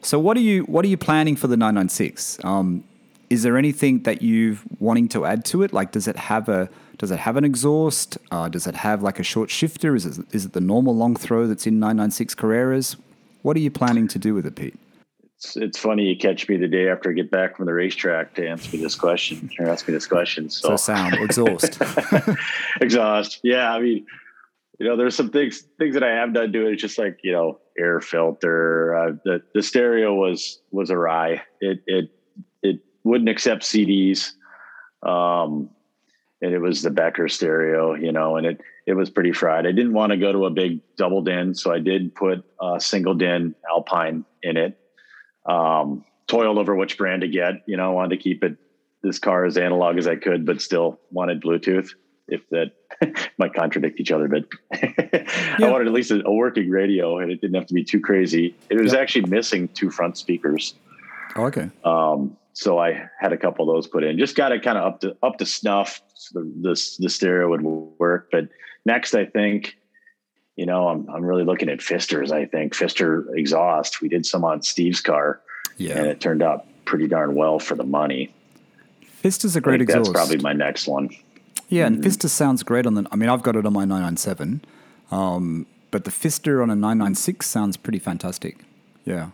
So 0.00 0.18
what 0.18 0.36
are 0.36 0.40
you 0.40 0.62
what 0.64 0.84
are 0.84 0.88
you 0.88 0.96
planning 0.96 1.36
for 1.36 1.46
the 1.46 1.56
996? 1.56 2.44
Um, 2.44 2.84
is 3.30 3.42
there 3.42 3.56
anything 3.56 4.02
that 4.02 4.22
you've 4.22 4.64
wanting 4.78 5.08
to 5.10 5.24
add 5.24 5.44
to 5.46 5.62
it? 5.62 5.72
Like, 5.72 5.92
does 5.92 6.08
it 6.08 6.16
have 6.16 6.48
a 6.48 6.68
does 6.98 7.10
it 7.10 7.20
have 7.20 7.36
an 7.36 7.44
exhaust? 7.44 8.18
Uh, 8.30 8.48
does 8.48 8.66
it 8.66 8.74
have 8.74 9.02
like 9.02 9.18
a 9.18 9.22
short 9.22 9.50
shifter? 9.50 9.94
Is 9.94 10.06
it 10.06 10.24
is 10.32 10.46
it 10.46 10.52
the 10.52 10.60
normal 10.60 10.96
long 10.96 11.14
throw 11.14 11.46
that's 11.46 11.66
in 11.66 11.78
996 11.78 12.34
Carreras? 12.34 12.96
What 13.42 13.56
are 13.56 13.60
you 13.60 13.70
planning 13.70 14.08
to 14.08 14.18
do 14.18 14.34
with 14.34 14.46
it, 14.46 14.56
Pete? 14.56 14.78
It's, 15.38 15.56
it's 15.56 15.78
funny 15.78 16.02
you 16.04 16.16
catch 16.16 16.48
me 16.48 16.56
the 16.56 16.66
day 16.66 16.88
after 16.88 17.10
I 17.10 17.12
get 17.12 17.30
back 17.30 17.56
from 17.56 17.66
the 17.66 17.72
racetrack 17.72 18.34
to 18.34 18.48
answer 18.48 18.76
me 18.76 18.82
this 18.82 18.96
question 18.96 19.48
or 19.60 19.68
ask 19.68 19.86
me 19.86 19.94
this 19.94 20.06
question. 20.06 20.50
So 20.50 20.70
So, 20.70 20.76
sound 20.76 21.14
exhaust. 21.14 21.80
exhaust. 22.80 23.38
Yeah. 23.44 23.72
I 23.72 23.80
mean, 23.80 24.04
you 24.80 24.88
know, 24.88 24.96
there's 24.96 25.14
some 25.14 25.30
things, 25.30 25.62
things 25.78 25.94
that 25.94 26.02
I 26.02 26.10
have 26.10 26.34
done 26.34 26.52
to 26.52 26.66
it. 26.66 26.72
It's 26.72 26.82
just 26.82 26.98
like, 26.98 27.20
you 27.22 27.30
know, 27.30 27.60
air 27.78 28.00
filter, 28.00 28.96
uh, 28.96 29.12
the, 29.24 29.42
the 29.54 29.62
stereo 29.62 30.12
was, 30.12 30.60
was 30.72 30.90
awry. 30.90 31.42
It, 31.60 31.82
it, 31.86 32.10
it 32.10 32.10
wouldn't 33.04 33.28
accept 33.28 33.62
CDs. 33.62 34.32
Um, 35.02 35.70
and 36.40 36.52
it 36.52 36.58
was 36.60 36.82
the 36.82 36.90
Becker 36.90 37.28
stereo, 37.28 37.94
you 37.94 38.12
know, 38.12 38.36
and 38.36 38.46
it, 38.46 38.60
it 38.86 38.94
was 38.94 39.10
pretty 39.10 39.32
fried. 39.32 39.66
I 39.66 39.72
didn't 39.72 39.92
want 39.92 40.10
to 40.10 40.16
go 40.16 40.32
to 40.32 40.46
a 40.46 40.50
big 40.50 40.80
double 40.96 41.22
din. 41.22 41.54
So 41.54 41.72
I 41.72 41.78
did 41.80 42.14
put 42.14 42.44
a 42.60 42.80
single 42.80 43.14
din 43.14 43.54
Alpine 43.70 44.24
in 44.42 44.56
it. 44.56 44.78
Um, 45.46 46.04
toiled 46.26 46.58
over 46.58 46.76
which 46.76 46.98
brand 46.98 47.22
to 47.22 47.28
get, 47.28 47.62
you 47.66 47.76
know, 47.76 47.90
I 47.90 47.92
wanted 47.92 48.16
to 48.16 48.22
keep 48.22 48.44
it 48.44 48.56
this 49.02 49.18
car 49.18 49.44
as 49.46 49.56
analog 49.56 49.96
as 49.96 50.06
I 50.06 50.16
could, 50.16 50.44
but 50.44 50.60
still 50.60 51.00
wanted 51.10 51.42
Bluetooth. 51.42 51.90
If 52.30 52.42
that 52.50 52.72
might 53.38 53.54
contradict 53.54 53.98
each 54.00 54.12
other, 54.12 54.28
but 54.28 54.44
I 54.74 55.56
wanted 55.60 55.86
at 55.86 55.94
least 55.94 56.10
a, 56.10 56.22
a 56.26 56.30
working 56.30 56.68
radio, 56.68 57.18
and 57.20 57.32
it 57.32 57.40
didn't 57.40 57.54
have 57.54 57.64
to 57.68 57.72
be 57.72 57.82
too 57.82 58.00
crazy. 58.02 58.54
It 58.68 58.78
was 58.78 58.92
Yeah. 58.92 58.98
actually 59.00 59.30
missing 59.30 59.68
two 59.68 59.90
front 59.90 60.18
speakers, 60.18 60.74
oh, 61.36 61.46
okay. 61.46 61.70
um, 61.84 62.36
so 62.58 62.76
I 62.76 63.08
had 63.20 63.32
a 63.32 63.36
couple 63.36 63.70
of 63.70 63.72
those 63.72 63.86
put 63.86 64.02
in. 64.02 64.18
Just 64.18 64.34
got 64.34 64.50
it 64.50 64.64
kind 64.64 64.76
of 64.76 64.84
up 64.84 65.00
to 65.02 65.16
up 65.22 65.38
to 65.38 65.46
snuff. 65.46 66.02
So 66.14 66.40
the, 66.40 66.52
the 66.60 66.96
the 66.98 67.08
stereo 67.08 67.48
would 67.50 67.62
work. 67.62 68.30
But 68.32 68.48
next, 68.84 69.14
I 69.14 69.26
think, 69.26 69.78
you 70.56 70.66
know, 70.66 70.88
I'm 70.88 71.08
I'm 71.08 71.24
really 71.24 71.44
looking 71.44 71.68
at 71.68 71.80
Fisters. 71.80 72.32
I 72.32 72.46
think 72.46 72.74
Fister 72.74 73.26
exhaust. 73.36 74.02
We 74.02 74.08
did 74.08 74.26
some 74.26 74.44
on 74.44 74.62
Steve's 74.62 75.00
car, 75.00 75.40
and 75.78 76.08
it 76.08 76.20
turned 76.20 76.42
out 76.42 76.66
pretty 76.84 77.06
darn 77.06 77.36
well 77.36 77.60
for 77.60 77.76
the 77.76 77.84
money. 77.84 78.34
Fister's 79.22 79.54
a 79.54 79.60
great 79.60 79.80
exhaust. 79.80 80.12
that's 80.12 80.18
probably 80.18 80.38
my 80.38 80.52
next 80.52 80.88
one. 80.88 81.10
Yeah, 81.68 81.86
and 81.86 82.02
Fister 82.02 82.28
sounds 82.28 82.64
great 82.64 82.86
on 82.86 82.94
the. 82.94 83.06
I 83.12 83.14
mean, 83.14 83.28
I've 83.28 83.44
got 83.44 83.54
it 83.54 83.66
on 83.66 83.72
my 83.72 83.84
997, 83.84 84.64
um, 85.12 85.64
but 85.92 86.02
the 86.02 86.10
Fister 86.10 86.60
on 86.60 86.70
a 86.70 86.74
996 86.74 87.46
sounds 87.46 87.76
pretty 87.76 88.00
fantastic. 88.00 88.64
Yeah. 89.04 89.30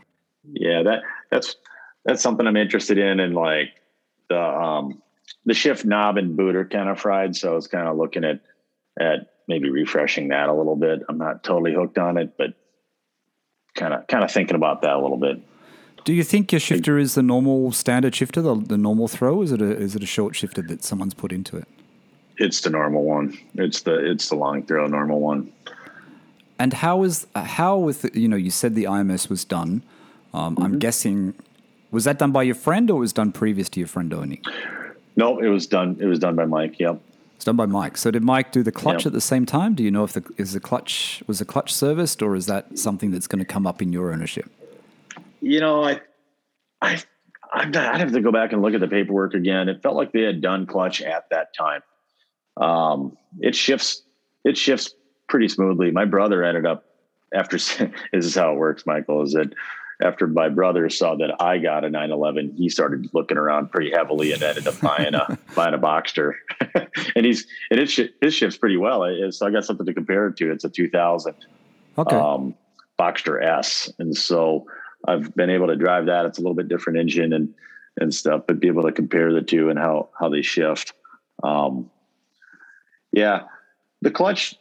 Yeah, 0.52 0.82
that 0.82 1.00
that's 1.30 1.56
that's 2.04 2.22
something 2.22 2.46
I'm 2.46 2.56
interested 2.56 2.98
in, 2.98 3.20
and 3.20 3.34
like 3.34 3.80
the 4.28 4.40
um 4.40 5.02
the 5.44 5.54
shift 5.54 5.84
knob 5.84 6.16
and 6.16 6.36
boot 6.36 6.56
are 6.56 6.64
kind 6.64 6.88
of 6.88 7.00
fried, 7.00 7.36
so 7.36 7.52
I 7.52 7.54
was 7.54 7.66
kind 7.66 7.88
of 7.88 7.96
looking 7.96 8.24
at 8.24 8.40
at 8.98 9.30
maybe 9.48 9.70
refreshing 9.70 10.28
that 10.28 10.48
a 10.48 10.54
little 10.54 10.76
bit. 10.76 11.00
I'm 11.08 11.18
not 11.18 11.42
totally 11.42 11.74
hooked 11.74 11.98
on 11.98 12.16
it, 12.16 12.36
but 12.36 12.54
kind 13.74 13.94
of 13.94 14.06
kind 14.06 14.24
of 14.24 14.30
thinking 14.30 14.56
about 14.56 14.82
that 14.82 14.94
a 14.94 15.00
little 15.00 15.16
bit. 15.16 15.40
Do 16.04 16.12
you 16.12 16.22
think 16.22 16.52
your 16.52 16.60
shifter 16.60 16.98
is 16.98 17.14
the 17.14 17.22
normal 17.22 17.72
standard 17.72 18.14
shifter, 18.14 18.42
the, 18.42 18.54
the 18.54 18.76
normal 18.76 19.08
throw? 19.08 19.40
Is 19.42 19.52
it 19.52 19.62
a 19.62 19.76
is 19.76 19.96
it 19.96 20.02
a 20.02 20.06
short 20.06 20.36
shifter 20.36 20.62
that 20.62 20.84
someone's 20.84 21.14
put 21.14 21.32
into 21.32 21.56
it? 21.56 21.66
It's 22.36 22.60
the 22.60 22.70
normal 22.70 23.04
one. 23.04 23.38
It's 23.54 23.82
the 23.82 24.10
it's 24.10 24.28
the 24.28 24.36
long 24.36 24.64
throw 24.64 24.86
normal 24.86 25.20
one. 25.20 25.52
And 26.58 26.72
how 26.72 27.02
is 27.02 27.26
how 27.34 27.78
with 27.78 28.02
the, 28.02 28.18
you 28.18 28.28
know 28.28 28.36
you 28.36 28.50
said 28.50 28.74
the 28.74 28.84
IMS 28.84 29.28
was 29.28 29.44
done. 29.44 29.82
Um, 30.34 30.58
I'm 30.60 30.78
guessing 30.78 31.34
was 31.94 32.04
that 32.04 32.18
done 32.18 32.33
by 32.33 32.42
your 32.42 32.54
friend 32.57 32.90
or 32.90 32.98
was 32.98 33.12
done 33.12 33.33
previous 33.33 33.68
to 33.70 33.80
your 33.80 33.87
friend 33.87 34.12
owning? 34.12 34.42
No, 35.16 35.38
it 35.38 35.48
was 35.48 35.66
done. 35.66 35.96
It 36.00 36.07
was 36.07 36.18
done 36.18 36.35
by 36.35 36.44
Mike. 36.44 36.78
Yep. 36.80 37.00
It's 37.37 37.44
done 37.44 37.57
by 37.57 37.66
Mike. 37.66 37.96
So 37.96 38.11
did 38.11 38.24
Mike 38.24 38.52
do 38.52 38.62
the 38.62 38.72
clutch 38.72 39.02
Yep. 39.02 39.07
at 39.07 39.12
the 39.12 39.20
same 39.20 39.46
time? 39.46 39.74
Do 39.74 39.83
you 39.85 39.90
know 39.90 40.02
if 40.02 40.12
the 40.12 40.24
is 40.37 40.52
the 40.52 40.61
clutch 40.61 41.22
was 41.26 41.38
the 41.38 41.44
clutch 41.44 41.72
serviced 41.72 42.20
or 42.20 42.35
is 42.35 42.46
that 42.46 42.78
something 42.78 43.12
that's 43.12 43.28
going 43.28 43.38
to 43.38 43.44
come 43.44 43.66
up 43.66 43.80
in 43.80 43.92
your 43.92 44.12
ownership? 44.12 44.50
You 45.40 45.61
know, 45.61 45.85
I, 45.85 46.00
I, 46.83 47.02
I'd 47.52 47.76
I'd 47.76 48.00
have 48.00 48.12
to 48.12 48.20
go 48.20 48.33
back 48.33 48.52
and 48.52 48.61
look 48.61 48.74
at 48.74 48.80
the 48.80 48.88
paperwork 48.88 49.35
again. 49.35 49.68
It 49.68 49.83
felt 49.83 49.94
like 49.94 50.12
they 50.12 50.22
had 50.22 50.40
done 50.40 50.66
clutch 50.66 51.00
at 51.00 51.30
that 51.30 51.54
time. 51.54 51.83
Um, 52.57 53.16
it 53.40 53.54
shifts. 53.54 54.02
It 54.44 54.57
shifts 54.59 54.94
pretty 55.28 55.48
smoothly. 55.48 55.90
My 55.92 56.04
brother 56.04 56.42
ended 56.42 56.66
up 56.66 56.85
after. 57.33 57.57
this 57.59 57.80
is 58.12 58.35
how 58.35 58.52
it 58.52 58.57
works, 58.57 58.85
Michael. 58.85 59.22
Is 59.22 59.33
that 59.35 59.52
after 60.02 60.26
my 60.26 60.48
brother 60.48 60.88
saw 60.90 61.14
that 61.16 61.40
I 61.40 61.59
got 61.59 61.85
a 61.85 61.90
911, 61.90 62.54
he 62.57 62.68
started 62.68 63.09
looking 63.12 63.37
around 63.37 63.70
pretty 63.70 63.90
heavily 63.92 64.33
and 64.33 64.42
ended 64.42 64.66
up 64.66 64.80
buying 64.80 65.14
a 65.14 65.38
buying 65.54 65.74
a 65.74 65.78
Boxster. 65.78 66.33
and 67.16 67.24
he's 67.26 67.46
and 67.70 67.78
it 67.80 67.90
sh- 67.90 68.11
his 68.20 68.35
shifts 68.35 68.57
pretty 68.57 68.76
well. 68.76 69.04
It- 69.04 69.33
So 69.35 69.46
I 69.46 69.50
got 69.50 69.64
something 69.64 69.87
to 69.87 69.94
compare 69.94 70.26
it 70.28 70.37
to. 70.38 70.50
It's 70.50 70.64
a 70.64 70.68
2000 70.70 71.35
Okay. 71.96 72.16
um, 72.16 72.54
Boxster 72.98 73.40
S, 73.42 73.92
and 74.00 74.16
so 74.16 74.66
I've 75.07 75.35
been 75.37 75.50
able 75.50 75.68
to 75.68 75.76
drive 75.76 76.07
that. 76.07 76.26
It's 76.26 76.38
a 76.38 76.40
little 76.40 76.54
bit 76.57 76.68
different 76.68 76.98
engine 76.98 77.33
and 77.33 77.54
and 78.00 78.12
stuff, 78.12 78.42
but 78.48 78.59
be 78.59 78.66
able 78.66 78.83
to 78.83 78.90
compare 78.92 79.33
the 79.33 79.42
two 79.42 79.70
and 79.70 79.78
how 79.78 80.09
how 80.18 80.28
they 80.28 80.42
shift. 80.42 80.92
Um, 81.44 81.88
yeah, 83.12 83.42
the 84.02 84.11
clutch 84.11 84.57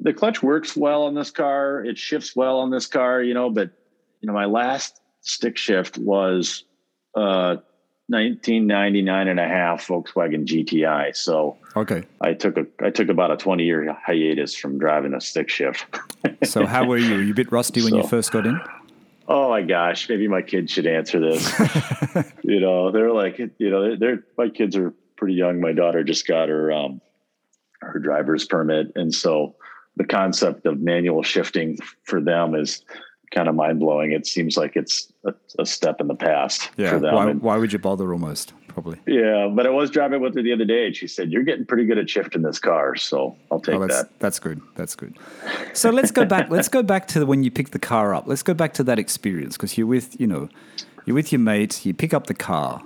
the 0.00 0.12
clutch 0.12 0.42
works 0.42 0.76
well 0.76 1.02
on 1.02 1.14
this 1.14 1.30
car. 1.32 1.84
It 1.84 1.98
shifts 1.98 2.36
well 2.36 2.58
on 2.60 2.70
this 2.70 2.86
car, 2.86 3.22
you 3.22 3.34
know. 3.34 3.50
But 3.50 3.70
you 4.20 4.26
know, 4.26 4.32
my 4.32 4.46
last 4.46 5.00
stick 5.20 5.56
shift 5.56 5.98
was 5.98 6.64
uh, 7.14 7.56
1999 8.08 9.28
and 9.28 9.38
a 9.38 9.46
half 9.46 9.86
Volkswagen 9.86 10.46
GTI. 10.46 11.14
So 11.14 11.58
okay. 11.76 12.04
I 12.20 12.32
took 12.32 12.56
a 12.56 12.66
I 12.80 12.90
took 12.90 13.10
about 13.10 13.30
a 13.30 13.36
20 13.36 13.64
year 13.64 13.94
hiatus 13.94 14.56
from 14.56 14.78
driving 14.78 15.14
a 15.14 15.20
stick 15.20 15.48
shift. 15.48 15.86
So 16.42 16.66
how 16.66 16.84
were 16.84 16.98
you? 16.98 17.14
Were 17.14 17.22
you 17.22 17.32
a 17.32 17.34
bit 17.34 17.52
rusty 17.52 17.82
when 17.82 17.94
you 17.94 18.02
first 18.02 18.32
got 18.32 18.44
in? 18.44 18.60
Oh 19.28 19.50
my 19.50 19.62
gosh, 19.62 20.08
maybe 20.08 20.26
my 20.26 20.42
kids 20.42 20.72
should 20.72 20.86
answer 20.86 21.20
this. 21.20 21.60
you 22.42 22.58
know, 22.58 22.90
they're 22.90 23.12
like, 23.12 23.38
you 23.38 23.70
know, 23.70 23.82
they're, 23.82 23.96
they're 23.96 24.24
my 24.36 24.48
kids 24.48 24.74
are 24.76 24.92
pretty 25.16 25.34
young. 25.34 25.60
My 25.60 25.72
daughter 25.72 26.02
just 26.02 26.26
got 26.26 26.48
her 26.48 26.72
um 26.72 27.00
her 27.80 28.00
driver's 28.00 28.46
permit, 28.46 28.90
and 28.96 29.14
so 29.14 29.54
the 29.96 30.04
concept 30.04 30.66
of 30.66 30.80
manual 30.80 31.22
shifting 31.22 31.78
for 32.04 32.20
them 32.20 32.54
is 32.54 32.82
kind 33.30 33.48
of 33.48 33.54
mind 33.54 33.80
blowing. 33.80 34.12
It 34.12 34.26
seems 34.26 34.56
like 34.56 34.74
it's 34.76 35.12
a, 35.24 35.34
a 35.58 35.66
step 35.66 36.00
in 36.00 36.06
the 36.08 36.14
past 36.14 36.70
for 36.74 36.82
them. 36.98 37.14
Why, 37.14 37.30
And- 37.30 37.42
why 37.42 37.56
would 37.58 37.72
you 37.72 37.78
bother? 37.78 38.12
Almost 38.12 38.52
probably. 38.68 38.98
yeah, 39.06 39.48
but 39.52 39.66
I 39.66 39.70
was 39.70 39.90
driving 39.90 40.20
with 40.20 40.34
her 40.36 40.42
the 40.42 40.52
other 40.52 40.64
day, 40.64 40.86
and 40.86 40.94
she 40.96 41.06
said, 41.08 41.30
"You're 41.32 41.42
getting 41.42 41.66
pretty 41.66 41.84
good 41.84 41.98
at 41.98 42.08
shifting 42.08 42.42
this 42.42 42.58
car." 42.58 42.94
So 42.96 43.36
I'll 43.50 43.60
take 43.60 43.74
Oh, 43.74 43.80
that's 43.80 44.02
that. 44.02 44.18
that's 44.20 44.38
good. 44.38 44.60
That's 44.76 44.94
good. 44.94 45.16
So 45.74 45.90
let's 45.90 46.10
go 46.10 46.24
back. 46.24 46.48
let's 46.50 46.68
go 46.68 46.82
back 46.82 47.08
to 47.08 47.24
when 47.26 47.42
you 47.44 47.50
picked 47.50 47.72
the 47.72 47.78
car 47.78 48.14
up. 48.14 48.26
Let's 48.26 48.42
go 48.42 48.54
back 48.54 48.72
to 48.74 48.84
that 48.84 48.98
experience 48.98 49.56
because 49.56 49.76
you're 49.76 49.86
with 49.86 50.18
you 50.20 50.26
know 50.26 50.48
you're 51.04 51.14
with 51.14 51.32
your 51.32 51.40
mate. 51.40 51.84
You 51.84 51.92
pick 51.94 52.14
up 52.14 52.26
the 52.28 52.34
car, 52.34 52.82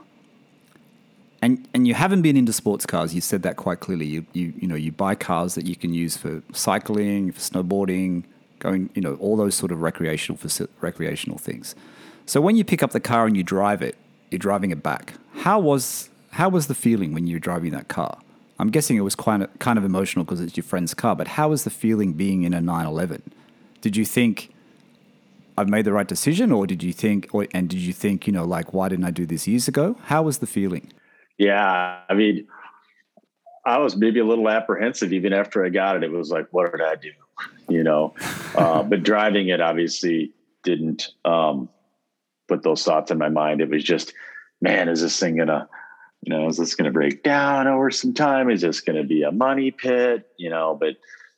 and 1.40 1.68
and 1.74 1.86
you 1.86 1.94
haven't 1.94 2.22
been 2.22 2.36
into 2.36 2.52
sports 2.52 2.86
cars. 2.86 3.14
You 3.14 3.20
said 3.20 3.42
that 3.42 3.56
quite 3.56 3.80
clearly. 3.80 4.06
You 4.06 4.26
you 4.32 4.52
you 4.58 4.68
know 4.68 4.74
you 4.76 4.92
buy 4.92 5.14
cars 5.14 5.54
that 5.56 5.66
you 5.66 5.76
can 5.76 5.92
use 5.92 6.16
for 6.16 6.42
cycling, 6.52 7.32
for 7.32 7.40
snowboarding, 7.40 8.24
going 8.62 8.88
you 8.94 9.02
know 9.02 9.14
all 9.16 9.36
those 9.36 9.54
sort 9.54 9.72
of 9.72 9.82
recreational 9.82 10.40
recreational 10.80 11.38
things. 11.38 11.74
So 12.26 12.40
when 12.40 12.56
you 12.56 12.64
pick 12.64 12.82
up 12.82 12.92
the 12.92 13.00
car 13.00 13.26
and 13.26 13.36
you 13.36 13.42
drive 13.42 13.82
it, 13.82 13.96
you're 14.30 14.38
driving 14.38 14.70
it 14.70 14.82
back. 14.82 15.14
How 15.34 15.58
was 15.58 16.08
how 16.30 16.48
was 16.48 16.66
the 16.68 16.74
feeling 16.74 17.12
when 17.12 17.26
you 17.26 17.36
were 17.36 17.40
driving 17.40 17.72
that 17.72 17.88
car? 17.88 18.18
I'm 18.58 18.70
guessing 18.70 18.96
it 18.96 19.00
was 19.00 19.14
quite 19.14 19.58
kind 19.58 19.78
of 19.78 19.84
emotional 19.84 20.24
because 20.24 20.40
it's 20.40 20.56
your 20.56 20.64
friend's 20.64 20.94
car. 20.94 21.16
But 21.16 21.28
how 21.28 21.48
was 21.48 21.64
the 21.64 21.70
feeling 21.70 22.12
being 22.12 22.44
in 22.44 22.54
a 22.54 22.60
911? 22.60 23.22
Did 23.80 23.96
you 23.96 24.04
think 24.04 24.52
I've 25.58 25.68
made 25.68 25.84
the 25.84 25.92
right 25.92 26.06
decision, 26.06 26.52
or 26.52 26.66
did 26.66 26.82
you 26.82 26.92
think, 26.92 27.28
or, 27.32 27.46
and 27.52 27.68
did 27.68 27.80
you 27.80 27.92
think, 27.92 28.26
you 28.26 28.32
know, 28.32 28.44
like 28.44 28.72
why 28.72 28.88
didn't 28.88 29.04
I 29.04 29.10
do 29.10 29.26
this 29.26 29.46
years 29.46 29.68
ago? 29.68 29.96
How 30.04 30.22
was 30.22 30.38
the 30.38 30.46
feeling? 30.46 30.92
Yeah, 31.38 31.98
I 32.08 32.14
mean, 32.14 32.46
I 33.66 33.78
was 33.78 33.96
maybe 33.96 34.20
a 34.20 34.24
little 34.24 34.48
apprehensive 34.48 35.12
even 35.12 35.32
after 35.32 35.64
I 35.64 35.68
got 35.68 35.96
it. 35.96 36.04
It 36.04 36.12
was 36.12 36.30
like, 36.30 36.46
what 36.52 36.72
did 36.72 36.80
I 36.80 36.94
do? 36.94 37.10
You 37.68 37.82
know, 37.82 38.14
uh, 38.56 38.82
but 38.82 39.02
driving 39.02 39.48
it 39.48 39.60
obviously 39.60 40.32
didn't 40.62 41.08
um, 41.24 41.68
put 42.48 42.62
those 42.62 42.84
thoughts 42.84 43.10
in 43.10 43.18
my 43.18 43.28
mind. 43.28 43.60
It 43.60 43.70
was 43.70 43.84
just, 43.84 44.12
man, 44.60 44.88
is 44.88 45.00
this 45.00 45.18
thing 45.18 45.36
gonna, 45.36 45.68
you 46.22 46.34
know, 46.34 46.48
is 46.48 46.58
this 46.58 46.74
gonna 46.74 46.90
break 46.90 47.22
down 47.22 47.66
over 47.66 47.90
some 47.90 48.12
time? 48.12 48.50
Is 48.50 48.60
this 48.60 48.80
gonna 48.80 49.04
be 49.04 49.22
a 49.22 49.32
money 49.32 49.70
pit? 49.70 50.28
You 50.36 50.50
know, 50.50 50.76
but 50.78 50.96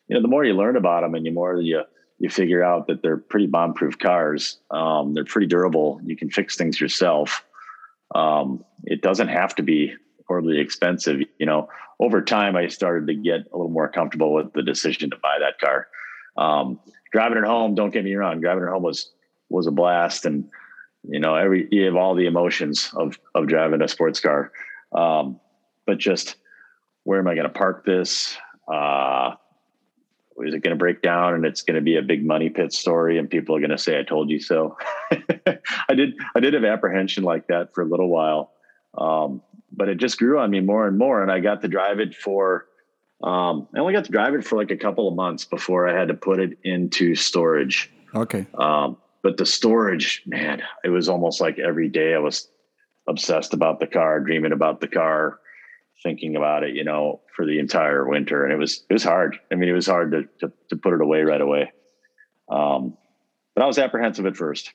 you 0.08 0.16
know, 0.16 0.22
the 0.22 0.28
more 0.28 0.44
you 0.44 0.54
learn 0.54 0.76
about 0.76 1.02
them 1.02 1.14
and 1.14 1.24
the 1.24 1.30
more 1.30 1.60
you 1.60 1.82
you 2.18 2.30
figure 2.30 2.62
out 2.62 2.86
that 2.86 3.02
they're 3.02 3.16
pretty 3.16 3.46
bomb-proof 3.46 3.98
cars. 3.98 4.58
Um, 4.70 5.14
they're 5.14 5.24
pretty 5.24 5.46
durable. 5.46 6.00
You 6.04 6.16
can 6.16 6.30
fix 6.30 6.56
things 6.56 6.80
yourself. 6.80 7.44
Um, 8.14 8.64
it 8.84 9.02
doesn't 9.02 9.28
have 9.28 9.54
to 9.56 9.62
be 9.62 9.94
horribly 10.26 10.60
expensive. 10.60 11.20
You 11.38 11.46
know, 11.46 11.68
over 12.00 12.22
time, 12.22 12.56
I 12.56 12.68
started 12.68 13.06
to 13.06 13.14
get 13.14 13.46
a 13.52 13.56
little 13.56 13.70
more 13.70 13.88
comfortable 13.88 14.32
with 14.32 14.52
the 14.52 14.62
decision 14.62 15.10
to 15.10 15.16
buy 15.16 15.38
that 15.40 15.58
car. 15.58 15.88
Um, 16.36 16.80
driving 17.12 17.38
it 17.38 17.44
home, 17.44 17.74
don't 17.74 17.92
get 17.92 18.04
me 18.04 18.14
wrong, 18.14 18.40
driving 18.40 18.64
it 18.64 18.70
home 18.70 18.82
was 18.82 19.10
was 19.48 19.66
a 19.66 19.70
blast, 19.70 20.24
and 20.24 20.48
you 21.08 21.20
know, 21.20 21.34
every 21.34 21.68
you 21.70 21.84
have 21.84 21.96
all 21.96 22.14
the 22.14 22.26
emotions 22.26 22.90
of 22.94 23.18
of 23.34 23.46
driving 23.46 23.82
a 23.82 23.88
sports 23.88 24.20
car. 24.20 24.52
Um, 24.92 25.40
but 25.86 25.98
just 25.98 26.36
where 27.04 27.18
am 27.18 27.28
I 27.28 27.34
going 27.34 27.46
to 27.46 27.52
park 27.52 27.84
this? 27.84 28.36
Uh, 28.66 29.34
is 30.38 30.54
it 30.54 30.62
going 30.62 30.76
to 30.76 30.78
break 30.78 31.02
down 31.02 31.34
and 31.34 31.44
it's 31.44 31.62
going 31.62 31.76
to 31.76 31.80
be 31.80 31.96
a 31.96 32.02
big 32.02 32.24
money 32.24 32.50
pit 32.50 32.72
story 32.72 33.18
and 33.18 33.30
people 33.30 33.54
are 33.54 33.60
going 33.60 33.70
to 33.70 33.78
say 33.78 33.98
i 33.98 34.02
told 34.02 34.28
you 34.30 34.40
so 34.40 34.76
i 35.88 35.94
did 35.94 36.14
i 36.34 36.40
did 36.40 36.54
have 36.54 36.64
apprehension 36.64 37.22
like 37.22 37.46
that 37.46 37.72
for 37.74 37.82
a 37.82 37.86
little 37.86 38.08
while 38.08 38.52
um, 38.98 39.42
but 39.76 39.88
it 39.88 39.96
just 39.98 40.18
grew 40.18 40.38
on 40.38 40.50
me 40.50 40.60
more 40.60 40.86
and 40.86 40.98
more 40.98 41.22
and 41.22 41.30
i 41.30 41.40
got 41.40 41.60
to 41.62 41.68
drive 41.68 42.00
it 42.00 42.14
for 42.14 42.66
um, 43.22 43.68
i 43.74 43.78
only 43.78 43.92
got 43.92 44.04
to 44.04 44.12
drive 44.12 44.34
it 44.34 44.44
for 44.44 44.56
like 44.56 44.70
a 44.70 44.76
couple 44.76 45.08
of 45.08 45.14
months 45.14 45.44
before 45.44 45.88
i 45.88 45.98
had 45.98 46.08
to 46.08 46.14
put 46.14 46.40
it 46.40 46.58
into 46.64 47.14
storage 47.14 47.90
Okay. 48.14 48.46
um, 48.58 48.96
but 49.22 49.36
the 49.36 49.46
storage 49.46 50.22
man 50.26 50.62
it 50.84 50.90
was 50.90 51.08
almost 51.08 51.40
like 51.40 51.58
every 51.58 51.88
day 51.88 52.14
i 52.14 52.18
was 52.18 52.48
obsessed 53.08 53.52
about 53.54 53.80
the 53.80 53.86
car 53.86 54.20
dreaming 54.20 54.52
about 54.52 54.80
the 54.80 54.88
car 54.88 55.40
thinking 56.02 56.36
about 56.36 56.62
it, 56.62 56.74
you 56.74 56.84
know, 56.84 57.20
for 57.34 57.46
the 57.46 57.58
entire 57.58 58.06
winter. 58.06 58.44
And 58.44 58.52
it 58.52 58.56
was, 58.56 58.84
it 58.88 58.92
was 58.92 59.02
hard. 59.02 59.38
I 59.50 59.54
mean, 59.54 59.68
it 59.68 59.72
was 59.72 59.86
hard 59.86 60.12
to, 60.12 60.22
to, 60.40 60.52
to 60.68 60.76
put 60.76 60.92
it 60.92 61.00
away 61.00 61.22
right 61.22 61.40
away. 61.40 61.72
Um, 62.48 62.96
but 63.54 63.62
I 63.62 63.66
was 63.66 63.78
apprehensive 63.78 64.26
at 64.26 64.36
first 64.36 64.72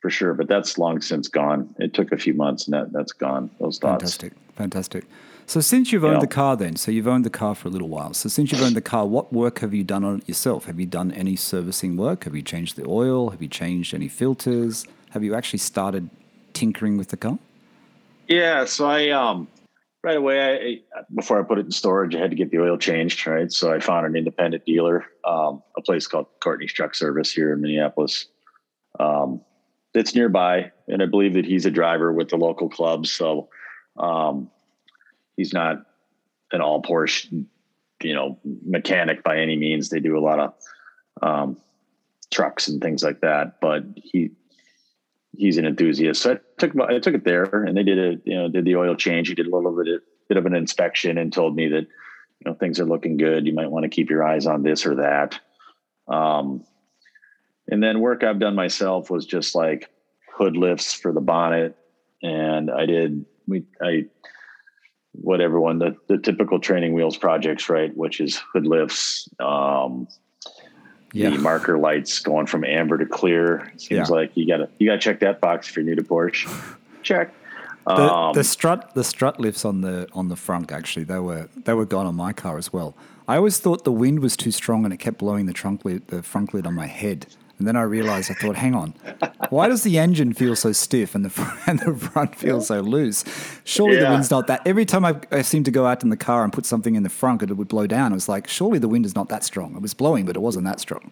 for 0.00 0.10
sure, 0.10 0.34
but 0.34 0.48
that's 0.48 0.78
long 0.78 1.00
since 1.00 1.28
gone. 1.28 1.74
It 1.78 1.94
took 1.94 2.12
a 2.12 2.16
few 2.16 2.34
months 2.34 2.66
and 2.66 2.74
that 2.74 2.92
that's 2.92 3.12
gone. 3.12 3.50
Those 3.60 3.78
thoughts. 3.78 4.02
Fantastic. 4.02 4.32
Fantastic. 4.56 5.04
So 5.46 5.60
since 5.60 5.92
you've 5.92 6.04
owned 6.04 6.14
Yeah. 6.14 6.20
the 6.20 6.26
car 6.28 6.56
then, 6.56 6.76
so 6.76 6.90
you've 6.90 7.08
owned 7.08 7.24
the 7.24 7.30
car 7.30 7.54
for 7.54 7.68
a 7.68 7.70
little 7.70 7.88
while. 7.88 8.14
So 8.14 8.28
since 8.28 8.52
you've 8.52 8.62
owned 8.62 8.76
the 8.76 8.80
car, 8.80 9.06
what 9.06 9.32
work 9.32 9.58
have 9.60 9.74
you 9.74 9.82
done 9.84 10.04
on 10.04 10.18
it 10.18 10.28
yourself? 10.28 10.66
Have 10.66 10.78
you 10.78 10.86
done 10.86 11.10
any 11.12 11.36
servicing 11.36 11.96
work? 11.96 12.24
Have 12.24 12.34
you 12.36 12.42
changed 12.42 12.76
the 12.76 12.86
oil? 12.86 13.30
Have 13.30 13.42
you 13.42 13.48
changed 13.48 13.92
any 13.92 14.08
filters? 14.08 14.86
Have 15.10 15.24
you 15.24 15.34
actually 15.34 15.58
started 15.58 16.08
tinkering 16.52 16.96
with 16.96 17.08
the 17.08 17.16
car? 17.16 17.38
Yeah. 18.28 18.64
So 18.64 18.86
I, 18.86 19.10
um, 19.10 19.48
right 20.04 20.16
away, 20.16 20.82
I, 20.96 21.02
before 21.14 21.40
I 21.40 21.42
put 21.42 21.58
it 21.58 21.66
in 21.66 21.72
storage, 21.72 22.14
I 22.14 22.20
had 22.20 22.30
to 22.30 22.36
get 22.36 22.50
the 22.52 22.60
oil 22.60 22.78
changed. 22.78 23.26
Right. 23.26 23.50
So 23.50 23.72
I 23.72 23.80
found 23.80 24.06
an 24.06 24.14
independent 24.14 24.64
dealer, 24.64 25.04
um, 25.24 25.62
a 25.76 25.82
place 25.82 26.06
called 26.06 26.26
Courtney's 26.40 26.72
Truck 26.72 26.94
Service 26.94 27.32
here 27.32 27.52
in 27.52 27.60
Minneapolis. 27.60 28.26
Um, 29.00 29.40
that's 29.94 30.14
nearby. 30.14 30.72
And 30.88 31.02
I 31.02 31.06
believe 31.06 31.34
that 31.34 31.44
he's 31.44 31.66
a 31.66 31.70
driver 31.70 32.12
with 32.12 32.28
the 32.28 32.36
local 32.36 32.68
clubs. 32.68 33.10
So, 33.10 33.48
um, 33.98 34.50
he's 35.36 35.52
not 35.52 35.84
an 36.52 36.60
all 36.60 36.82
Porsche, 36.82 37.46
you 38.02 38.14
know, 38.14 38.38
mechanic 38.44 39.22
by 39.22 39.38
any 39.38 39.56
means. 39.56 39.88
They 39.88 40.00
do 40.00 40.18
a 40.18 40.20
lot 40.20 40.40
of, 40.40 40.54
um, 41.22 41.56
trucks 42.30 42.68
and 42.68 42.80
things 42.80 43.02
like 43.02 43.20
that, 43.20 43.60
but 43.60 43.82
he, 43.96 44.30
he's 45.36 45.58
an 45.58 45.66
enthusiast. 45.66 46.22
So 46.22 46.32
I 46.34 46.38
took 46.58 46.78
I 46.80 46.98
took 46.98 47.14
it 47.14 47.24
there, 47.24 47.44
and 47.44 47.76
they 47.76 47.82
did 47.82 47.98
a 47.98 48.20
you 48.24 48.36
know 48.36 48.48
did 48.48 48.64
the 48.64 48.76
oil 48.76 48.94
change. 48.94 49.28
He 49.28 49.34
did 49.34 49.46
a 49.46 49.54
little 49.54 49.76
bit 49.76 49.94
of, 49.94 50.00
bit 50.28 50.38
of 50.38 50.46
an 50.46 50.54
inspection 50.54 51.18
and 51.18 51.32
told 51.32 51.56
me 51.56 51.68
that 51.68 51.86
you 52.40 52.46
know 52.46 52.54
things 52.54 52.80
are 52.80 52.84
looking 52.84 53.16
good. 53.16 53.46
You 53.46 53.54
might 53.54 53.70
want 53.70 53.84
to 53.84 53.88
keep 53.88 54.10
your 54.10 54.24
eyes 54.24 54.46
on 54.46 54.62
this 54.62 54.86
or 54.86 54.96
that. 54.96 55.40
Um, 56.08 56.64
and 57.70 57.82
then 57.82 58.00
work 58.00 58.22
I've 58.24 58.38
done 58.38 58.54
myself 58.54 59.10
was 59.10 59.26
just 59.26 59.54
like 59.54 59.88
hood 60.34 60.56
lifts 60.56 60.92
for 60.92 61.12
the 61.12 61.20
bonnet, 61.20 61.76
and 62.22 62.70
I 62.70 62.86
did 62.86 63.24
we 63.46 63.64
I 63.82 64.06
what 65.12 65.40
everyone 65.40 65.78
the 65.78 65.96
the 66.08 66.18
typical 66.18 66.58
training 66.60 66.94
wheels 66.94 67.16
projects, 67.16 67.68
right? 67.68 67.94
Which 67.96 68.20
is 68.20 68.36
hood 68.52 68.66
lifts, 68.66 69.28
um, 69.40 70.06
Yeah. 71.12 71.30
the 71.30 71.38
marker 71.38 71.76
lights 71.78 72.20
going 72.20 72.46
from 72.46 72.64
amber 72.64 72.96
to 72.98 73.06
clear. 73.06 73.72
Seems 73.76 74.08
Yeah. 74.10 74.14
like 74.16 74.30
you 74.36 74.46
gotta 74.46 74.68
you 74.78 74.86
gotta 74.88 75.00
check 75.00 75.20
that 75.20 75.40
box 75.40 75.68
if 75.68 75.76
you're 75.76 75.84
new 75.84 75.96
to 75.96 76.02
Porsche. 76.02 76.48
Check. 77.02 77.32
The, 77.86 78.12
Um, 78.12 78.34
the 78.34 78.44
strut 78.44 78.94
the 78.94 79.02
strut 79.02 79.40
lifts 79.40 79.64
on 79.64 79.80
the 79.80 80.06
on 80.12 80.28
the 80.28 80.36
front 80.36 80.70
actually 80.70 81.04
they 81.04 81.18
were 81.18 81.48
they 81.64 81.72
were 81.74 81.86
gone 81.86 82.06
on 82.06 82.14
my 82.14 82.32
car 82.32 82.58
as 82.58 82.72
well. 82.72 82.94
I 83.26 83.36
always 83.36 83.58
thought 83.58 83.84
the 83.84 83.92
wind 83.92 84.20
was 84.20 84.36
too 84.36 84.50
strong 84.50 84.84
and 84.84 84.92
it 84.94 84.98
kept 84.98 85.18
blowing 85.18 85.46
the 85.46 85.52
trunk 85.52 85.84
lid 85.84 86.06
the 86.08 86.22
front 86.22 86.52
lid 86.54 86.66
on 86.66 86.74
my 86.74 86.86
head. 86.86 87.26
And 87.60 87.68
then 87.68 87.76
I 87.76 87.82
realized 87.82 88.30
I 88.30 88.34
thought, 88.34 88.56
hang 88.56 88.74
on, 88.74 88.94
why 89.50 89.68
does 89.68 89.82
the 89.82 89.98
engine 89.98 90.32
feel 90.32 90.56
so 90.56 90.72
stiff 90.72 91.14
and 91.14 91.26
the 91.26 91.62
and 91.66 91.78
the 91.80 91.94
front 91.94 92.34
feels 92.34 92.66
so 92.68 92.80
loose? 92.80 93.22
Surely 93.64 93.98
the 93.98 94.08
wind's 94.10 94.30
not 94.30 94.46
that. 94.46 94.62
Every 94.66 94.86
time 94.86 95.04
I, 95.04 95.20
I 95.30 95.42
seemed 95.42 95.66
to 95.66 95.70
go 95.70 95.84
out 95.86 96.02
in 96.02 96.08
the 96.08 96.16
car 96.16 96.42
and 96.42 96.52
put 96.52 96.64
something 96.64 96.94
in 96.94 97.02
the 97.02 97.10
front, 97.10 97.42
it 97.42 97.52
would 97.52 97.68
blow 97.68 97.86
down. 97.86 98.12
I 98.12 98.14
was 98.14 98.30
like, 98.30 98.48
surely 98.48 98.78
the 98.78 98.88
wind 98.88 99.04
is 99.04 99.14
not 99.14 99.28
that 99.28 99.44
strong. 99.44 99.76
It 99.76 99.82
was 99.82 99.92
blowing, 99.92 100.24
but 100.24 100.36
it 100.36 100.40
wasn't 100.40 100.64
that 100.64 100.80
strong. 100.80 101.10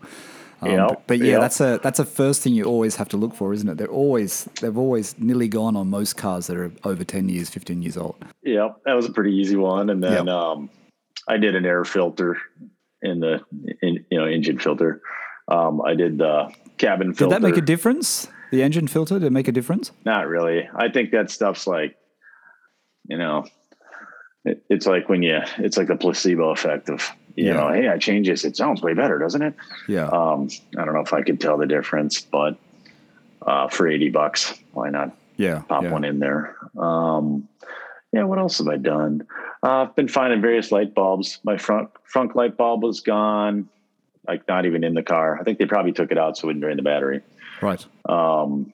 Um, 0.62 0.70
Yep, 0.70 0.88
but, 0.88 1.06
but 1.06 1.18
yeah, 1.18 1.24
yep. 1.32 1.40
that's 1.42 1.60
a 1.60 1.78
that's 1.82 1.98
a 2.00 2.04
first 2.06 2.42
thing 2.42 2.54
you 2.54 2.64
always 2.64 2.96
have 2.96 3.08
to 3.10 3.16
look 3.18 3.34
for, 3.34 3.52
isn't 3.52 3.68
it? 3.68 3.76
They're 3.76 3.86
always 3.86 4.48
they've 4.62 4.76
always 4.78 5.16
nearly 5.18 5.48
gone 5.48 5.76
on 5.76 5.88
most 5.90 6.16
cars 6.16 6.46
that 6.46 6.56
are 6.56 6.72
over 6.82 7.04
ten 7.04 7.28
years, 7.28 7.50
fifteen 7.50 7.82
years 7.82 7.96
old. 7.98 8.16
Yeah, 8.42 8.70
that 8.86 8.94
was 8.94 9.06
a 9.06 9.12
pretty 9.12 9.36
easy 9.36 9.56
one. 9.56 9.90
And 9.90 10.02
then 10.02 10.26
Yep. 10.26 10.34
um, 10.34 10.70
I 11.28 11.36
did 11.36 11.54
an 11.54 11.66
air 11.66 11.84
filter 11.84 12.38
in 13.02 13.20
the 13.20 13.40
in, 13.82 14.04
you 14.10 14.18
know 14.18 14.26
engine 14.26 14.58
filter. 14.58 15.00
Um, 15.48 15.80
I 15.82 15.94
did 15.94 16.18
the 16.18 16.52
cabin 16.76 17.14
filter. 17.14 17.34
Did 17.34 17.42
that 17.42 17.46
make 17.46 17.56
a 17.56 17.64
difference? 17.64 18.28
The 18.50 18.62
engine 18.62 18.88
filter 18.88 19.18
did 19.18 19.26
it 19.26 19.32
make 19.32 19.48
a 19.48 19.52
difference? 19.52 19.92
Not 20.04 20.26
really. 20.28 20.68
I 20.74 20.88
think 20.88 21.10
that 21.12 21.30
stuff's 21.30 21.66
like, 21.66 21.96
you 23.06 23.18
know, 23.18 23.46
it, 24.44 24.62
it's 24.70 24.86
like 24.86 25.08
when 25.08 25.22
you, 25.22 25.40
it's 25.58 25.76
like 25.76 25.88
the 25.88 25.96
placebo 25.96 26.50
effect 26.50 26.88
of, 26.88 27.10
you 27.36 27.46
Yeah. 27.46 27.52
know, 27.54 27.72
hey, 27.72 27.88
I 27.88 27.98
changed 27.98 28.30
this. 28.30 28.44
It 28.44 28.56
sounds 28.56 28.80
way 28.82 28.94
better, 28.94 29.18
doesn't 29.18 29.42
it? 29.42 29.54
Yeah. 29.86 30.06
Um, 30.08 30.48
I 30.78 30.84
don't 30.84 30.94
know 30.94 31.00
if 31.00 31.12
I 31.12 31.22
could 31.22 31.40
tell 31.40 31.58
the 31.58 31.66
difference, 31.66 32.20
but 32.20 32.56
uh, 33.42 33.68
for 33.68 33.86
80 33.88 34.10
bucks, 34.10 34.54
why 34.72 34.90
not 34.90 35.14
yeah. 35.36 35.62
pop 35.68 35.84
yeah. 35.84 35.92
one 35.92 36.04
in 36.04 36.18
there? 36.18 36.56
Um, 36.76 37.48
yeah, 38.12 38.24
what 38.24 38.38
else 38.38 38.58
have 38.58 38.68
I 38.68 38.76
done? 38.76 39.26
Uh, 39.62 39.82
I've 39.82 39.94
been 39.96 40.08
finding 40.08 40.40
various 40.40 40.72
light 40.72 40.94
bulbs. 40.94 41.38
My 41.44 41.58
front 41.58 41.90
front 42.04 42.34
light 42.34 42.56
bulb 42.56 42.82
was 42.82 43.00
gone, 43.00 43.68
like 44.28 44.46
not 44.46 44.66
even 44.66 44.84
in 44.84 44.94
the 44.94 45.02
car. 45.02 45.38
I 45.40 45.44
think 45.44 45.58
they 45.58 45.66
probably 45.66 45.92
took 45.92 46.12
it 46.12 46.18
out 46.18 46.36
so 46.36 46.44
it 46.44 46.46
wouldn't 46.48 46.62
drain 46.62 46.76
the 46.76 46.82
battery. 46.82 47.22
Right. 47.62 47.84
Um, 48.08 48.72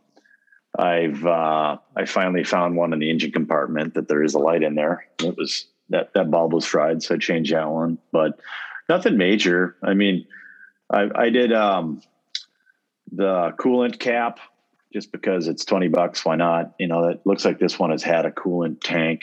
I've 0.76 1.24
uh, 1.24 1.78
I 1.96 2.04
finally 2.06 2.44
found 2.44 2.76
one 2.76 2.92
in 2.92 2.98
the 2.98 3.08
engine 3.10 3.30
compartment 3.32 3.94
that 3.94 4.08
there 4.08 4.22
is 4.22 4.34
a 4.34 4.38
light 4.40 4.62
in 4.62 4.74
there. 4.74 5.06
It 5.22 5.36
was 5.36 5.66
that 5.90 6.12
that 6.14 6.30
bulb 6.30 6.52
was 6.52 6.64
fried, 6.66 7.02
so 7.02 7.14
I 7.14 7.18
changed 7.18 7.52
that 7.52 7.70
one, 7.70 7.98
but 8.10 8.40
nothing 8.88 9.16
major. 9.16 9.76
I 9.82 9.94
mean, 9.94 10.26
I, 10.90 11.08
I 11.14 11.30
did 11.30 11.52
um, 11.52 12.02
the 13.12 13.52
coolant 13.58 13.98
cap 14.00 14.40
just 14.92 15.12
because 15.12 15.46
it's 15.46 15.64
twenty 15.64 15.88
bucks. 15.88 16.24
Why 16.24 16.34
not? 16.36 16.74
You 16.80 16.88
know, 16.88 17.04
it 17.08 17.20
looks 17.24 17.44
like 17.44 17.60
this 17.60 17.78
one 17.78 17.90
has 17.90 18.02
had 18.02 18.26
a 18.26 18.32
coolant 18.32 18.80
tank 18.82 19.22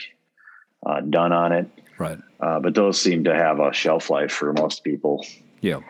uh, 0.86 1.00
done 1.02 1.32
on 1.32 1.52
it, 1.52 1.68
Right. 1.98 2.18
uh, 2.40 2.60
but 2.60 2.74
those 2.74 2.98
seem 2.98 3.24
to 3.24 3.34
have 3.34 3.60
a 3.60 3.72
shelf 3.74 4.08
life 4.08 4.32
for 4.32 4.52
most 4.54 4.82
people. 4.84 5.24
Yeah. 5.60 5.80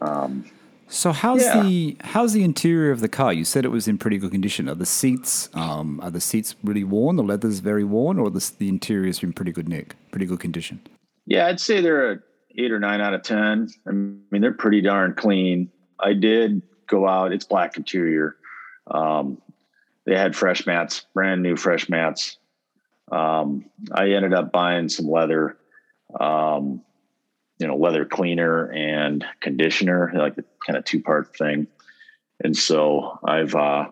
Um, 0.00 0.44
So 0.86 1.12
how's 1.12 1.42
Yeah. 1.42 1.62
the 1.62 1.96
how's 2.00 2.34
the 2.34 2.44
interior 2.44 2.90
of 2.92 3.00
the 3.00 3.08
car? 3.08 3.32
You 3.32 3.44
said 3.44 3.64
it 3.64 3.70
was 3.70 3.88
in 3.88 3.96
pretty 3.98 4.18
good 4.18 4.30
condition. 4.30 4.68
Are 4.68 4.74
the 4.74 4.86
seats 4.86 5.48
um, 5.54 5.98
are 6.02 6.10
the 6.10 6.20
seats 6.20 6.54
really 6.62 6.84
worn? 6.84 7.16
The 7.16 7.22
leather's 7.22 7.60
very 7.60 7.84
worn, 7.84 8.18
or 8.18 8.30
the 8.30 8.52
the 8.58 8.68
interior's 8.68 9.22
in 9.22 9.32
pretty 9.32 9.50
good 9.50 9.68
nick, 9.68 9.96
pretty 10.10 10.26
good 10.26 10.40
condition? 10.40 10.80
Yeah, 11.26 11.46
I'd 11.46 11.58
say 11.58 11.80
they're 11.80 12.12
a 12.12 12.18
eight 12.56 12.70
or 12.70 12.78
nine 12.78 13.00
out 13.00 13.14
of 13.14 13.22
ten. 13.22 13.68
I 13.88 13.90
mean, 13.92 14.40
they're 14.42 14.52
pretty 14.52 14.82
darn 14.82 15.14
clean. 15.14 15.70
I 15.98 16.12
did 16.12 16.60
go 16.86 17.08
out; 17.08 17.32
it's 17.32 17.46
black 17.46 17.76
interior. 17.78 18.36
Um, 18.90 19.38
they 20.04 20.16
had 20.16 20.36
fresh 20.36 20.66
mats, 20.66 21.06
brand 21.14 21.42
new 21.42 21.56
fresh 21.56 21.88
mats. 21.88 22.36
Um, 23.10 23.64
I 23.92 24.10
ended 24.10 24.34
up 24.34 24.52
buying 24.52 24.88
some 24.90 25.06
leather, 25.06 25.56
um, 26.20 26.82
you 27.64 27.68
know, 27.68 27.76
leather 27.76 28.04
cleaner 28.04 28.70
and 28.72 29.24
conditioner, 29.40 30.12
like 30.14 30.36
the 30.36 30.44
kind 30.66 30.76
of 30.76 30.84
two 30.84 31.00
part 31.00 31.34
thing. 31.34 31.66
And 32.42 32.54
so 32.54 33.18
I've 33.24 33.54
uh, 33.54 33.90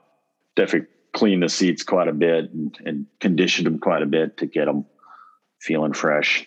definitely 0.57 0.89
cleaned 1.15 1.43
the 1.43 1.49
seats 1.49 1.83
quite 1.83 2.09
a 2.09 2.13
bit 2.13 2.53
and, 2.53 2.77
and 2.85 3.07
conditioned 3.19 3.67
them 3.67 3.79
quite 3.79 4.03
a 4.03 4.07
bit 4.07 4.37
to 4.39 4.47
get 4.47 4.67
them 4.67 4.85
feeling 5.59 5.95
fresh 5.95 6.47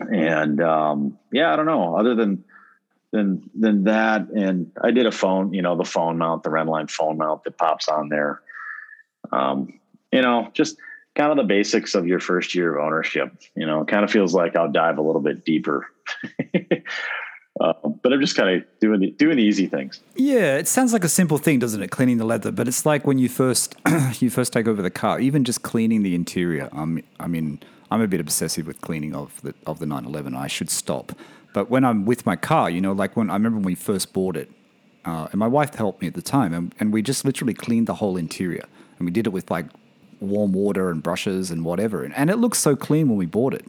and 0.00 0.60
um, 0.60 1.18
yeah, 1.32 1.52
I 1.52 1.56
don't 1.56 1.66
know. 1.66 1.96
Other 1.96 2.14
than 2.14 2.44
than 3.12 3.48
than 3.54 3.84
that, 3.84 4.28
and 4.28 4.70
I 4.82 4.90
did 4.90 5.06
a 5.06 5.12
phone, 5.12 5.52
you 5.52 5.62
know, 5.62 5.76
the 5.76 5.84
phone 5.84 6.18
mount, 6.18 6.42
the 6.42 6.50
Rennline 6.50 6.90
phone 6.90 7.16
mount 7.16 7.44
that 7.44 7.56
pops 7.58 7.88
on 7.88 8.08
there. 8.08 8.42
Um, 9.32 9.80
you 10.12 10.22
know, 10.22 10.50
just 10.52 10.76
kind 11.16 11.30
of 11.30 11.38
the 11.38 11.44
basics 11.44 11.94
of 11.94 12.06
your 12.06 12.20
first 12.20 12.54
year 12.54 12.76
of 12.76 12.84
ownership. 12.84 13.34
You 13.56 13.66
know, 13.66 13.84
kind 13.84 14.04
of 14.04 14.10
feels 14.10 14.34
like 14.34 14.54
I'll 14.54 14.70
dive 14.70 14.98
a 14.98 15.02
little 15.02 15.22
bit 15.22 15.44
deeper. 15.44 15.88
uh, 17.60 17.72
but 18.02 18.12
I'm 18.12 18.20
just 18.20 18.36
kind 18.36 18.56
of 18.56 18.64
doing 18.80 19.00
the 19.00 19.10
doing 19.10 19.38
the 19.38 19.42
easy 19.42 19.66
things. 19.66 20.00
Yeah, 20.14 20.56
it 20.56 20.68
sounds 20.68 20.92
like 20.92 21.02
a 21.02 21.08
simple 21.08 21.38
thing, 21.38 21.58
doesn't 21.58 21.82
it? 21.82 21.90
Cleaning 21.90 22.18
the 22.18 22.24
leather, 22.24 22.52
but 22.52 22.68
it's 22.68 22.86
like 22.86 23.06
when 23.06 23.18
you 23.18 23.28
first 23.28 23.74
you 24.20 24.30
first 24.30 24.52
take 24.52 24.68
over 24.68 24.82
the 24.82 24.90
car, 24.90 25.18
even 25.18 25.44
just 25.44 25.62
cleaning 25.62 26.02
the 26.02 26.14
interior. 26.14 26.68
Um, 26.72 27.02
I 27.18 27.26
mean, 27.26 27.60
I'm 27.90 28.02
a 28.02 28.06
bit 28.06 28.20
obsessive 28.20 28.66
with 28.66 28.80
cleaning 28.82 29.14
of 29.14 29.40
the 29.42 29.54
of 29.66 29.78
the 29.78 29.86
911. 29.86 30.36
I 30.36 30.46
should 30.46 30.70
stop, 30.70 31.12
but 31.54 31.70
when 31.70 31.84
I'm 31.84 32.04
with 32.04 32.26
my 32.26 32.36
car, 32.36 32.68
you 32.70 32.80
know, 32.80 32.92
like 32.92 33.16
when 33.16 33.30
I 33.30 33.34
remember 33.34 33.56
when 33.56 33.64
we 33.64 33.74
first 33.74 34.12
bought 34.12 34.36
it, 34.36 34.50
uh, 35.06 35.28
and 35.32 35.38
my 35.38 35.48
wife 35.48 35.74
helped 35.74 36.02
me 36.02 36.08
at 36.08 36.14
the 36.14 36.22
time, 36.22 36.52
and, 36.52 36.74
and 36.78 36.92
we 36.92 37.00
just 37.00 37.24
literally 37.24 37.54
cleaned 37.54 37.86
the 37.86 37.94
whole 37.94 38.18
interior, 38.18 38.66
and 38.98 39.06
we 39.06 39.10
did 39.10 39.26
it 39.26 39.30
with 39.30 39.50
like 39.50 39.66
warm 40.20 40.52
water 40.52 40.90
and 40.90 41.02
brushes 41.02 41.50
and 41.50 41.64
whatever, 41.64 42.04
and, 42.04 42.30
it 42.30 42.36
looks 42.36 42.58
so 42.58 42.76
clean 42.76 43.08
when 43.08 43.18
we 43.18 43.26
bought 43.26 43.54
it. 43.54 43.66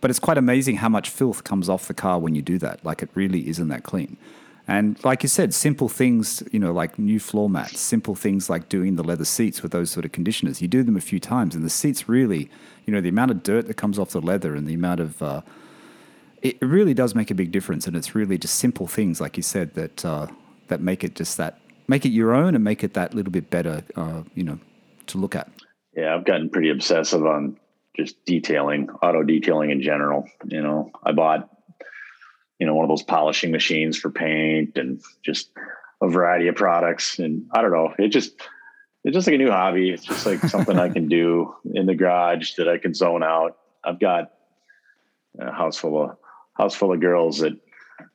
But 0.00 0.10
it's 0.10 0.18
quite 0.18 0.38
amazing 0.38 0.76
how 0.76 0.88
much 0.88 1.10
filth 1.10 1.44
comes 1.44 1.68
off 1.68 1.86
the 1.86 1.94
car 1.94 2.18
when 2.18 2.34
you 2.34 2.40
do 2.40 2.58
that. 2.58 2.82
Like 2.84 3.02
it 3.02 3.10
really 3.14 3.48
isn't 3.48 3.68
that 3.68 3.82
clean. 3.82 4.16
And 4.66 5.02
like 5.04 5.22
you 5.22 5.28
said, 5.28 5.52
simple 5.52 5.88
things, 5.88 6.42
you 6.52 6.60
know, 6.60 6.72
like 6.72 6.98
new 6.98 7.18
floor 7.18 7.50
mats, 7.50 7.80
simple 7.80 8.14
things 8.14 8.48
like 8.48 8.68
doing 8.68 8.96
the 8.96 9.02
leather 9.02 9.24
seats 9.24 9.62
with 9.62 9.72
those 9.72 9.90
sort 9.90 10.04
of 10.04 10.12
conditioners. 10.12 10.62
You 10.62 10.68
do 10.68 10.82
them 10.82 10.96
a 10.96 11.00
few 11.00 11.18
times, 11.18 11.54
and 11.54 11.64
the 11.64 11.70
seats 11.70 12.08
really, 12.08 12.48
you 12.86 12.92
know, 12.92 13.00
the 13.00 13.08
amount 13.08 13.32
of 13.32 13.42
dirt 13.42 13.66
that 13.66 13.74
comes 13.74 13.98
off 13.98 14.10
the 14.10 14.20
leather 14.20 14.54
and 14.54 14.66
the 14.66 14.74
amount 14.74 15.00
of, 15.00 15.22
uh, 15.22 15.40
it 16.40 16.56
it 16.60 16.64
really 16.64 16.94
does 16.94 17.14
make 17.14 17.30
a 17.30 17.34
big 17.34 17.50
difference. 17.50 17.86
And 17.86 17.96
it's 17.96 18.14
really 18.14 18.38
just 18.38 18.54
simple 18.54 18.86
things, 18.86 19.20
like 19.20 19.36
you 19.36 19.42
said, 19.42 19.74
that 19.74 20.04
uh, 20.04 20.28
that 20.68 20.80
make 20.80 21.02
it 21.02 21.14
just 21.14 21.36
that, 21.36 21.58
make 21.88 22.06
it 22.06 22.10
your 22.10 22.32
own 22.32 22.54
and 22.54 22.62
make 22.62 22.84
it 22.84 22.94
that 22.94 23.12
little 23.12 23.32
bit 23.32 23.50
better, 23.50 23.82
uh, 23.96 24.22
you 24.34 24.44
know, 24.44 24.58
to 25.08 25.18
look 25.18 25.34
at. 25.34 25.48
Yeah, 25.96 26.14
I've 26.14 26.24
gotten 26.24 26.50
pretty 26.50 26.70
obsessive 26.70 27.24
on 27.26 27.56
just 27.96 28.24
detailing, 28.24 28.88
auto 29.02 29.22
detailing 29.22 29.70
in 29.70 29.82
general. 29.82 30.28
You 30.46 30.62
know, 30.62 30.90
I 31.02 31.12
bought, 31.12 31.50
you 32.58 32.66
know, 32.66 32.74
one 32.74 32.84
of 32.84 32.88
those 32.88 33.02
polishing 33.02 33.50
machines 33.50 33.98
for 33.98 34.10
paint 34.10 34.76
and 34.76 35.02
just 35.24 35.50
a 36.00 36.08
variety 36.08 36.48
of 36.48 36.54
products. 36.54 37.18
And 37.18 37.46
I 37.52 37.60
don't 37.62 37.72
know, 37.72 37.92
it 37.98 38.08
just, 38.08 38.32
it's 39.04 39.14
just 39.14 39.26
like 39.26 39.34
a 39.34 39.38
new 39.38 39.50
hobby. 39.50 39.90
It's 39.90 40.04
just 40.04 40.26
like 40.26 40.40
something 40.40 40.78
I 40.78 40.88
can 40.90 41.08
do 41.08 41.54
in 41.74 41.86
the 41.86 41.94
garage 41.94 42.54
that 42.56 42.68
I 42.68 42.78
can 42.78 42.94
zone 42.94 43.22
out. 43.22 43.56
I've 43.82 43.98
got 43.98 44.30
a 45.38 45.50
house 45.52 45.76
full 45.76 46.02
of 46.04 46.16
house 46.54 46.74
full 46.74 46.92
of 46.92 47.00
girls 47.00 47.38
that 47.38 47.54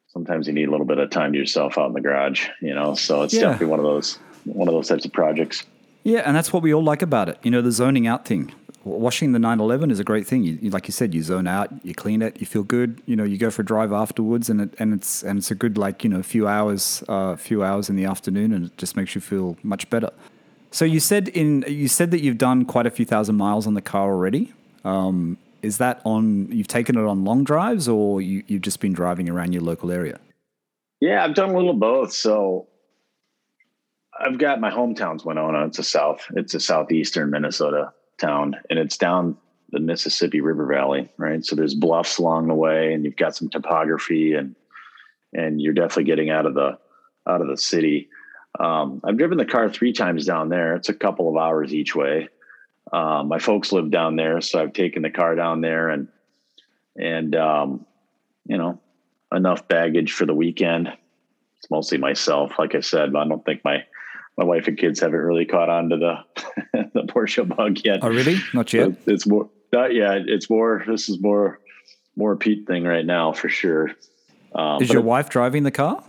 sometimes 0.08 0.48
you 0.48 0.54
need 0.54 0.68
a 0.68 0.72
little 0.72 0.86
bit 0.86 1.00
of 1.00 1.10
time 1.10 1.34
to 1.34 1.38
yourself 1.40 1.78
out 1.78 1.88
in 1.88 1.94
the 1.94 2.02
garage, 2.02 2.48
you 2.62 2.74
know? 2.74 2.94
So 2.94 3.24
it's 3.24 3.34
Yeah. 3.34 3.42
definitely 3.42 3.68
one 3.68 3.80
of 3.80 3.86
those, 3.86 4.20
one 4.46 4.68
of 4.68 4.74
those 4.74 4.88
types 4.88 5.06
of 5.06 5.12
projects. 5.12 5.66
Yeah, 6.06 6.20
and 6.20 6.36
that's 6.36 6.54
what 6.54 6.62
we 6.62 6.72
all 6.72 6.84
like 6.84 7.02
about 7.02 7.30
it. 7.30 7.40
You 7.42 7.50
know, 7.50 7.64
the 7.64 7.72
zoning 7.72 8.06
out 8.06 8.26
thing. 8.26 8.54
Washing 8.84 9.32
the 9.32 9.40
911 9.40 9.90
is 9.90 10.00
a 10.00 10.04
great 10.04 10.28
thing. 10.28 10.44
You, 10.44 10.70
like 10.70 10.88
you 10.88 10.92
said, 10.92 11.16
you 11.16 11.24
zone 11.24 11.48
out, 11.48 11.72
you 11.84 11.96
clean 11.96 12.22
it, 12.22 12.40
you 12.40 12.46
feel 12.46 12.62
good. 12.62 13.02
You 13.08 13.16
know, 13.16 13.24
you 13.24 13.40
go 13.40 13.50
for 13.50 13.64
a 13.64 13.66
drive 13.66 13.92
afterwards, 13.92 14.48
and 14.48 14.62
it, 14.62 14.76
and 14.78 14.94
it's 14.94 15.24
and 15.24 15.40
it's 15.40 15.50
a 15.50 15.56
good 15.56 15.80
like 15.80 16.04
you 16.04 16.10
know 16.12 16.22
few 16.22 16.48
hours, 16.48 17.04
uh, 17.10 17.36
few 17.36 17.64
hours 17.64 17.90
in 17.90 17.96
the 17.96 18.06
afternoon, 18.06 18.54
and 18.54 18.68
it 18.68 18.78
just 18.78 18.96
makes 18.96 19.16
you 19.16 19.22
feel 19.22 19.58
much 19.64 19.90
better. 19.90 20.12
So 20.70 20.86
you 20.86 21.00
said 21.00 21.30
in 21.30 21.66
you 21.68 21.88
said 21.88 22.12
that 22.12 22.22
you've 22.22 22.38
done 22.38 22.66
quite 22.66 22.86
a 22.86 22.92
few 22.92 23.06
thousand 23.06 23.38
miles 23.38 23.66
on 23.66 23.74
the 23.74 23.82
car 23.82 24.12
already. 24.12 24.54
Um, 24.84 25.40
is 25.64 25.80
that 25.80 26.02
on? 26.06 26.52
You've 26.52 26.68
taken 26.68 26.96
it 27.00 27.04
on 27.04 27.26
long 27.26 27.44
drives, 27.44 27.88
or 27.88 28.22
you, 28.22 28.44
you've 28.46 28.62
just 28.62 28.80
been 28.80 28.94
driving 28.94 29.28
around 29.28 29.54
your 29.54 29.64
local 29.64 29.92
area? 29.92 30.20
Yeah, 31.02 31.24
I've 31.24 31.34
done 31.34 31.50
a 31.50 31.54
little 31.54 31.72
of 31.72 31.80
both. 31.80 32.14
So 32.14 32.68
I've 34.20 34.38
got 34.38 34.62
my 34.62 34.72
hometown's 34.72 35.26
Winona. 35.26 35.66
It's 35.66 35.80
a 35.80 35.84
south, 35.84 36.26
it's 36.36 36.54
a 36.54 36.60
southeastern 36.60 37.32
Minnesota 37.32 37.92
town, 38.18 38.56
and 38.70 38.80
it's 38.80 38.98
down 38.98 39.38
the 39.72 39.80
Mississippi 39.80 40.42
River 40.42 40.66
Valley, 40.66 41.12
right? 41.18 41.44
So 41.46 41.56
there's 41.56 41.74
bluffs 41.74 42.18
along 42.18 42.48
the 42.48 42.54
way, 42.54 42.94
and 42.94 43.04
you've 43.04 43.18
got 43.18 43.36
some 43.36 43.50
topography, 43.50 44.34
and 44.34 44.56
and 45.34 45.62
you're 45.62 45.74
definitely 45.74 46.06
getting 46.06 46.30
out 46.30 46.46
of 46.46 46.54
the 46.54 46.78
out 47.28 47.42
of 47.42 47.48
the 47.48 47.58
city. 47.58 48.10
Um, 48.60 49.02
I've 49.04 49.18
driven 49.18 49.38
the 49.38 49.46
car 49.46 49.70
three 49.70 49.92
times 49.92 50.26
down 50.26 50.50
there. 50.50 50.76
It's 50.76 50.90
a 50.90 50.94
couple 50.94 51.28
of 51.28 51.36
hours 51.36 51.74
each 51.74 51.94
way. 51.94 52.30
Um, 52.94 53.28
my 53.28 53.40
folks 53.40 53.72
live 53.72 53.92
down 53.92 54.16
there, 54.16 54.40
so 54.42 54.62
I've 54.62 54.74
taken 54.74 55.02
the 55.02 55.10
car 55.10 55.36
down 55.36 55.62
there 55.62 55.90
and 55.90 56.08
and 56.96 57.36
um, 57.36 57.86
you 58.46 58.58
know 58.58 58.80
enough 59.34 59.68
baggage 59.68 60.14
for 60.14 60.26
the 60.26 60.34
weekend. 60.34 60.88
It's 61.58 61.70
mostly 61.70 61.98
myself, 61.98 62.54
like 62.58 62.76
I 62.76 62.80
said. 62.80 63.12
But 63.12 63.20
I 63.20 63.28
don't 63.28 63.44
think 63.44 63.66
my 63.66 63.84
my 64.38 64.44
wife 64.44 64.68
and 64.68 64.78
kids 64.78 65.00
haven't 65.00 65.20
really 65.20 65.46
caught 65.46 65.70
on 65.70 65.90
to 65.90 65.98
the 65.98 66.84
the 66.94 67.04
Porsche 67.04 67.48
bug 67.48 67.78
yet. 67.84 68.00
Oh, 68.02 68.10
really? 68.10 68.38
Not 68.54 68.72
yet. 68.74 68.92
it's 69.06 69.26
more 69.26 69.50
not 69.72 69.94
yet. 69.94 70.24
It's 70.28 70.50
more. 70.50 70.84
This 70.88 71.10
is 71.10 71.22
more 71.22 71.60
more 72.16 72.36
Pete 72.36 72.68
thing 72.68 72.84
right 72.84 73.06
now 73.06 73.34
for 73.34 73.50
sure. 73.50 73.92
Um, 74.54 74.82
is 74.82 74.90
your 74.90 75.02
it, 75.02 75.06
wife 75.06 75.30
driving 75.30 75.64
the 75.64 75.72
car? 75.72 76.04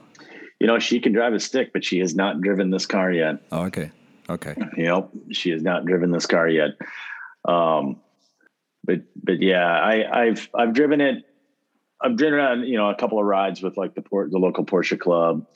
You 0.60 0.66
know, 0.66 0.78
she 0.78 1.00
can 1.00 1.12
drive 1.12 1.34
a 1.34 1.40
stick, 1.40 1.72
but 1.72 1.84
she 1.84 1.98
has 1.98 2.14
not 2.14 2.40
driven 2.40 2.70
this 2.70 2.86
car 2.86 3.12
yet. 3.12 3.40
Oh, 3.52 3.64
okay. 3.64 3.90
Okay. 4.28 4.54
You 4.76 4.84
know, 4.84 5.10
she 5.30 5.50
has 5.50 5.62
not 5.62 5.84
driven 5.84 6.10
this 6.10 6.26
car 6.26 6.48
yet. 6.48 6.70
Um, 7.44 8.00
but 8.84 9.02
but 9.22 9.40
yeah, 9.40 9.66
I, 9.66 10.22
I've 10.24 10.48
I've 10.54 10.72
driven 10.72 11.00
it. 11.00 11.24
I've 12.00 12.16
driven 12.16 12.38
around, 12.38 12.64
you 12.64 12.76
know, 12.76 12.90
a 12.90 12.94
couple 12.94 13.18
of 13.18 13.24
rides 13.24 13.62
with 13.62 13.76
like 13.76 13.94
the 13.94 14.02
port, 14.02 14.30
the 14.30 14.38
local 14.38 14.64
Porsche 14.64 14.98
club. 14.98 15.46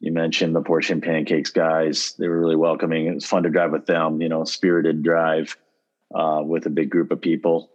You 0.00 0.12
mentioned 0.12 0.54
the 0.54 0.62
Porsche 0.62 0.90
and 0.90 1.02
Pancakes 1.02 1.50
guys; 1.50 2.14
they 2.18 2.28
were 2.28 2.38
really 2.38 2.56
welcoming. 2.56 3.06
It 3.06 3.14
was 3.14 3.26
fun 3.26 3.44
to 3.44 3.50
drive 3.50 3.72
with 3.72 3.86
them. 3.86 4.20
You 4.20 4.28
know, 4.28 4.44
spirited 4.44 5.02
drive 5.02 5.56
uh, 6.14 6.42
with 6.44 6.66
a 6.66 6.70
big 6.70 6.90
group 6.90 7.10
of 7.10 7.20
people. 7.20 7.70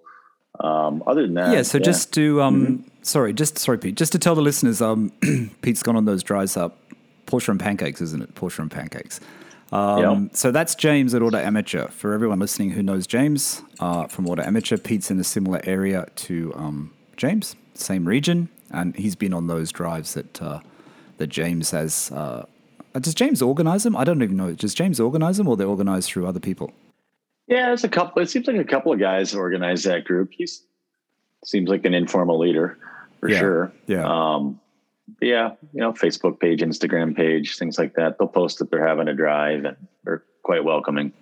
Um, 0.59 1.01
other 1.07 1.23
than 1.23 1.33
that, 1.35 1.53
yeah. 1.53 1.61
So 1.63 1.77
yeah. 1.77 1.85
just 1.85 2.13
to 2.13 2.41
um, 2.41 2.65
mm-hmm. 2.65 2.89
sorry, 3.01 3.33
just 3.33 3.57
sorry, 3.57 3.79
Pete. 3.79 3.95
Just 3.95 4.11
to 4.11 4.19
tell 4.19 4.35
the 4.35 4.41
listeners, 4.41 4.81
um, 4.81 5.11
Pete's 5.61 5.81
gone 5.81 5.95
on 5.95 6.05
those 6.05 6.21
drives 6.23 6.57
up 6.57 6.77
Porsche 7.25 7.49
and 7.49 7.59
Pancakes, 7.59 8.01
isn't 8.01 8.21
it? 8.21 8.35
Porsche 8.35 8.59
and 8.59 8.69
Pancakes. 8.69 9.19
Um, 9.71 10.23
yep. 10.23 10.35
So 10.35 10.51
that's 10.51 10.75
James 10.75 11.15
at 11.15 11.21
Auto 11.21 11.37
Amateur. 11.37 11.87
For 11.87 12.13
everyone 12.13 12.39
listening 12.39 12.71
who 12.71 12.83
knows 12.83 13.07
James 13.07 13.61
uh, 13.79 14.07
from 14.07 14.27
Auto 14.27 14.43
Amateur, 14.43 14.77
Pete's 14.77 15.09
in 15.09 15.19
a 15.19 15.23
similar 15.23 15.61
area 15.63 16.05
to 16.17 16.53
um, 16.55 16.93
James, 17.15 17.55
same 17.73 18.05
region, 18.05 18.49
and 18.69 18.95
he's 18.95 19.15
been 19.15 19.33
on 19.33 19.47
those 19.47 19.71
drives 19.71 20.13
that 20.15 20.41
uh, 20.41 20.59
that 21.21 21.27
James 21.27 21.69
has. 21.71 22.11
Uh, 22.11 22.45
does 22.93 23.13
James 23.13 23.41
organize 23.41 23.83
them? 23.83 23.95
I 23.95 24.03
don't 24.03 24.21
even 24.21 24.35
know. 24.35 24.51
Does 24.53 24.73
James 24.73 24.99
organize 24.99 25.37
them, 25.37 25.47
or 25.47 25.55
they're 25.55 25.67
organized 25.67 26.09
through 26.09 26.25
other 26.25 26.39
people? 26.39 26.71
Yeah, 27.47 27.67
there's 27.67 27.83
a 27.83 27.89
couple. 27.89 28.21
It 28.21 28.29
seems 28.29 28.47
like 28.47 28.57
a 28.57 28.63
couple 28.63 28.91
of 28.91 28.99
guys 28.99 29.35
organize 29.35 29.83
that 29.83 30.03
group. 30.03 30.31
He 30.31 30.47
seems 31.45 31.69
like 31.69 31.85
an 31.85 31.93
informal 31.93 32.39
leader 32.39 32.77
for 33.19 33.29
yeah. 33.29 33.39
sure. 33.39 33.71
Yeah. 33.85 34.05
Um, 34.05 34.59
yeah, 35.21 35.51
you 35.73 35.81
know, 35.81 35.93
Facebook 35.93 36.39
page, 36.39 36.61
Instagram 36.61 37.15
page, 37.15 37.57
things 37.57 37.77
like 37.77 37.93
that. 37.95 38.17
They'll 38.17 38.27
post 38.27 38.59
that 38.59 38.71
they're 38.71 38.87
having 38.87 39.07
a 39.07 39.13
drive 39.13 39.65
and 39.65 39.77
they're 40.03 40.23
quite 40.41 40.63
welcoming. 40.63 41.13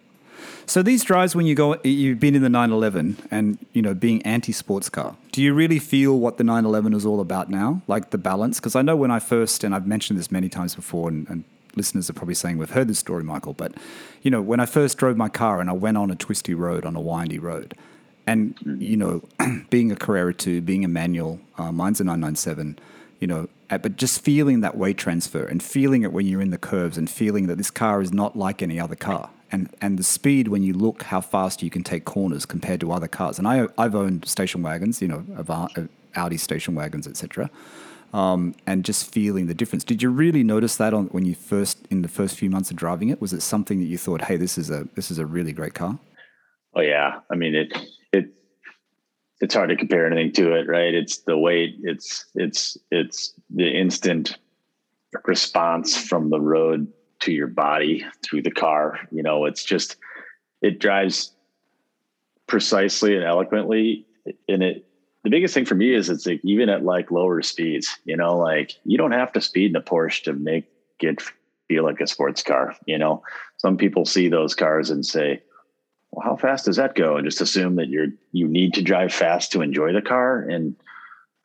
So 0.69 0.83
these 0.83 1.03
drives, 1.03 1.35
when 1.35 1.47
you 1.47 1.55
go, 1.55 1.77
you've 1.83 2.19
been 2.19 2.35
in 2.35 2.43
the 2.43 2.49
911 2.49 3.17
and, 3.31 3.57
you 3.73 3.81
know, 3.81 3.95
being 3.95 4.21
anti-sports 4.21 4.87
car, 4.87 5.15
do 5.31 5.41
you 5.41 5.51
really 5.51 5.79
feel 5.79 6.19
what 6.19 6.37
the 6.37 6.43
911 6.43 6.93
is 6.93 7.07
all 7.07 7.21
about 7.21 7.49
now? 7.49 7.81
Like 7.87 8.11
the 8.11 8.19
balance? 8.19 8.59
Because 8.59 8.75
I 8.75 8.83
know 8.83 8.95
when 8.95 9.09
I 9.09 9.17
first, 9.17 9.63
and 9.63 9.73
I've 9.73 9.87
mentioned 9.87 10.19
this 10.19 10.31
many 10.31 10.47
times 10.47 10.75
before 10.75 11.09
and, 11.09 11.27
and 11.27 11.43
listeners 11.75 12.07
are 12.11 12.13
probably 12.13 12.35
saying 12.35 12.59
we've 12.59 12.69
heard 12.69 12.87
this 12.87 12.99
story, 12.99 13.23
Michael, 13.23 13.53
but, 13.53 13.73
you 14.21 14.29
know, 14.29 14.43
when 14.43 14.59
I 14.59 14.67
first 14.67 14.99
drove 14.99 15.17
my 15.17 15.27
car 15.27 15.59
and 15.59 15.71
I 15.71 15.73
went 15.73 15.97
on 15.97 16.11
a 16.11 16.15
twisty 16.15 16.53
road, 16.53 16.85
on 16.85 16.95
a 16.95 17.01
windy 17.01 17.39
road, 17.39 17.73
and, 18.27 18.55
you 18.79 18.95
know, 18.95 19.23
being 19.71 19.91
a 19.91 19.95
Carrera 19.95 20.35
2, 20.35 20.61
being 20.61 20.85
a 20.85 20.87
manual, 20.87 21.39
uh, 21.57 21.71
mine's 21.71 21.99
a 21.99 22.03
997, 22.03 22.77
you 23.19 23.25
know, 23.25 23.49
uh, 23.71 23.79
but 23.79 23.97
just 23.97 24.21
feeling 24.21 24.61
that 24.61 24.77
weight 24.77 24.99
transfer 24.99 25.45
and 25.45 25.63
feeling 25.63 26.03
it 26.03 26.13
when 26.13 26.27
you're 26.27 26.41
in 26.41 26.51
the 26.51 26.59
curves 26.59 26.95
and 26.95 27.09
feeling 27.09 27.47
that 27.47 27.57
this 27.57 27.71
car 27.71 28.03
is 28.03 28.13
not 28.13 28.37
like 28.37 28.61
any 28.61 28.79
other 28.79 28.95
car. 28.95 29.31
And, 29.51 29.69
and 29.81 29.97
the 29.97 30.03
speed 30.03 30.47
when 30.47 30.61
you 30.61 30.73
look 30.73 31.03
how 31.03 31.21
fast 31.21 31.63
you 31.63 31.69
can 31.69 31.83
take 31.83 32.05
corners 32.05 32.45
compared 32.45 32.81
to 32.81 32.91
other 32.91 33.07
cars. 33.07 33.39
And 33.39 33.47
I, 33.47 33.67
I've 33.77 33.95
owned 33.95 34.27
station 34.27 34.61
wagons, 34.61 35.01
you 35.01 35.07
know, 35.07 35.25
Audi 36.15 36.37
station 36.37 36.75
wagons, 36.75 37.07
etc. 37.07 37.49
Um, 38.13 38.55
and 38.65 38.83
just 38.83 39.11
feeling 39.11 39.47
the 39.47 39.53
difference. 39.53 39.83
Did 39.83 40.01
you 40.01 40.09
really 40.09 40.43
notice 40.43 40.77
that 40.77 40.93
on 40.93 41.05
when 41.07 41.25
you 41.25 41.35
first 41.35 41.77
in 41.89 42.01
the 42.01 42.07
first 42.07 42.37
few 42.37 42.49
months 42.49 42.71
of 42.71 42.77
driving 42.77 43.09
it? 43.09 43.21
Was 43.21 43.33
it 43.33 43.41
something 43.41 43.79
that 43.79 43.85
you 43.85 43.97
thought, 43.97 44.23
"Hey, 44.23 44.35
this 44.35 44.57
is 44.57 44.69
a 44.71 44.87
this 44.95 45.11
is 45.11 45.19
a 45.19 45.25
really 45.25 45.53
great 45.53 45.75
car"? 45.75 45.99
Oh 46.73 46.81
yeah, 46.81 47.19
I 47.31 47.35
mean 47.35 47.53
it 47.53 47.77
it 48.11 48.33
it's 49.41 49.53
hard 49.53 49.69
to 49.69 49.75
compare 49.75 50.07
anything 50.07 50.31
to 50.33 50.55
it, 50.55 50.67
right? 50.67 50.93
It's 50.93 51.19
the 51.19 51.37
weight, 51.37 51.75
it's 51.83 52.25
it's 52.33 52.77
it's 52.89 53.33
the 53.51 53.69
instant 53.69 54.37
response 55.25 55.95
from 55.95 56.29
the 56.29 56.41
road 56.41 56.91
to 57.21 57.31
your 57.31 57.47
body 57.47 58.05
through 58.23 58.43
the 58.43 58.51
car. 58.51 58.99
You 59.11 59.23
know, 59.23 59.45
it's 59.45 59.63
just 59.63 59.97
it 60.61 60.79
drives 60.79 61.31
precisely 62.47 63.15
and 63.15 63.23
eloquently 63.23 64.05
and 64.47 64.63
it 64.63 64.85
the 65.23 65.29
biggest 65.29 65.53
thing 65.53 65.65
for 65.65 65.75
me 65.75 65.93
is 65.93 66.09
it's 66.09 66.25
like 66.25 66.39
even 66.43 66.69
at 66.69 66.83
like 66.83 67.11
lower 67.11 67.41
speeds, 67.41 67.97
you 68.05 68.15
know, 68.15 68.37
like 68.37 68.73
you 68.85 68.97
don't 68.97 69.11
have 69.11 69.33
to 69.33 69.41
speed 69.41 69.71
in 69.71 69.75
a 69.75 69.81
Porsche 69.81 70.23
to 70.23 70.33
make 70.33 70.65
it 71.01 71.21
feel 71.67 71.83
like 71.83 71.99
a 71.99 72.07
sports 72.07 72.41
car, 72.41 72.75
you 72.85 72.97
know. 72.97 73.21
Some 73.57 73.77
people 73.77 74.05
see 74.05 74.29
those 74.29 74.55
cars 74.55 74.89
and 74.89 75.05
say, 75.05 75.41
well, 76.11 76.25
how 76.25 76.35
fast 76.37 76.65
does 76.65 76.77
that 76.77 76.95
go? 76.95 77.17
And 77.17 77.25
just 77.25 77.41
assume 77.41 77.75
that 77.75 77.89
you're 77.89 78.07
you 78.31 78.47
need 78.47 78.73
to 78.75 78.81
drive 78.81 79.13
fast 79.13 79.51
to 79.51 79.61
enjoy 79.61 79.91
the 79.91 80.01
car. 80.01 80.41
And 80.41 80.75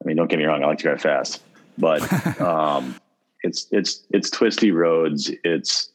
I 0.02 0.06
mean, 0.06 0.16
don't 0.16 0.28
get 0.28 0.38
me 0.38 0.44
wrong, 0.44 0.62
I 0.62 0.66
like 0.66 0.78
to 0.78 0.84
drive 0.84 1.02
fast, 1.02 1.42
but 1.76 2.40
um, 2.40 2.94
it's 3.44 3.66
it's 3.70 4.02
it's 4.10 4.30
twisty 4.30 4.70
roads. 4.70 5.30
It's 5.44 5.90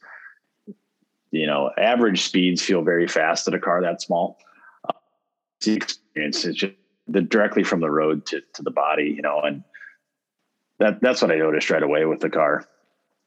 you 1.32 1.46
know, 1.46 1.70
average 1.76 2.22
speeds 2.22 2.62
feel 2.62 2.82
very 2.82 3.06
fast 3.06 3.46
at 3.46 3.54
a 3.54 3.58
car 3.58 3.82
that 3.82 4.00
small. 4.00 4.38
Uh, 4.88 4.92
the 5.60 5.74
experience 5.74 6.44
is 6.44 6.56
just 6.56 6.74
the 7.08 7.20
directly 7.20 7.64
from 7.64 7.80
the 7.80 7.90
road 7.90 8.24
to 8.26 8.40
to 8.54 8.62
the 8.62 8.70
body, 8.70 9.12
you 9.16 9.22
know, 9.22 9.40
and 9.40 9.64
that 10.78 11.00
that's 11.00 11.20
what 11.20 11.30
I 11.30 11.36
noticed 11.36 11.70
right 11.70 11.82
away 11.82 12.04
with 12.04 12.20
the 12.20 12.30
car. 12.30 12.66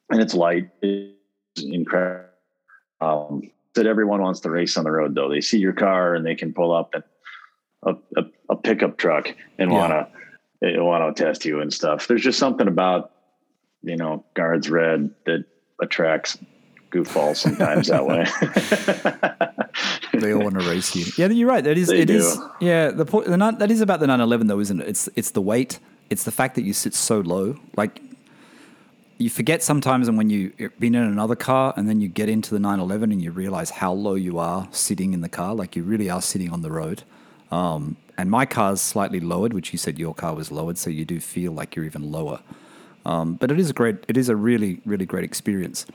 And 0.10 0.22
it's 0.22 0.34
light, 0.34 0.70
it's 0.82 1.62
incredible. 1.62 2.30
Um, 3.02 3.52
that 3.76 3.88
everyone 3.88 4.22
wants 4.22 4.40
to 4.42 4.50
race 4.50 4.78
on 4.78 4.86
the 4.86 4.92
road 4.92 5.16
though. 5.16 5.30
They 5.30 5.42
see 5.42 5.58
your 5.58 5.74
car 5.74 6.16
and 6.16 6.26
they 6.26 6.36
can 6.36 6.54
pull 6.54 6.74
up 6.74 6.94
and 6.94 7.04
a, 7.86 7.96
a, 8.16 8.26
a 8.52 8.56
pickup 8.56 8.98
truck 8.98 9.36
and 9.58 9.70
yeah. 9.70 9.78
want 9.78 9.92
to 10.62 10.82
want 10.82 11.18
to 11.18 11.24
test 11.24 11.44
you 11.44 11.60
and 11.60 11.74
stuff. 11.74 12.08
There's 12.08 12.24
just 12.24 12.40
something 12.40 12.68
about 12.68 13.12
you 13.84 13.98
know 13.98 14.24
guards 14.34 14.70
red 14.70 15.12
that 15.26 15.46
attracts 15.82 16.38
goofballs 16.92 17.38
sometimes 17.38 17.88
that 17.88 18.06
way. 18.06 18.26
they 20.20 20.34
all 20.34 20.44
want 20.44 20.60
to 20.60 20.70
race 20.70 20.96
you. 20.96 21.06
Yeah, 21.18 21.28
you're 21.28 21.50
right. 21.50 21.64
That 21.64 21.78
is. 21.78 21.88
They 21.88 22.02
it 22.02 22.06
do. 22.06 22.18
is. 22.18 22.40
Yeah, 22.60 22.92
the, 22.92 23.04
the 23.04 23.56
that 23.60 23.72
is 23.72 23.82
about 23.82 24.00
the 24.00 24.08
911 24.08 24.48
though, 24.48 24.60
isn't 24.60 24.82
it? 24.82 24.88
It's 24.88 25.10
it's 25.16 25.32
the 25.32 25.42
weight. 25.42 25.80
It's 26.10 26.24
the 26.24 26.32
fact 26.32 26.56
that 26.56 26.64
you 26.64 26.74
sit 26.74 26.94
so 26.94 27.20
low. 27.20 27.58
Like 27.76 28.02
you 29.18 29.30
forget 29.30 29.64
sometimes 29.64 30.08
and 30.08 30.18
when 30.18 30.30
you've 30.30 30.54
been 30.80 30.96
in 30.96 31.04
another 31.04 31.36
car 31.36 31.74
and 31.78 31.88
then 31.88 32.02
you 32.02 32.08
get 32.08 32.30
into 32.30 32.54
the 32.54 32.60
911 32.60 33.12
and 33.12 33.22
you 33.22 33.32
realize 33.32 33.70
how 33.70 33.94
low 33.94 34.16
you 34.16 34.38
are 34.38 34.68
sitting 34.72 35.14
in 35.14 35.22
the 35.22 35.30
car 35.30 35.54
like 35.54 35.76
you 35.76 35.84
really 35.84 36.10
are 36.10 36.22
sitting 36.22 36.52
on 36.52 36.62
the 36.62 36.72
road 36.72 37.04
um, 37.52 37.96
and 38.18 38.30
my 38.30 38.46
car's 38.46 38.82
slightly 38.82 39.20
lowered 39.20 39.54
which 39.54 39.72
you 39.72 39.78
said 39.78 40.00
your 40.00 40.14
car 40.14 40.34
was 40.34 40.52
lowered 40.52 40.78
so 40.78 40.90
you 40.90 41.06
do 41.06 41.20
feel 41.20 41.52
like 41.52 41.76
you're 41.76 41.86
even 41.86 42.12
lower 42.12 42.42
um, 43.06 43.36
but 43.36 43.52
it 43.52 43.60
is 43.60 43.70
a 43.70 43.74
great 43.74 43.98
it 44.08 44.18
is 44.18 44.30
a 44.30 44.36
really 44.36 44.82
really 44.86 45.06
great 45.06 45.24
experience 45.24 45.86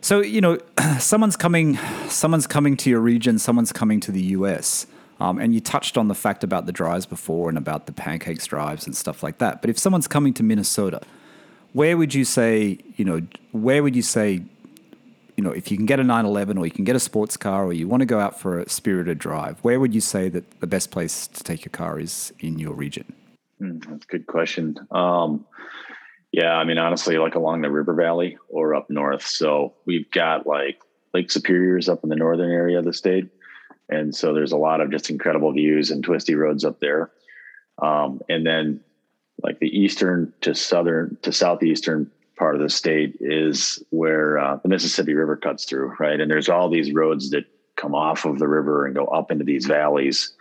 so 0.00 0.20
you 0.20 0.40
know 0.40 0.58
someone's 0.98 1.36
coming 1.36 1.76
someone's 2.08 2.46
coming 2.46 2.76
to 2.76 2.90
your 2.90 3.00
region 3.00 3.38
someone's 3.38 3.72
coming 3.72 4.00
to 4.00 4.12
the 4.12 4.22
us 4.22 4.86
um, 5.20 5.38
and 5.38 5.52
you 5.52 5.60
touched 5.60 5.98
on 5.98 6.08
the 6.08 6.14
fact 6.14 6.42
about 6.42 6.64
the 6.64 6.72
drives 6.72 7.04
before 7.04 7.48
and 7.48 7.58
about 7.58 7.86
the 7.86 7.92
pancakes 7.92 8.46
drives 8.46 8.86
and 8.86 8.96
stuff 8.96 9.22
like 9.22 9.38
that 9.38 9.60
but 9.60 9.70
if 9.70 9.78
someone's 9.78 10.08
coming 10.08 10.32
to 10.34 10.42
minnesota 10.42 11.00
where 11.72 11.96
would 11.96 12.14
you 12.14 12.24
say, 12.24 12.78
you 12.96 13.04
know, 13.04 13.20
where 13.52 13.82
would 13.82 13.94
you 13.94 14.02
say, 14.02 14.42
you 15.36 15.44
know, 15.44 15.50
if 15.50 15.70
you 15.70 15.76
can 15.76 15.86
get 15.86 16.00
a 16.00 16.04
911 16.04 16.58
or 16.58 16.66
you 16.66 16.72
can 16.72 16.84
get 16.84 16.96
a 16.96 17.00
sports 17.00 17.36
car 17.36 17.64
or 17.64 17.72
you 17.72 17.88
want 17.88 18.00
to 18.00 18.06
go 18.06 18.18
out 18.18 18.38
for 18.38 18.58
a 18.58 18.68
spirited 18.68 19.18
drive, 19.18 19.58
where 19.60 19.78
would 19.78 19.94
you 19.94 20.00
say 20.00 20.28
that 20.28 20.60
the 20.60 20.66
best 20.66 20.90
place 20.90 21.26
to 21.28 21.44
take 21.44 21.64
your 21.64 21.70
car 21.70 21.98
is 21.98 22.32
in 22.40 22.58
your 22.58 22.74
region? 22.74 23.12
Mm, 23.60 23.86
that's 23.88 24.04
a 24.04 24.08
good 24.08 24.26
question. 24.26 24.76
Um, 24.90 25.46
yeah, 26.32 26.52
I 26.52 26.64
mean, 26.64 26.78
honestly, 26.78 27.18
like 27.18 27.34
along 27.34 27.62
the 27.62 27.70
river 27.70 27.94
valley 27.94 28.38
or 28.48 28.74
up 28.74 28.88
north. 28.88 29.26
So 29.26 29.74
we've 29.84 30.10
got 30.10 30.46
like 30.46 30.80
Lake 31.12 31.30
Superior's 31.30 31.88
up 31.88 32.04
in 32.04 32.08
the 32.08 32.16
northern 32.16 32.52
area 32.52 32.78
of 32.78 32.84
the 32.84 32.92
state. 32.92 33.28
And 33.88 34.14
so 34.14 34.32
there's 34.32 34.52
a 34.52 34.56
lot 34.56 34.80
of 34.80 34.92
just 34.92 35.10
incredible 35.10 35.52
views 35.52 35.90
and 35.90 36.04
twisty 36.04 36.36
roads 36.36 36.64
up 36.64 36.78
there. 36.78 37.10
Um, 37.82 38.20
and 38.28 38.46
then 38.46 38.80
like 39.42 39.58
the 39.58 39.66
eastern 39.66 40.32
to 40.42 40.54
southern 40.54 41.16
to 41.22 41.32
southeastern 41.32 42.10
part 42.36 42.54
of 42.54 42.60
the 42.60 42.70
state 42.70 43.16
is 43.20 43.82
where 43.90 44.38
uh, 44.38 44.56
the 44.62 44.68
Mississippi 44.68 45.14
River 45.14 45.36
cuts 45.36 45.64
through, 45.64 45.94
right? 45.98 46.20
And 46.20 46.30
there's 46.30 46.48
all 46.48 46.70
these 46.70 46.92
roads 46.92 47.30
that 47.30 47.44
come 47.76 47.94
off 47.94 48.24
of 48.24 48.38
the 48.38 48.48
river 48.48 48.86
and 48.86 48.94
go 48.94 49.06
up 49.06 49.30
into 49.30 49.44
these 49.44 49.66
valleys. 49.66 50.32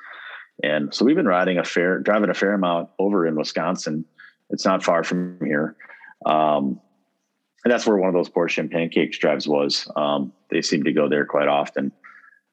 And 0.63 0.93
so 0.93 1.03
we've 1.03 1.15
been 1.15 1.25
riding 1.25 1.57
a 1.57 1.63
fair, 1.63 1.99
driving 1.99 2.29
a 2.29 2.33
fair 2.33 2.53
amount 2.53 2.89
over 2.99 3.25
in 3.25 3.35
Wisconsin. 3.35 4.05
It's 4.49 4.65
not 4.65 4.83
far 4.83 5.03
from 5.03 5.39
here. 5.43 5.75
Um, 6.25 6.79
and 7.63 7.71
that's 7.71 7.85
where 7.85 7.97
one 7.97 8.07
of 8.07 8.15
those 8.15 8.29
Porsche 8.29 8.71
pancakes 8.71 9.17
drives 9.17 9.47
was. 9.47 9.89
Um, 9.95 10.31
they 10.49 10.61
seem 10.61 10.83
to 10.83 10.93
go 10.93 11.09
there 11.09 11.25
quite 11.25 11.47
often. 11.47 11.91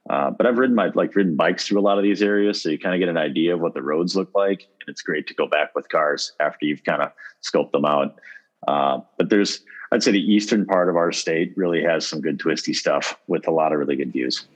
Uh, 0.09 0.31
but 0.31 0.47
I've 0.47 0.59
ridden 0.59 0.77
my 0.77 0.91
like 0.95 1.17
ridden 1.17 1.35
bikes 1.37 1.67
through 1.67 1.81
a 1.81 1.83
lot 1.83 1.99
of 1.99 2.05
these 2.05 2.23
areas, 2.23 2.63
so 2.63 2.69
you 2.69 2.79
kind 2.79 2.95
of 2.95 3.01
get 3.01 3.09
an 3.09 3.17
idea 3.17 3.55
of 3.55 3.61
what 3.61 3.75
the 3.75 3.83
roads 3.83 4.15
look 4.15 4.31
like, 4.35 4.61
and 4.81 4.89
it's 4.89 5.03
great 5.03 5.27
to 5.27 5.35
go 5.35 5.49
back 5.49 5.75
with 5.75 5.89
cars 5.89 6.33
after 6.39 6.65
you've 6.65 6.85
kind 6.85 7.03
of 7.03 7.11
scoped 7.43 7.73
them 7.73 7.85
out. 7.85 8.21
Uh, 8.69 9.01
but 9.19 9.31
there's, 9.31 9.63
I'd 9.91 10.05
say, 10.05 10.13
the 10.13 10.21
eastern 10.21 10.65
part 10.65 10.89
of 10.89 10.97
our 10.97 11.11
state 11.11 11.55
really 11.57 11.83
has 11.83 12.07
some 12.07 12.21
good 12.21 12.39
twisty 12.39 12.73
stuff 12.73 13.19
with 13.27 13.49
a 13.49 13.51
lot 13.51 13.73
of 13.73 13.81
really 13.81 13.97
good 13.97 14.13
views. 14.13 14.47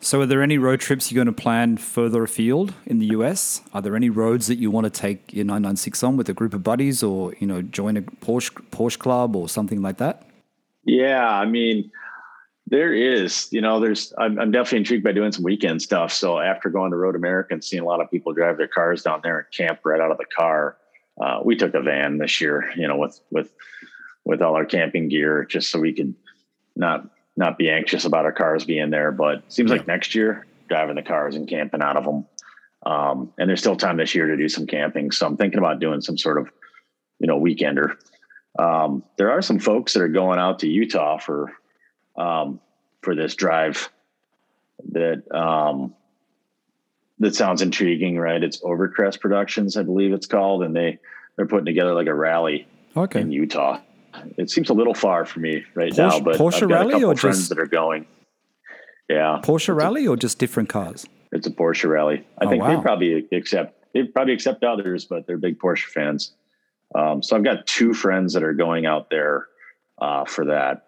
So, 0.00 0.20
are 0.20 0.26
there 0.26 0.42
any 0.42 0.58
road 0.58 0.80
trips 0.80 1.10
you're 1.10 1.24
going 1.24 1.34
to 1.34 1.42
plan 1.42 1.76
further 1.76 2.22
afield 2.22 2.74
in 2.84 2.98
the 2.98 3.06
US? 3.06 3.62
Are 3.72 3.82
there 3.82 3.96
any 3.96 4.10
roads 4.10 4.46
that 4.46 4.56
you 4.56 4.70
want 4.70 4.84
to 4.84 4.90
take 4.90 5.32
your 5.32 5.44
996 5.44 6.02
on 6.02 6.16
with 6.16 6.28
a 6.28 6.34
group 6.34 6.54
of 6.54 6.62
buddies, 6.62 7.02
or 7.02 7.34
you 7.40 7.46
know, 7.46 7.62
join 7.62 7.96
a 7.96 8.02
Porsche 8.02 8.52
Porsche 8.70 8.98
club 8.98 9.34
or 9.34 9.48
something 9.48 9.82
like 9.82 9.98
that? 9.98 10.28
Yeah, 10.84 11.28
I 11.28 11.46
mean, 11.46 11.90
there 12.66 12.92
is. 12.92 13.48
You 13.50 13.60
know, 13.60 13.80
there's. 13.80 14.12
I'm, 14.18 14.38
I'm 14.38 14.50
definitely 14.50 14.78
intrigued 14.78 15.04
by 15.04 15.12
doing 15.12 15.32
some 15.32 15.44
weekend 15.44 15.82
stuff. 15.82 16.12
So 16.12 16.38
after 16.38 16.68
going 16.68 16.90
to 16.90 16.96
Road 16.96 17.16
America 17.16 17.54
and 17.54 17.64
seeing 17.64 17.82
a 17.82 17.86
lot 17.86 18.00
of 18.00 18.10
people 18.10 18.32
drive 18.32 18.58
their 18.58 18.68
cars 18.68 19.02
down 19.02 19.20
there 19.22 19.38
and 19.38 19.50
camp 19.50 19.80
right 19.84 20.00
out 20.00 20.10
of 20.10 20.18
the 20.18 20.26
car, 20.26 20.76
uh, 21.20 21.40
we 21.44 21.56
took 21.56 21.74
a 21.74 21.80
van 21.80 22.18
this 22.18 22.40
year. 22.40 22.70
You 22.76 22.86
know, 22.86 22.96
with 22.96 23.20
with 23.30 23.52
with 24.24 24.42
all 24.42 24.56
our 24.56 24.64
camping 24.66 25.08
gear, 25.08 25.44
just 25.44 25.70
so 25.70 25.80
we 25.80 25.92
could 25.92 26.14
not 26.74 27.08
not 27.36 27.58
be 27.58 27.70
anxious 27.70 28.04
about 28.04 28.24
our 28.24 28.32
cars 28.32 28.64
being 28.64 28.90
there. 28.90 29.12
But 29.12 29.50
seems 29.52 29.70
yeah. 29.70 29.78
like 29.78 29.86
next 29.86 30.14
year, 30.14 30.46
driving 30.68 30.96
the 30.96 31.02
cars 31.02 31.36
and 31.36 31.48
camping 31.48 31.82
out 31.82 31.96
of 31.96 32.04
them. 32.04 32.26
Um, 32.84 33.32
and 33.38 33.48
there's 33.48 33.60
still 33.60 33.76
time 33.76 33.96
this 33.96 34.14
year 34.14 34.28
to 34.28 34.36
do 34.36 34.48
some 34.48 34.66
camping. 34.66 35.10
So 35.10 35.26
I'm 35.26 35.36
thinking 35.36 35.58
about 35.58 35.80
doing 35.80 36.00
some 36.00 36.16
sort 36.16 36.38
of, 36.38 36.48
you 37.18 37.26
know, 37.26 37.40
weekender. 37.40 37.96
Um, 38.58 39.02
there 39.16 39.30
are 39.30 39.42
some 39.42 39.58
folks 39.58 39.92
that 39.92 40.02
are 40.02 40.08
going 40.08 40.38
out 40.38 40.60
to 40.60 40.68
Utah 40.68 41.18
for, 41.18 41.52
um, 42.16 42.60
for 43.02 43.14
this 43.14 43.34
drive 43.34 43.90
that, 44.92 45.24
um, 45.34 45.94
that 47.18 47.34
sounds 47.34 47.62
intriguing, 47.62 48.18
right? 48.18 48.42
It's 48.42 48.60
Overcrest 48.60 49.20
Productions, 49.20 49.76
I 49.76 49.82
believe 49.82 50.12
it's 50.12 50.26
called, 50.26 50.62
and 50.62 50.76
they 50.76 50.98
they're 51.36 51.46
putting 51.46 51.66
together 51.66 51.94
like 51.94 52.06
a 52.06 52.14
rally 52.14 52.66
okay. 52.96 53.20
in 53.20 53.30
Utah 53.30 53.80
it 54.36 54.50
seems 54.50 54.70
a 54.70 54.74
little 54.74 54.94
far 54.94 55.24
for 55.24 55.40
me 55.40 55.64
right 55.74 55.92
Porsche, 55.92 55.96
now, 55.96 56.20
but 56.20 56.36
Porsche 56.36 56.62
I've 56.62 56.68
got 56.68 56.86
a 56.86 56.90
couple 56.90 57.10
or 57.12 57.16
friends 57.16 57.38
just, 57.38 57.48
that 57.50 57.58
are 57.58 57.66
going. 57.66 58.06
Yeah, 59.08 59.40
Porsche 59.42 59.74
Rally 59.74 60.06
a, 60.06 60.10
or 60.10 60.16
just 60.16 60.38
different 60.38 60.68
cars? 60.68 61.06
It's 61.32 61.46
a 61.46 61.50
Porsche 61.50 61.88
Rally. 61.88 62.26
I 62.38 62.44
oh, 62.44 62.50
think 62.50 62.62
wow. 62.62 62.76
they 62.76 62.82
probably 62.82 63.28
accept 63.32 63.92
they 63.92 64.04
probably 64.04 64.34
accept 64.34 64.64
others, 64.64 65.04
but 65.04 65.26
they're 65.26 65.38
big 65.38 65.58
Porsche 65.58 65.84
fans. 65.84 66.32
Um, 66.94 67.22
so 67.22 67.36
I've 67.36 67.44
got 67.44 67.66
two 67.66 67.94
friends 67.94 68.34
that 68.34 68.42
are 68.42 68.52
going 68.52 68.86
out 68.86 69.10
there 69.10 69.46
uh, 69.98 70.24
for 70.24 70.46
that, 70.46 70.86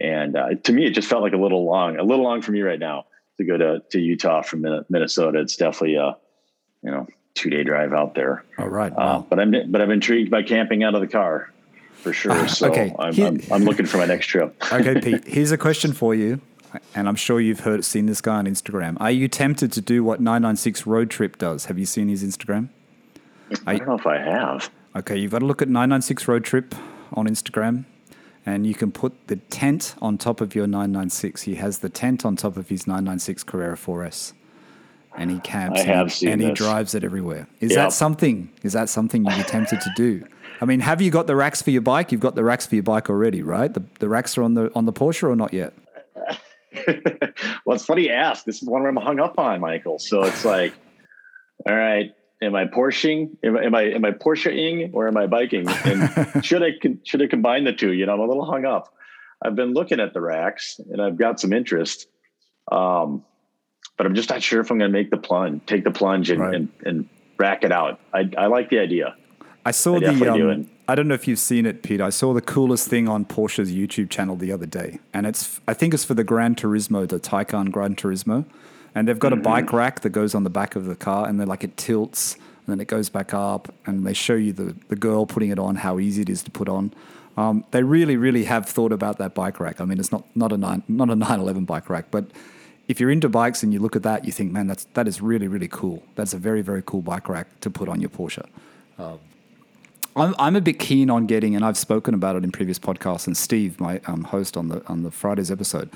and 0.00 0.36
uh, 0.36 0.54
to 0.54 0.72
me, 0.72 0.86
it 0.86 0.90
just 0.90 1.08
felt 1.08 1.22
like 1.22 1.32
a 1.32 1.38
little 1.38 1.64
long, 1.64 1.96
a 1.98 2.02
little 2.02 2.24
long 2.24 2.42
for 2.42 2.52
me 2.52 2.60
right 2.62 2.78
now 2.78 3.06
to 3.38 3.44
go 3.44 3.56
to 3.56 3.82
to 3.90 4.00
Utah 4.00 4.42
from 4.42 4.64
Minnesota. 4.88 5.40
It's 5.40 5.56
definitely 5.56 5.96
a 5.96 6.16
you 6.82 6.90
know 6.90 7.06
two 7.34 7.50
day 7.50 7.64
drive 7.64 7.92
out 7.92 8.14
there. 8.14 8.44
All 8.58 8.68
right, 8.68 8.92
uh, 8.92 8.96
wow. 8.96 9.04
uh, 9.04 9.18
but 9.20 9.40
I'm 9.40 9.70
but 9.70 9.80
I'm 9.80 9.90
intrigued 9.90 10.30
by 10.30 10.42
camping 10.42 10.84
out 10.84 10.94
of 10.94 11.00
the 11.00 11.08
car 11.08 11.52
for 12.04 12.12
sure. 12.12 12.32
Uh, 12.32 12.46
so 12.46 12.70
okay. 12.70 12.94
I'm, 12.98 13.14
Here, 13.14 13.26
I'm, 13.26 13.40
I'm, 13.50 13.64
looking 13.64 13.86
for 13.86 13.96
my 13.96 14.04
next 14.04 14.26
trip. 14.26 14.54
okay, 14.72 15.00
Pete. 15.00 15.26
Here's 15.26 15.50
a 15.50 15.58
question 15.58 15.92
for 15.92 16.14
you, 16.14 16.40
and 16.94 17.08
I'm 17.08 17.16
sure 17.16 17.40
you've 17.40 17.60
heard 17.60 17.84
seen 17.84 18.06
this 18.06 18.20
guy 18.20 18.36
on 18.36 18.46
Instagram. 18.46 18.98
Are 19.00 19.10
you 19.10 19.26
tempted 19.26 19.72
to 19.72 19.80
do 19.80 20.04
what 20.04 20.20
996 20.20 20.86
Road 20.86 21.10
Trip 21.10 21.38
does? 21.38 21.64
Have 21.64 21.78
you 21.78 21.86
seen 21.86 22.08
his 22.08 22.22
Instagram? 22.22 22.68
I 23.66 23.78
don't 23.78 23.88
know 23.88 23.94
if 23.94 24.06
I 24.06 24.18
have. 24.18 24.70
Okay, 24.94 25.16
you've 25.16 25.32
got 25.32 25.40
to 25.40 25.46
look 25.46 25.62
at 25.62 25.68
996 25.68 26.28
Road 26.28 26.44
Trip 26.44 26.74
on 27.14 27.26
Instagram, 27.26 27.86
and 28.44 28.66
you 28.66 28.74
can 28.74 28.92
put 28.92 29.28
the 29.28 29.36
tent 29.36 29.94
on 30.02 30.18
top 30.18 30.42
of 30.42 30.54
your 30.54 30.66
996. 30.66 31.42
He 31.42 31.54
has 31.54 31.78
the 31.78 31.88
tent 31.88 32.24
on 32.26 32.36
top 32.36 32.58
of 32.58 32.68
his 32.68 32.86
996 32.86 33.44
Carrera 33.44 33.76
4S 33.76 34.34
and 35.16 35.30
he 35.30 35.38
camps 35.40 35.80
I 35.80 35.84
have 35.84 36.12
and, 36.22 36.32
and 36.32 36.42
he 36.42 36.50
drives 36.50 36.92
it 36.96 37.04
everywhere. 37.04 37.46
Is 37.60 37.70
yep. 37.70 37.78
that 37.78 37.92
something? 37.92 38.50
Is 38.64 38.72
that 38.72 38.88
something 38.88 39.24
you'd 39.24 39.36
be 39.36 39.44
tempted 39.44 39.80
to 39.80 39.90
do? 39.94 40.26
I 40.60 40.64
mean, 40.64 40.80
have 40.80 41.00
you 41.00 41.10
got 41.10 41.26
the 41.26 41.36
racks 41.36 41.62
for 41.62 41.70
your 41.70 41.82
bike? 41.82 42.12
You've 42.12 42.20
got 42.20 42.34
the 42.34 42.44
racks 42.44 42.66
for 42.66 42.74
your 42.74 42.84
bike 42.84 43.10
already, 43.10 43.42
right? 43.42 43.72
The, 43.72 43.82
the 43.98 44.08
racks 44.08 44.38
are 44.38 44.42
on 44.42 44.54
the 44.54 44.70
on 44.74 44.84
the 44.84 44.92
Porsche 44.92 45.24
or 45.24 45.36
not 45.36 45.52
yet? 45.52 45.74
well, 47.64 47.74
it's 47.76 47.84
funny 47.84 48.04
you 48.04 48.10
ask. 48.10 48.44
This 48.44 48.62
is 48.62 48.68
one 48.68 48.82
where 48.82 48.90
I'm 48.90 48.96
hung 48.96 49.20
up 49.20 49.38
on, 49.38 49.60
Michael. 49.60 49.98
So 49.98 50.22
it's 50.22 50.44
like, 50.44 50.74
all 51.66 51.74
right, 51.74 52.12
am 52.42 52.54
I 52.54 52.66
Porscheing? 52.66 53.36
Am, 53.42 53.56
am 53.56 53.74
I 53.74 53.82
am 53.82 54.04
I 54.04 54.12
Porscheing 54.12 54.90
or 54.92 55.08
am 55.08 55.16
I 55.16 55.26
biking? 55.26 55.68
And 55.68 56.44
should 56.44 56.62
I 56.62 56.70
should 57.04 57.22
I 57.22 57.26
combine 57.26 57.64
the 57.64 57.72
two? 57.72 57.92
You 57.92 58.06
know, 58.06 58.14
I'm 58.14 58.20
a 58.20 58.26
little 58.26 58.44
hung 58.44 58.64
up. 58.64 58.92
I've 59.42 59.56
been 59.56 59.74
looking 59.74 60.00
at 60.00 60.14
the 60.14 60.20
racks 60.20 60.80
and 60.90 61.02
I've 61.02 61.18
got 61.18 61.40
some 61.40 61.52
interest. 61.52 62.06
Um, 62.70 63.24
but 63.96 64.06
I'm 64.06 64.14
just 64.14 64.30
not 64.30 64.42
sure 64.42 64.60
if 64.60 64.70
I'm 64.70 64.78
going 64.78 64.90
to 64.90 64.98
make 64.98 65.10
the 65.10 65.18
plunge, 65.18 65.62
take 65.66 65.84
the 65.84 65.90
plunge 65.90 66.30
and, 66.30 66.40
right. 66.40 66.54
and, 66.54 66.68
and, 66.84 67.08
rack 67.36 67.64
it 67.64 67.72
out. 67.72 67.98
I, 68.12 68.30
I 68.38 68.46
like 68.46 68.70
the 68.70 68.78
idea. 68.78 69.16
I 69.64 69.70
saw 69.70 69.96
I 69.96 70.00
the. 70.00 70.32
Um, 70.32 70.70
I 70.86 70.94
don't 70.94 71.08
know 71.08 71.14
if 71.14 71.26
you've 71.26 71.38
seen 71.38 71.64
it, 71.64 71.82
Pete. 71.82 72.00
I 72.00 72.10
saw 72.10 72.34
the 72.34 72.42
coolest 72.42 72.88
thing 72.88 73.08
on 73.08 73.24
Porsche's 73.24 73.72
YouTube 73.72 74.10
channel 74.10 74.36
the 74.36 74.52
other 74.52 74.66
day, 74.66 74.98
and 75.12 75.26
it's. 75.26 75.60
I 75.66 75.74
think 75.74 75.94
it's 75.94 76.04
for 76.04 76.14
the 76.14 76.24
Gran 76.24 76.54
Turismo, 76.54 77.08
the 77.08 77.18
Taycan 77.18 77.70
Gran 77.70 77.96
Turismo, 77.96 78.44
and 78.94 79.08
they've 79.08 79.18
got 79.18 79.32
mm-hmm. 79.32 79.40
a 79.40 79.44
bike 79.44 79.72
rack 79.72 80.00
that 80.00 80.10
goes 80.10 80.34
on 80.34 80.44
the 80.44 80.50
back 80.50 80.76
of 80.76 80.84
the 80.84 80.96
car, 80.96 81.26
and 81.26 81.40
then 81.40 81.46
like 81.46 81.64
it 81.64 81.76
tilts, 81.76 82.34
and 82.34 82.66
then 82.66 82.80
it 82.80 82.88
goes 82.88 83.08
back 83.08 83.32
up, 83.32 83.72
and 83.86 84.06
they 84.06 84.12
show 84.12 84.34
you 84.34 84.52
the 84.52 84.76
the 84.88 84.96
girl 84.96 85.24
putting 85.24 85.50
it 85.50 85.58
on, 85.58 85.76
how 85.76 85.98
easy 85.98 86.22
it 86.22 86.28
is 86.28 86.42
to 86.42 86.50
put 86.50 86.68
on. 86.68 86.92
Um, 87.36 87.64
they 87.72 87.82
really, 87.82 88.16
really 88.16 88.44
have 88.44 88.66
thought 88.66 88.92
about 88.92 89.18
that 89.18 89.34
bike 89.34 89.58
rack. 89.58 89.80
I 89.80 89.84
mean, 89.84 89.98
it's 89.98 90.12
not 90.12 90.24
not 90.36 90.52
a 90.52 90.58
nine, 90.58 90.82
not 90.88 91.08
a 91.08 91.16
911 91.16 91.64
bike 91.64 91.88
rack, 91.88 92.06
but 92.10 92.26
if 92.86 93.00
you're 93.00 93.10
into 93.10 93.30
bikes 93.30 93.62
and 93.62 93.72
you 93.72 93.78
look 93.78 93.96
at 93.96 94.02
that, 94.02 94.26
you 94.26 94.32
think, 94.32 94.52
man, 94.52 94.66
that's 94.66 94.84
that 94.92 95.08
is 95.08 95.22
really 95.22 95.48
really 95.48 95.68
cool. 95.68 96.02
That's 96.16 96.34
a 96.34 96.38
very 96.38 96.60
very 96.60 96.82
cool 96.84 97.00
bike 97.00 97.30
rack 97.30 97.60
to 97.60 97.70
put 97.70 97.88
on 97.88 98.02
your 98.02 98.10
Porsche. 98.10 98.46
Um, 98.98 99.18
I'm, 100.16 100.34
I'm 100.38 100.56
a 100.56 100.60
bit 100.60 100.78
keen 100.78 101.10
on 101.10 101.26
getting, 101.26 101.56
and 101.56 101.64
I've 101.64 101.76
spoken 101.76 102.14
about 102.14 102.36
it 102.36 102.44
in 102.44 102.52
previous 102.52 102.78
podcasts. 102.78 103.26
And 103.26 103.36
Steve, 103.36 103.80
my 103.80 104.00
um, 104.06 104.24
host 104.24 104.56
on 104.56 104.68
the 104.68 104.86
on 104.86 105.02
the 105.02 105.10
Fridays 105.10 105.50
episode, 105.50 105.90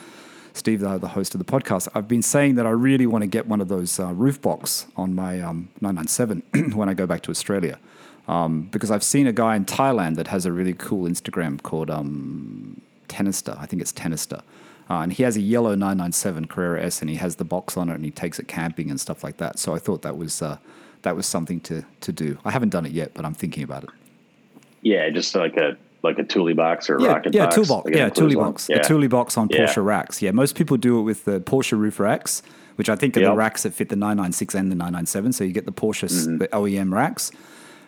Steve, 0.55 0.81
the, 0.81 0.99
the, 0.99 1.09
host 1.09 1.35
of 1.35 1.39
the 1.39 1.45
podcast, 1.45 1.89
I've 1.95 2.09
been 2.09 2.23
saying 2.23 2.57
that 2.57 2.67
I 2.67 2.71
really 2.71 3.07
want 3.07 3.23
to 3.23 3.29
get 3.29 3.47
one 3.47 3.61
of 3.61 3.69
those 3.69 4.01
uh, 4.01 4.13
roof 4.13 4.43
box 4.43 4.87
on 4.97 5.15
my 5.15 5.41
um, 5.41 5.69
997 5.81 6.73
when 6.75 6.89
I 6.89 6.95
go 6.95 7.07
back 7.07 7.23
to 7.23 7.31
Australia. 7.31 7.79
Um, 8.27 8.63
because 8.63 8.91
I've 8.91 9.05
seen 9.05 9.27
a 9.27 9.33
guy 9.33 9.57
in 9.57 9.65
Thailand 9.65 10.17
that 10.17 10.27
has 10.27 10.45
a 10.45 10.53
really 10.53 10.75
cool 10.75 11.09
Instagram 11.09 11.63
called 11.63 11.91
um, 11.91 12.81
Tenister. 13.09 13.59
I 13.59 13.67
think 13.67 13.81
it's 13.81 13.93
Tenister. 13.93 14.43
Uh, 14.91 15.01
and 15.01 15.13
he 15.13 15.23
has 15.23 15.37
a 15.37 15.41
yellow 15.41 15.71
997 15.71 16.47
Carrera 16.47 16.83
S, 16.83 17.01
and 17.01 17.09
he 17.09 17.17
has 17.17 17.37
the 17.37 17.45
box 17.45 17.77
on 17.77 17.89
it, 17.89 17.95
and 17.95 18.05
he 18.05 18.11
takes 18.11 18.39
it 18.39 18.49
camping 18.49 18.91
and 18.91 19.01
stuff 19.01 19.23
like 19.23 19.37
that. 19.37 19.59
So 19.59 19.75
I 19.75 19.79
thought 19.79 20.03
that 20.03 20.17
was 20.17 20.43
uh, 20.43 20.59
that 21.03 21.15
was 21.15 21.27
something 21.27 21.61
to 21.61 21.85
to 22.01 22.13
do. 22.13 22.39
I 22.45 22.51
haven't 22.51 22.71
done 22.71 22.85
it 22.85 22.93
yet, 22.93 23.13
but 23.15 23.25
I'm 23.25 23.35
thinking 23.35 23.63
about 23.63 23.85
it. 23.85 23.91
Yeah, 24.83 25.11
just 25.11 25.35
like 25.35 25.57
a 25.57 25.77
like 26.03 26.19
a 26.19 26.25
Thule 26.25 26.55
box 26.55 26.89
or 26.89 27.01
yeah, 27.01 27.09
rocket 27.09 27.35
yeah, 27.35 27.45
box. 27.45 27.55
Toolbox. 27.57 27.85
Like 27.87 27.95
yeah, 27.95 28.09
Thule 28.09 28.35
box. 28.35 28.69
Yeah. 28.69 28.77
A 28.77 28.85
Thule 28.85 29.09
box 29.09 29.37
on 29.37 29.49
yeah. 29.51 29.59
Porsche 29.59 29.85
racks. 29.85 30.23
Yeah, 30.23 30.31
most 30.31 30.55
people 30.55 30.77
do 30.77 30.99
it 30.99 31.03
with 31.03 31.25
the 31.25 31.41
Porsche 31.41 31.79
roof 31.79 31.99
racks, 31.99 32.43
which 32.77 32.89
I 32.89 32.97
think 32.97 33.17
are 33.17 33.21
yep. 33.21 33.31
the 33.31 33.37
racks 33.37 33.65
that 33.65 33.75
fit 33.75 33.89
the 33.89 33.97
996 33.97 34.55
and 34.55 34.71
the 34.71 34.77
997. 34.77 35.33
So 35.33 35.45
you 35.45 35.53
get 35.53 35.67
the 35.67 35.73
Porsche, 35.73 36.05
mm-hmm. 36.05 36.39
the 36.39 36.49
OEM 36.49 36.93
racks. 36.93 37.33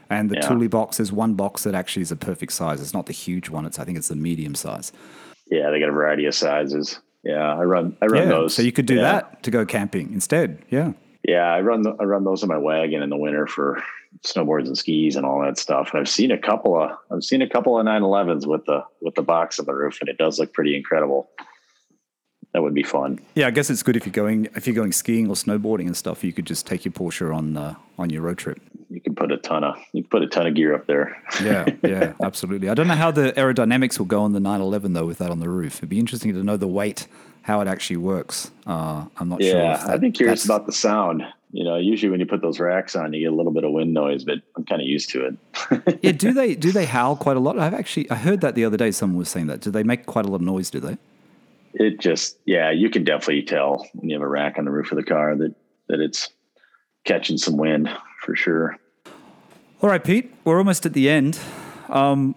And 0.08 0.28
the 0.28 0.36
yeah. 0.36 0.48
Thule 0.48 0.68
box 0.68 0.98
is 0.98 1.12
one 1.12 1.34
box 1.34 1.62
that 1.62 1.74
actually 1.74 2.02
is 2.02 2.10
a 2.10 2.16
perfect 2.16 2.52
size. 2.52 2.80
It's 2.80 2.92
not 2.92 3.06
the 3.06 3.12
huge 3.12 3.48
one. 3.48 3.64
It's 3.64 3.78
I 3.78 3.84
think 3.84 3.96
it's 3.96 4.08
the 4.08 4.16
medium 4.16 4.56
size. 4.56 4.92
Yeah, 5.50 5.70
they 5.70 5.78
got 5.78 5.88
a 5.88 5.92
variety 5.92 6.26
of 6.26 6.34
sizes. 6.34 6.98
Yeah, 7.22 7.54
I 7.54 7.62
run 7.62 7.96
I 8.02 8.06
run 8.06 8.22
yeah, 8.22 8.28
those. 8.28 8.54
So 8.54 8.62
you 8.62 8.72
could 8.72 8.86
do 8.86 8.96
that 8.96 9.42
to 9.44 9.50
go 9.52 9.64
camping 9.64 10.12
instead. 10.12 10.64
Yeah. 10.68 10.92
Yeah, 11.22 11.44
I 11.44 11.60
run 11.60 11.82
the, 11.82 11.94
I 12.00 12.04
run 12.04 12.24
those 12.24 12.42
in 12.42 12.48
my 12.48 12.56
wagon 12.56 13.02
in 13.02 13.10
the 13.10 13.16
winter 13.16 13.46
for 13.46 13.82
snowboards 14.24 14.66
and 14.66 14.76
skis 14.76 15.16
and 15.16 15.24
all 15.24 15.40
that 15.42 15.58
stuff. 15.58 15.90
And 15.92 16.00
I've 16.00 16.08
seen 16.08 16.30
a 16.30 16.38
couple 16.38 16.80
of 16.80 16.90
I've 17.10 17.24
seen 17.24 17.42
a 17.42 17.48
couple 17.48 17.78
of 17.78 17.86
911s 17.86 18.46
with 18.46 18.64
the 18.66 18.84
with 19.00 19.14
the 19.14 19.22
box 19.22 19.58
on 19.58 19.66
the 19.66 19.74
roof, 19.74 19.98
and 20.00 20.08
it 20.08 20.18
does 20.18 20.38
look 20.38 20.52
pretty 20.52 20.76
incredible. 20.76 21.30
That 22.52 22.62
would 22.62 22.74
be 22.74 22.82
fun. 22.82 23.20
Yeah, 23.36 23.46
I 23.46 23.52
guess 23.52 23.70
it's 23.70 23.84
good 23.84 23.96
if 23.96 24.04
you're 24.04 24.12
going 24.12 24.48
if 24.56 24.66
you're 24.66 24.74
going 24.74 24.92
skiing 24.92 25.28
or 25.28 25.34
snowboarding 25.34 25.86
and 25.86 25.96
stuff. 25.96 26.24
You 26.24 26.32
could 26.32 26.46
just 26.46 26.66
take 26.66 26.84
your 26.84 26.92
Porsche 26.92 27.34
on 27.34 27.56
uh, 27.56 27.74
on 27.96 28.10
your 28.10 28.22
road 28.22 28.38
trip. 28.38 28.60
You 28.88 29.00
can 29.00 29.14
put 29.14 29.30
a 29.30 29.36
ton 29.36 29.62
of 29.62 29.76
you 29.92 30.02
can 30.02 30.10
put 30.10 30.22
a 30.22 30.26
ton 30.26 30.48
of 30.48 30.54
gear 30.54 30.74
up 30.74 30.86
there. 30.86 31.22
yeah, 31.42 31.66
yeah, 31.82 32.14
absolutely. 32.22 32.68
I 32.68 32.74
don't 32.74 32.88
know 32.88 32.96
how 32.96 33.12
the 33.12 33.32
aerodynamics 33.36 34.00
will 34.00 34.06
go 34.06 34.22
on 34.22 34.32
the 34.32 34.40
911 34.40 34.94
though 34.94 35.06
with 35.06 35.18
that 35.18 35.30
on 35.30 35.38
the 35.38 35.48
roof. 35.48 35.76
It'd 35.76 35.88
be 35.88 36.00
interesting 36.00 36.32
to 36.34 36.42
know 36.42 36.56
the 36.56 36.66
weight 36.66 37.06
how 37.42 37.60
it 37.60 37.68
actually 37.68 37.96
works. 37.96 38.50
Uh, 38.66 39.06
I'm 39.16 39.28
not 39.28 39.40
yeah, 39.40 39.50
sure. 39.50 39.60
Yeah, 39.60 39.84
I'd 39.94 40.00
be 40.00 40.10
curious 40.10 40.44
about 40.44 40.66
the 40.66 40.72
sound 40.72 41.22
you 41.52 41.64
know, 41.64 41.76
usually 41.76 42.10
when 42.10 42.20
you 42.20 42.26
put 42.26 42.42
those 42.42 42.60
racks 42.60 42.94
on, 42.94 43.12
you 43.12 43.20
get 43.20 43.32
a 43.32 43.34
little 43.34 43.52
bit 43.52 43.64
of 43.64 43.72
wind 43.72 43.92
noise, 43.92 44.24
but 44.24 44.38
I'm 44.56 44.64
kind 44.64 44.80
of 44.80 44.86
used 44.86 45.10
to 45.10 45.26
it. 45.26 45.98
yeah, 46.02 46.12
do 46.12 46.32
they 46.34 46.54
do 46.54 46.70
they 46.72 46.86
howl 46.86 47.16
quite 47.16 47.36
a 47.36 47.40
lot? 47.40 47.58
I've 47.58 47.74
actually 47.74 48.10
I 48.10 48.16
heard 48.16 48.40
that 48.42 48.54
the 48.54 48.64
other 48.64 48.76
day. 48.76 48.90
Someone 48.90 49.18
was 49.18 49.28
saying 49.28 49.48
that. 49.48 49.60
Do 49.60 49.70
they 49.70 49.82
make 49.82 50.06
quite 50.06 50.26
a 50.26 50.28
lot 50.28 50.36
of 50.36 50.42
noise? 50.42 50.70
Do 50.70 50.80
they? 50.80 50.96
It 51.74 52.00
just 52.00 52.38
yeah, 52.46 52.70
you 52.70 52.90
can 52.90 53.04
definitely 53.04 53.42
tell 53.42 53.86
when 53.94 54.08
you 54.08 54.16
have 54.16 54.22
a 54.22 54.28
rack 54.28 54.58
on 54.58 54.64
the 54.64 54.70
roof 54.70 54.92
of 54.92 54.96
the 54.96 55.04
car 55.04 55.34
that 55.36 55.54
that 55.88 56.00
it's 56.00 56.30
catching 57.04 57.38
some 57.38 57.56
wind 57.56 57.90
for 58.22 58.36
sure. 58.36 58.76
All 59.82 59.88
right, 59.88 60.02
Pete, 60.02 60.32
we're 60.44 60.58
almost 60.58 60.84
at 60.84 60.92
the 60.92 61.08
end. 61.08 61.38
Um, 61.88 62.34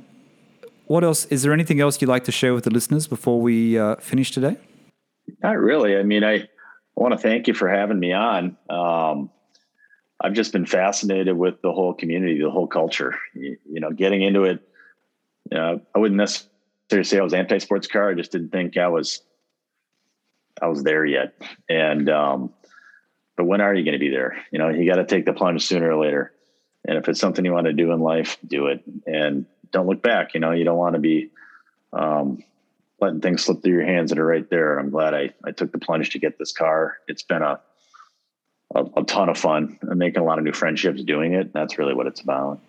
what 0.85 1.03
else? 1.03 1.25
Is 1.25 1.43
there 1.43 1.53
anything 1.53 1.81
else 1.81 2.01
you'd 2.01 2.07
like 2.07 2.23
to 2.23 2.31
share 2.31 2.53
with 2.53 2.63
the 2.63 2.69
listeners 2.71 3.05
before 3.05 3.41
we 3.41 3.77
uh, 3.77 3.97
finish 3.97 4.31
today? 4.31 4.57
Not 5.41 5.57
really. 5.57 5.97
I 5.97 6.03
mean, 6.03 6.23
I 6.23 6.47
want 6.95 7.13
to 7.13 7.17
thank 7.17 7.47
you 7.47 7.53
for 7.53 7.67
having 7.67 7.99
me 7.99 8.13
on. 8.13 8.57
Um, 8.69 9.29
I've 10.21 10.33
just 10.33 10.53
been 10.53 10.65
fascinated 10.65 11.35
with 11.35 11.61
the 11.61 11.71
whole 11.71 11.93
community, 11.93 12.41
the 12.41 12.51
whole 12.51 12.67
culture. 12.67 13.17
You, 13.33 13.57
you 13.69 13.79
know, 13.79 13.91
getting 13.91 14.21
into 14.21 14.43
it. 14.43 14.61
You 15.51 15.57
know, 15.57 15.81
I 15.93 15.99
wouldn't 15.99 16.17
necessarily 16.17 17.03
say 17.03 17.19
I 17.19 17.23
was 17.23 17.33
anti-sports 17.33 17.87
car. 17.87 18.09
I 18.09 18.13
just 18.13 18.31
didn't 18.31 18.49
think 18.49 18.77
I 18.77 18.87
was. 18.87 19.21
I 20.61 20.67
was 20.67 20.83
there 20.83 21.03
yet, 21.03 21.33
and 21.67 22.09
um, 22.09 22.53
but 23.35 23.45
when 23.45 23.59
are 23.59 23.73
you 23.73 23.83
going 23.83 23.93
to 23.93 23.99
be 23.99 24.09
there? 24.09 24.37
You 24.51 24.59
know, 24.59 24.69
you 24.69 24.89
got 24.89 24.97
to 24.97 25.05
take 25.05 25.25
the 25.25 25.33
plunge 25.33 25.65
sooner 25.65 25.91
or 25.91 25.99
later. 25.99 26.31
And 26.85 26.97
if 26.97 27.09
it's 27.09 27.19
something 27.19 27.43
you 27.43 27.53
want 27.53 27.65
to 27.65 27.73
do 27.73 27.91
in 27.91 27.99
life, 27.99 28.37
do 28.45 28.67
it, 28.67 28.83
and 29.07 29.45
don't 29.71 29.87
look 29.87 30.03
back. 30.03 30.33
You 30.33 30.39
know, 30.39 30.51
you 30.51 30.63
don't 30.63 30.77
want 30.77 30.93
to 30.93 31.01
be 31.01 31.31
um, 31.91 32.43
letting 33.03 33.21
things 33.21 33.43
slip 33.43 33.61
through 33.61 33.73
your 33.73 33.85
hands 33.85 34.09
that 34.09 34.19
are 34.19 34.25
right 34.25 34.49
there. 34.49 34.79
I'm 34.79 34.89
glad 34.89 35.13
I 35.13 35.31
I 35.43 35.51
took 35.51 35.71
the 35.71 35.77
plunge 35.77 36.11
to 36.11 36.19
get 36.19 36.39
this 36.39 36.51
car. 36.51 36.97
It's 37.07 37.23
been 37.23 37.41
a 37.41 37.59
a, 38.73 38.85
a 38.97 39.03
ton 39.03 39.29
of 39.29 39.37
fun. 39.37 39.77
I'm 39.89 39.97
making 39.97 40.21
a 40.21 40.25
lot 40.25 40.39
of 40.39 40.45
new 40.45 40.53
friendships 40.53 41.03
doing 41.03 41.33
it. 41.33 41.53
That's 41.53 41.77
really 41.77 41.93
what 41.93 42.07
it's 42.07 42.21
about. 42.21 42.59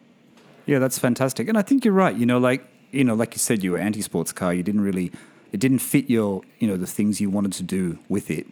Yeah, 0.66 0.78
that's 0.78 0.98
fantastic. 0.98 1.48
And 1.48 1.56
I 1.56 1.62
think 1.62 1.84
you're 1.84 1.94
right. 1.94 2.14
You 2.14 2.26
know, 2.26 2.38
like 2.38 2.66
you 2.90 3.04
know, 3.04 3.14
like 3.14 3.34
you 3.34 3.38
said, 3.38 3.62
you 3.62 3.72
were 3.72 3.78
anti-sports 3.78 4.32
car. 4.32 4.52
You 4.52 4.62
didn't 4.62 4.82
really, 4.82 5.10
it 5.52 5.58
didn't 5.58 5.80
fit 5.80 6.08
your, 6.08 6.42
you 6.58 6.68
know, 6.68 6.76
the 6.76 6.86
things 6.86 7.20
you 7.20 7.28
wanted 7.28 7.52
to 7.54 7.62
do 7.62 7.98
with 8.08 8.30
it. 8.30 8.46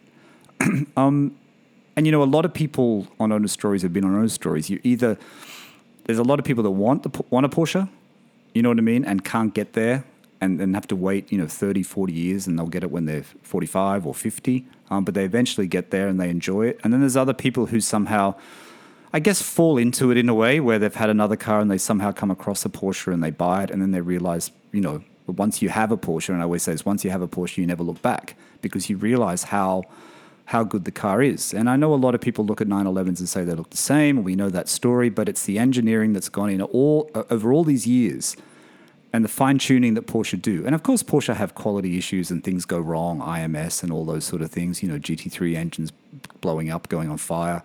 um, 0.97 1.37
and 1.95 2.05
you 2.05 2.11
know, 2.11 2.23
a 2.23 2.25
lot 2.25 2.45
of 2.45 2.53
people 2.53 3.07
on 3.19 3.31
owner 3.31 3.47
stories 3.47 3.81
have 3.83 3.93
been 3.93 4.03
on 4.03 4.15
owner 4.15 4.27
stories. 4.29 4.69
You 4.69 4.79
either 4.83 5.17
there's 6.05 6.19
a 6.19 6.23
lot 6.23 6.39
of 6.39 6.45
people 6.45 6.63
that 6.63 6.71
want 6.71 7.03
the 7.03 7.23
want 7.29 7.45
a 7.45 7.49
Porsche, 7.49 7.89
you 8.53 8.61
know 8.61 8.69
what 8.69 8.77
I 8.77 8.81
mean, 8.81 9.05
and 9.05 9.23
can't 9.23 9.53
get 9.53 9.73
there, 9.73 10.03
and 10.43 10.59
then 10.59 10.73
have 10.73 10.87
to 10.87 10.95
wait, 10.95 11.31
you 11.31 11.37
know, 11.37 11.47
30, 11.47 11.83
40 11.83 12.13
years, 12.13 12.47
and 12.47 12.57
they'll 12.57 12.67
get 12.67 12.83
it 12.83 12.91
when 12.91 13.05
they're 13.05 13.23
45 13.23 14.05
or 14.05 14.13
50. 14.13 14.67
Um, 14.89 15.03
but 15.03 15.13
they 15.13 15.25
eventually 15.25 15.67
get 15.67 15.91
there 15.91 16.07
and 16.07 16.19
they 16.19 16.29
enjoy 16.29 16.67
it. 16.67 16.79
And 16.83 16.93
then 16.93 16.99
there's 16.99 17.17
other 17.17 17.33
people 17.33 17.67
who 17.67 17.81
somehow 17.81 18.35
I 19.15 19.19
guess, 19.19 19.43
fall 19.43 19.77
into 19.77 20.09
it 20.09 20.17
in 20.17 20.27
a 20.27 20.33
way 20.33 20.59
where 20.59 20.79
they've 20.79 20.93
had 20.93 21.11
another 21.11 21.35
car 21.35 21.59
and 21.59 21.69
they 21.69 21.77
somehow 21.77 22.11
come 22.11 22.31
across 22.31 22.65
a 22.65 22.69
Porsche 22.69 23.13
and 23.13 23.23
they 23.23 23.29
buy 23.29 23.63
it 23.63 23.69
and 23.69 23.79
then 23.79 23.91
they 23.91 24.01
realize, 24.01 24.49
you 24.71 24.81
know, 24.81 25.03
once 25.27 25.61
you 25.61 25.69
have 25.69 25.91
a 25.91 25.97
Porsche, 25.97 26.29
and 26.29 26.39
I 26.39 26.45
always 26.45 26.63
say, 26.63 26.73
it's 26.73 26.83
once 26.83 27.05
you 27.05 27.11
have 27.11 27.21
a 27.21 27.27
Porsche, 27.27 27.57
you 27.57 27.67
never 27.67 27.83
look 27.83 28.01
back 28.01 28.35
because 28.61 28.89
you 28.89 28.97
realize 28.97 29.43
how 29.43 29.83
how 30.45 30.63
good 30.63 30.83
the 30.83 30.91
car 30.91 31.21
is. 31.21 31.53
And 31.53 31.69
I 31.69 31.77
know 31.77 31.93
a 31.93 31.95
lot 31.95 32.15
of 32.15 32.21
people 32.21 32.43
look 32.43 32.59
at 32.59 32.67
911s 32.67 33.19
and 33.19 33.29
say 33.29 33.45
they 33.45 33.53
look 33.53 33.69
the 33.69 33.77
same. 33.77 34.23
We 34.23 34.35
know 34.35 34.49
that 34.49 34.67
story, 34.67 35.09
but 35.09 35.29
it's 35.29 35.45
the 35.45 35.57
engineering 35.57 36.11
that's 36.11 36.27
gone 36.27 36.49
in 36.49 36.61
all 36.61 37.09
over 37.29 37.53
all 37.53 37.63
these 37.63 37.87
years 37.87 38.35
and 39.13 39.23
the 39.23 39.29
fine 39.29 39.59
tuning 39.59 39.93
that 39.93 40.07
Porsche 40.07 40.41
do. 40.41 40.65
And 40.65 40.75
of 40.75 40.83
course, 40.83 41.03
Porsche 41.03 41.35
have 41.35 41.55
quality 41.55 41.97
issues 41.97 42.31
and 42.31 42.43
things 42.43 42.65
go 42.65 42.79
wrong, 42.79 43.19
IMS 43.21 43.83
and 43.83 43.91
all 43.91 44.03
those 44.03 44.25
sort 44.25 44.41
of 44.41 44.51
things. 44.51 44.83
You 44.83 44.89
know, 44.89 44.97
GT3 44.99 45.55
engines 45.55 45.93
blowing 46.41 46.69
up, 46.69 46.89
going 46.89 47.09
on 47.09 47.17
fire 47.17 47.63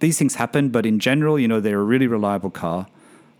these 0.00 0.18
things 0.18 0.34
happen, 0.34 0.70
but 0.70 0.84
in 0.84 0.98
general, 0.98 1.38
you 1.38 1.46
know, 1.46 1.60
they're 1.60 1.80
a 1.80 1.84
really 1.84 2.06
reliable 2.06 2.50
car. 2.50 2.86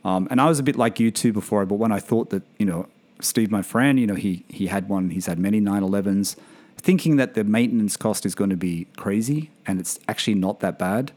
Um, 0.04 0.28
and 0.30 0.40
I 0.40 0.48
was 0.48 0.58
a 0.58 0.62
bit 0.62 0.76
like 0.76 1.00
you 1.00 1.10
too 1.10 1.32
before, 1.32 1.66
but 1.66 1.76
when 1.76 1.90
I 1.90 1.98
thought 1.98 2.30
that, 2.30 2.42
you 2.58 2.66
know, 2.66 2.86
Steve, 3.20 3.50
my 3.50 3.62
friend, 3.62 3.98
you 3.98 4.06
know, 4.06 4.14
he 4.14 4.44
he 4.48 4.68
had 4.68 4.88
one, 4.88 5.10
he's 5.10 5.26
had 5.26 5.38
many 5.38 5.60
911s, 5.60 6.36
thinking 6.78 7.16
that 7.16 7.34
the 7.34 7.44
maintenance 7.44 7.96
cost 7.96 8.24
is 8.24 8.34
going 8.34 8.48
to 8.48 8.56
be 8.56 8.86
crazy, 8.96 9.50
and 9.66 9.78
it's 9.78 9.98
actually 10.08 10.34
not 10.34 10.60
that 10.60 10.78
bad, 10.78 11.12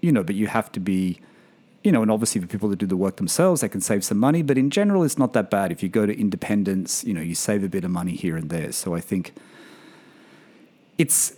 you 0.00 0.12
know. 0.12 0.22
But 0.22 0.34
you 0.34 0.46
have 0.46 0.72
to 0.72 0.80
be, 0.80 1.20
you 1.84 1.90
know, 1.90 2.02
and 2.02 2.10
obviously 2.10 2.40
for 2.40 2.46
people 2.46 2.68
that 2.68 2.78
do 2.78 2.86
the 2.86 2.96
work 2.96 3.16
themselves, 3.16 3.60
they 3.60 3.68
can 3.68 3.80
save 3.80 4.04
some 4.04 4.18
money. 4.18 4.42
But 4.42 4.56
in 4.56 4.70
general, 4.70 5.02
it's 5.02 5.18
not 5.18 5.32
that 5.32 5.50
bad. 5.50 5.72
If 5.72 5.82
you 5.82 5.88
go 5.88 6.06
to 6.06 6.18
independence, 6.18 7.04
you 7.04 7.12
know, 7.12 7.20
you 7.20 7.34
save 7.34 7.64
a 7.64 7.68
bit 7.68 7.84
of 7.84 7.90
money 7.90 8.12
here 8.12 8.36
and 8.36 8.50
there. 8.50 8.72
So 8.72 8.94
I 8.94 9.00
think 9.00 9.32
it's, 10.98 11.34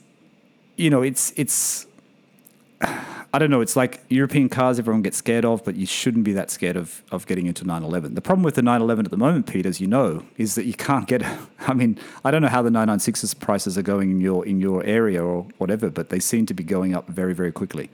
you 0.76 0.90
know, 0.90 1.02
it's 1.02 1.32
it's 1.36 1.86
I 3.34 3.38
don't 3.40 3.50
know. 3.50 3.60
It's 3.60 3.74
like 3.74 4.04
European 4.10 4.48
cars 4.48 4.78
everyone 4.78 5.02
gets 5.02 5.16
scared 5.16 5.44
of, 5.44 5.64
but 5.64 5.74
you 5.74 5.86
shouldn't 5.86 6.24
be 6.24 6.32
that 6.34 6.52
scared 6.52 6.76
of, 6.76 7.02
of 7.10 7.26
getting 7.26 7.46
into 7.46 7.64
911. 7.64 8.14
The 8.14 8.20
problem 8.20 8.44
with 8.44 8.54
the 8.54 8.62
911 8.62 9.06
at 9.06 9.10
the 9.10 9.16
moment, 9.16 9.46
Pete, 9.46 9.66
as 9.66 9.80
you 9.80 9.88
know, 9.88 10.24
is 10.36 10.54
that 10.54 10.66
you 10.66 10.74
can't 10.74 11.08
get. 11.08 11.24
I 11.60 11.74
mean, 11.74 11.98
I 12.24 12.30
don't 12.30 12.42
know 12.42 12.48
how 12.48 12.62
the 12.62 12.70
996's 12.70 13.34
prices 13.34 13.76
are 13.76 13.82
going 13.82 14.10
in 14.10 14.20
your 14.20 14.46
in 14.46 14.60
your 14.60 14.84
area 14.84 15.24
or 15.24 15.48
whatever, 15.58 15.90
but 15.90 16.10
they 16.10 16.20
seem 16.20 16.46
to 16.46 16.54
be 16.54 16.62
going 16.62 16.94
up 16.94 17.08
very 17.08 17.34
very 17.34 17.50
quickly. 17.50 17.90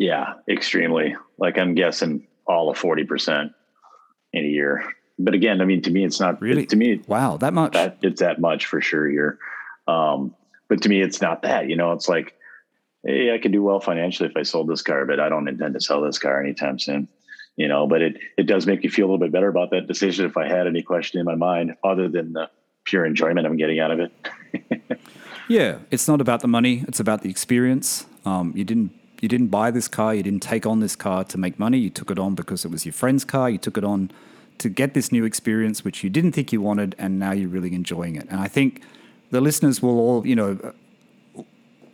Yeah, 0.00 0.32
extremely. 0.48 1.14
Like 1.36 1.58
I'm 1.58 1.74
guessing 1.74 2.26
all 2.46 2.70
of 2.70 2.78
40 2.78 3.04
percent 3.04 3.52
in 4.32 4.46
a 4.46 4.48
year. 4.48 4.82
But 5.18 5.34
again, 5.34 5.60
I 5.60 5.66
mean, 5.66 5.82
to 5.82 5.90
me, 5.90 6.06
it's 6.06 6.18
not 6.18 6.40
really. 6.40 6.64
To 6.64 6.76
me, 6.76 7.02
wow, 7.06 7.36
that 7.36 7.52
much. 7.52 7.74
That, 7.74 7.98
it's 8.00 8.20
that 8.20 8.40
much 8.40 8.64
for 8.64 8.80
sure 8.80 9.06
here. 9.06 9.38
Um, 9.86 10.34
but 10.70 10.80
to 10.82 10.88
me, 10.88 11.02
it's 11.02 11.20
not 11.20 11.42
that. 11.42 11.68
You 11.68 11.76
know, 11.76 11.92
it's 11.92 12.08
like 12.08 12.34
hey, 13.04 13.34
I 13.34 13.36
could 13.36 13.52
do 13.52 13.62
well 13.62 13.78
financially 13.78 14.30
if 14.30 14.36
I 14.38 14.42
sold 14.42 14.68
this 14.68 14.80
car, 14.80 15.04
but 15.04 15.20
I 15.20 15.28
don't 15.28 15.48
intend 15.48 15.74
to 15.74 15.82
sell 15.82 16.00
this 16.00 16.18
car 16.18 16.40
anytime 16.40 16.78
soon. 16.78 17.06
You 17.56 17.68
know, 17.68 17.86
but 17.86 18.00
it 18.00 18.16
it 18.38 18.44
does 18.44 18.66
make 18.66 18.82
you 18.82 18.88
feel 18.88 19.04
a 19.04 19.08
little 19.08 19.18
bit 19.18 19.32
better 19.32 19.48
about 19.48 19.70
that 19.72 19.86
decision 19.86 20.24
if 20.24 20.38
I 20.38 20.48
had 20.48 20.66
any 20.66 20.80
question 20.80 21.20
in 21.20 21.26
my 21.26 21.34
mind 21.34 21.74
other 21.84 22.08
than 22.08 22.32
the 22.32 22.48
pure 22.84 23.04
enjoyment 23.04 23.46
I'm 23.46 23.58
getting 23.58 23.80
out 23.80 23.90
of 23.90 24.00
it. 24.00 24.98
yeah, 25.48 25.80
it's 25.90 26.08
not 26.08 26.22
about 26.22 26.40
the 26.40 26.48
money; 26.48 26.86
it's 26.88 27.00
about 27.00 27.20
the 27.20 27.28
experience. 27.28 28.06
Um, 28.24 28.54
you 28.56 28.64
didn't 28.64 28.92
you 29.20 29.28
didn't 29.28 29.48
buy 29.48 29.70
this 29.70 29.86
car, 29.86 30.14
you 30.14 30.22
didn't 30.22 30.42
take 30.42 30.66
on 30.66 30.80
this 30.80 30.96
car 30.96 31.24
to 31.24 31.38
make 31.38 31.58
money. 31.58 31.78
You 31.78 31.90
took 31.90 32.10
it 32.10 32.18
on 32.18 32.34
because 32.34 32.64
it 32.64 32.70
was 32.70 32.84
your 32.84 32.92
friend's 32.92 33.24
car. 33.24 33.50
You 33.50 33.58
took 33.58 33.76
it 33.76 33.84
on 33.84 34.10
to 34.58 34.68
get 34.68 34.94
this 34.94 35.12
new 35.12 35.24
experience, 35.24 35.84
which 35.84 36.02
you 36.02 36.10
didn't 36.10 36.32
think 36.32 36.52
you 36.52 36.60
wanted, 36.60 36.94
and 36.98 37.18
now 37.18 37.32
you're 37.32 37.48
really 37.48 37.74
enjoying 37.74 38.16
it. 38.16 38.26
And 38.30 38.40
I 38.40 38.48
think 38.48 38.82
the 39.30 39.40
listeners 39.40 39.82
will 39.82 39.98
all, 39.98 40.26
you 40.26 40.36
know, 40.36 40.74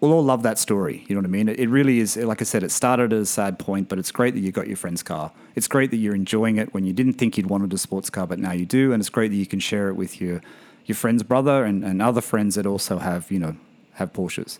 we'll 0.00 0.12
all 0.12 0.24
love 0.24 0.42
that 0.42 0.58
story. 0.58 1.04
You 1.08 1.14
know 1.14 1.20
what 1.20 1.26
I 1.26 1.30
mean? 1.30 1.48
It, 1.48 1.58
it, 1.60 1.68
really 1.68 2.00
is, 2.00 2.16
like 2.16 2.40
I 2.40 2.44
said, 2.44 2.62
it 2.62 2.70
started 2.70 3.12
at 3.12 3.20
a 3.20 3.26
sad 3.26 3.58
point, 3.58 3.88
but 3.88 3.98
it's 3.98 4.10
great 4.10 4.34
that 4.34 4.40
you 4.40 4.52
got 4.52 4.66
your 4.66 4.76
friend's 4.76 5.02
car. 5.02 5.32
It's 5.54 5.68
great 5.68 5.90
that 5.90 5.96
you're 5.96 6.14
enjoying 6.14 6.56
it 6.56 6.74
when 6.74 6.84
you 6.84 6.92
didn't 6.92 7.14
think 7.14 7.36
you'd 7.36 7.48
wanted 7.48 7.72
a 7.72 7.78
sports 7.78 8.10
car, 8.10 8.26
but 8.26 8.38
now 8.38 8.52
you 8.52 8.66
do. 8.66 8.92
And 8.92 9.00
it's 9.00 9.10
great 9.10 9.28
that 9.28 9.36
you 9.36 9.46
can 9.46 9.60
share 9.60 9.88
it 9.88 9.94
with 9.94 10.20
your, 10.20 10.40
your 10.84 10.96
friend's 10.96 11.22
brother 11.22 11.64
and, 11.64 11.84
and 11.84 12.02
other 12.02 12.20
friends 12.20 12.56
that 12.56 12.66
also 12.66 12.98
have, 12.98 13.30
you 13.30 13.38
know, 13.38 13.56
have 13.94 14.12
Porsches. 14.12 14.58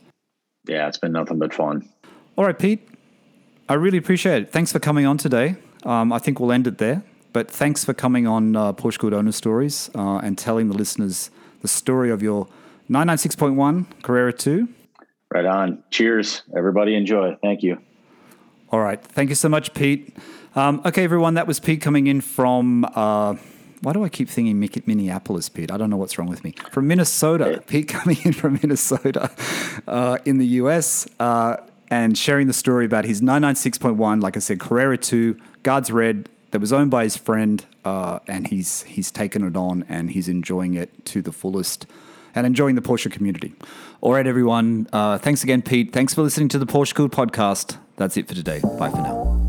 Yeah, 0.67 0.89
it's 0.89 0.99
been 0.99 1.13
nothing 1.13 1.39
but 1.39 1.55
fun. 1.55 1.89
All 2.37 2.45
right, 2.45 2.59
Pete. 2.59 2.87
I 3.69 3.75
really 3.75 3.99
appreciate 3.99 4.43
it. 4.43 4.53
Thanks 4.53 4.71
for 4.73 4.79
coming 4.79 5.07
on 5.07 5.17
today. 5.17 5.57
Um, 5.85 6.13
I 6.13 6.19
think 6.19 6.39
we'll 6.39 6.53
end 6.53 6.67
it 6.67 6.79
there. 6.79 7.03
But 7.33 7.51
thanks 7.51 7.85
for 7.85 7.95
coming 7.95 8.27
on 8.27 8.57
uh, 8.57 8.73
Porsche 8.73 8.99
Cool 8.99 9.15
Owner 9.15 9.33
Stories 9.33 9.91
uh, 9.95 10.19
and 10.19 10.39
telling 10.39 10.69
the 10.69 10.77
listeners 10.77 11.31
the 11.63 11.69
story 11.69 12.11
of 12.11 12.23
your 12.23 12.47
996.1 12.89 13.87
Carrera 14.03 14.33
2 14.33 14.69
Right 15.33 15.45
on. 15.45 15.83
Cheers. 15.91 16.43
Everybody 16.57 16.95
enjoy. 16.95 17.37
Thank 17.43 17.63
you. 17.63 17.79
All 18.71 18.81
right. 18.81 19.03
Thank 19.03 19.29
you 19.29 19.35
so 19.35 19.49
much, 19.49 19.75
Pete. 19.75 20.17
Um, 20.55 20.81
okay, 20.85 21.05
everyone. 21.05 21.35
That 21.35 21.47
was 21.47 21.59
Pete 21.59 21.81
coming 21.81 22.07
in 22.07 22.21
from. 22.21 22.85
Uh, 22.95 23.35
why 23.83 23.93
do 23.93 24.05
I 24.05 24.09
keep 24.09 24.29
thinking 24.29 24.59
Minneapolis, 24.87 25.49
Pete? 25.49 25.71
I 25.71 25.77
don't 25.77 25.91
know 25.91 25.97
what's 25.97 26.17
wrong 26.19 26.29
with 26.29 26.45
me. 26.45 26.55
From 26.71 26.87
Minnesota. 26.87 27.63
Pete 27.67 27.89
coming 27.89 28.19
in 28.25 28.33
from 28.33 28.55
Minnesota 28.63 29.31
uh, 29.87 30.19
in 30.25 30.39
the 30.39 30.47
US 30.63 31.07
uh, 31.19 31.57
and 31.89 32.17
sharing 32.17 32.47
the 32.47 32.53
story 32.53 32.85
about 32.85 33.05
his 33.05 33.21
996.1, 33.21 34.23
like 34.23 34.37
I 34.37 34.41
said, 34.41 34.61
Carrera 34.61 34.99
2, 34.99 35.37
Guards 35.63 35.91
Red, 35.91 36.29
that 36.51 36.61
was 36.61 36.73
owned 36.73 36.91
by 36.91 37.05
his 37.05 37.17
friend, 37.17 37.65
uh, 37.85 38.21
and 38.27 38.47
he's 38.47 38.83
he's 38.85 39.11
taken 39.11 39.45
it 39.45 39.57
on 39.57 39.85
and 39.89 40.11
he's 40.11 40.29
enjoying 40.29 40.75
it 40.75 41.05
to 41.07 41.21
the 41.21 41.33
fullest 41.33 41.87
and 42.35 42.47
enjoying 42.47 42.77
the 42.77 42.83
Porsche 42.83 43.11
community. 43.11 43.55
All 44.01 44.13
right, 44.13 44.27
everyone. 44.27 44.89
Uh, 44.93 45.19
thanks 45.19 45.43
again, 45.43 45.63
Pete. 45.63 45.93
Thanks 45.93 46.15
for 46.15 46.23
listening 46.23 46.49
to 46.51 46.59
the 46.59 46.67
Porsche 46.67 46.95
Cool 46.95 47.09
podcast. 47.09 47.79
That's 47.97 48.17
it 48.17 48.29
for 48.29 48.35
today. 48.35 48.61
Bye 48.79 48.91
for 48.91 48.99
now. 48.99 49.46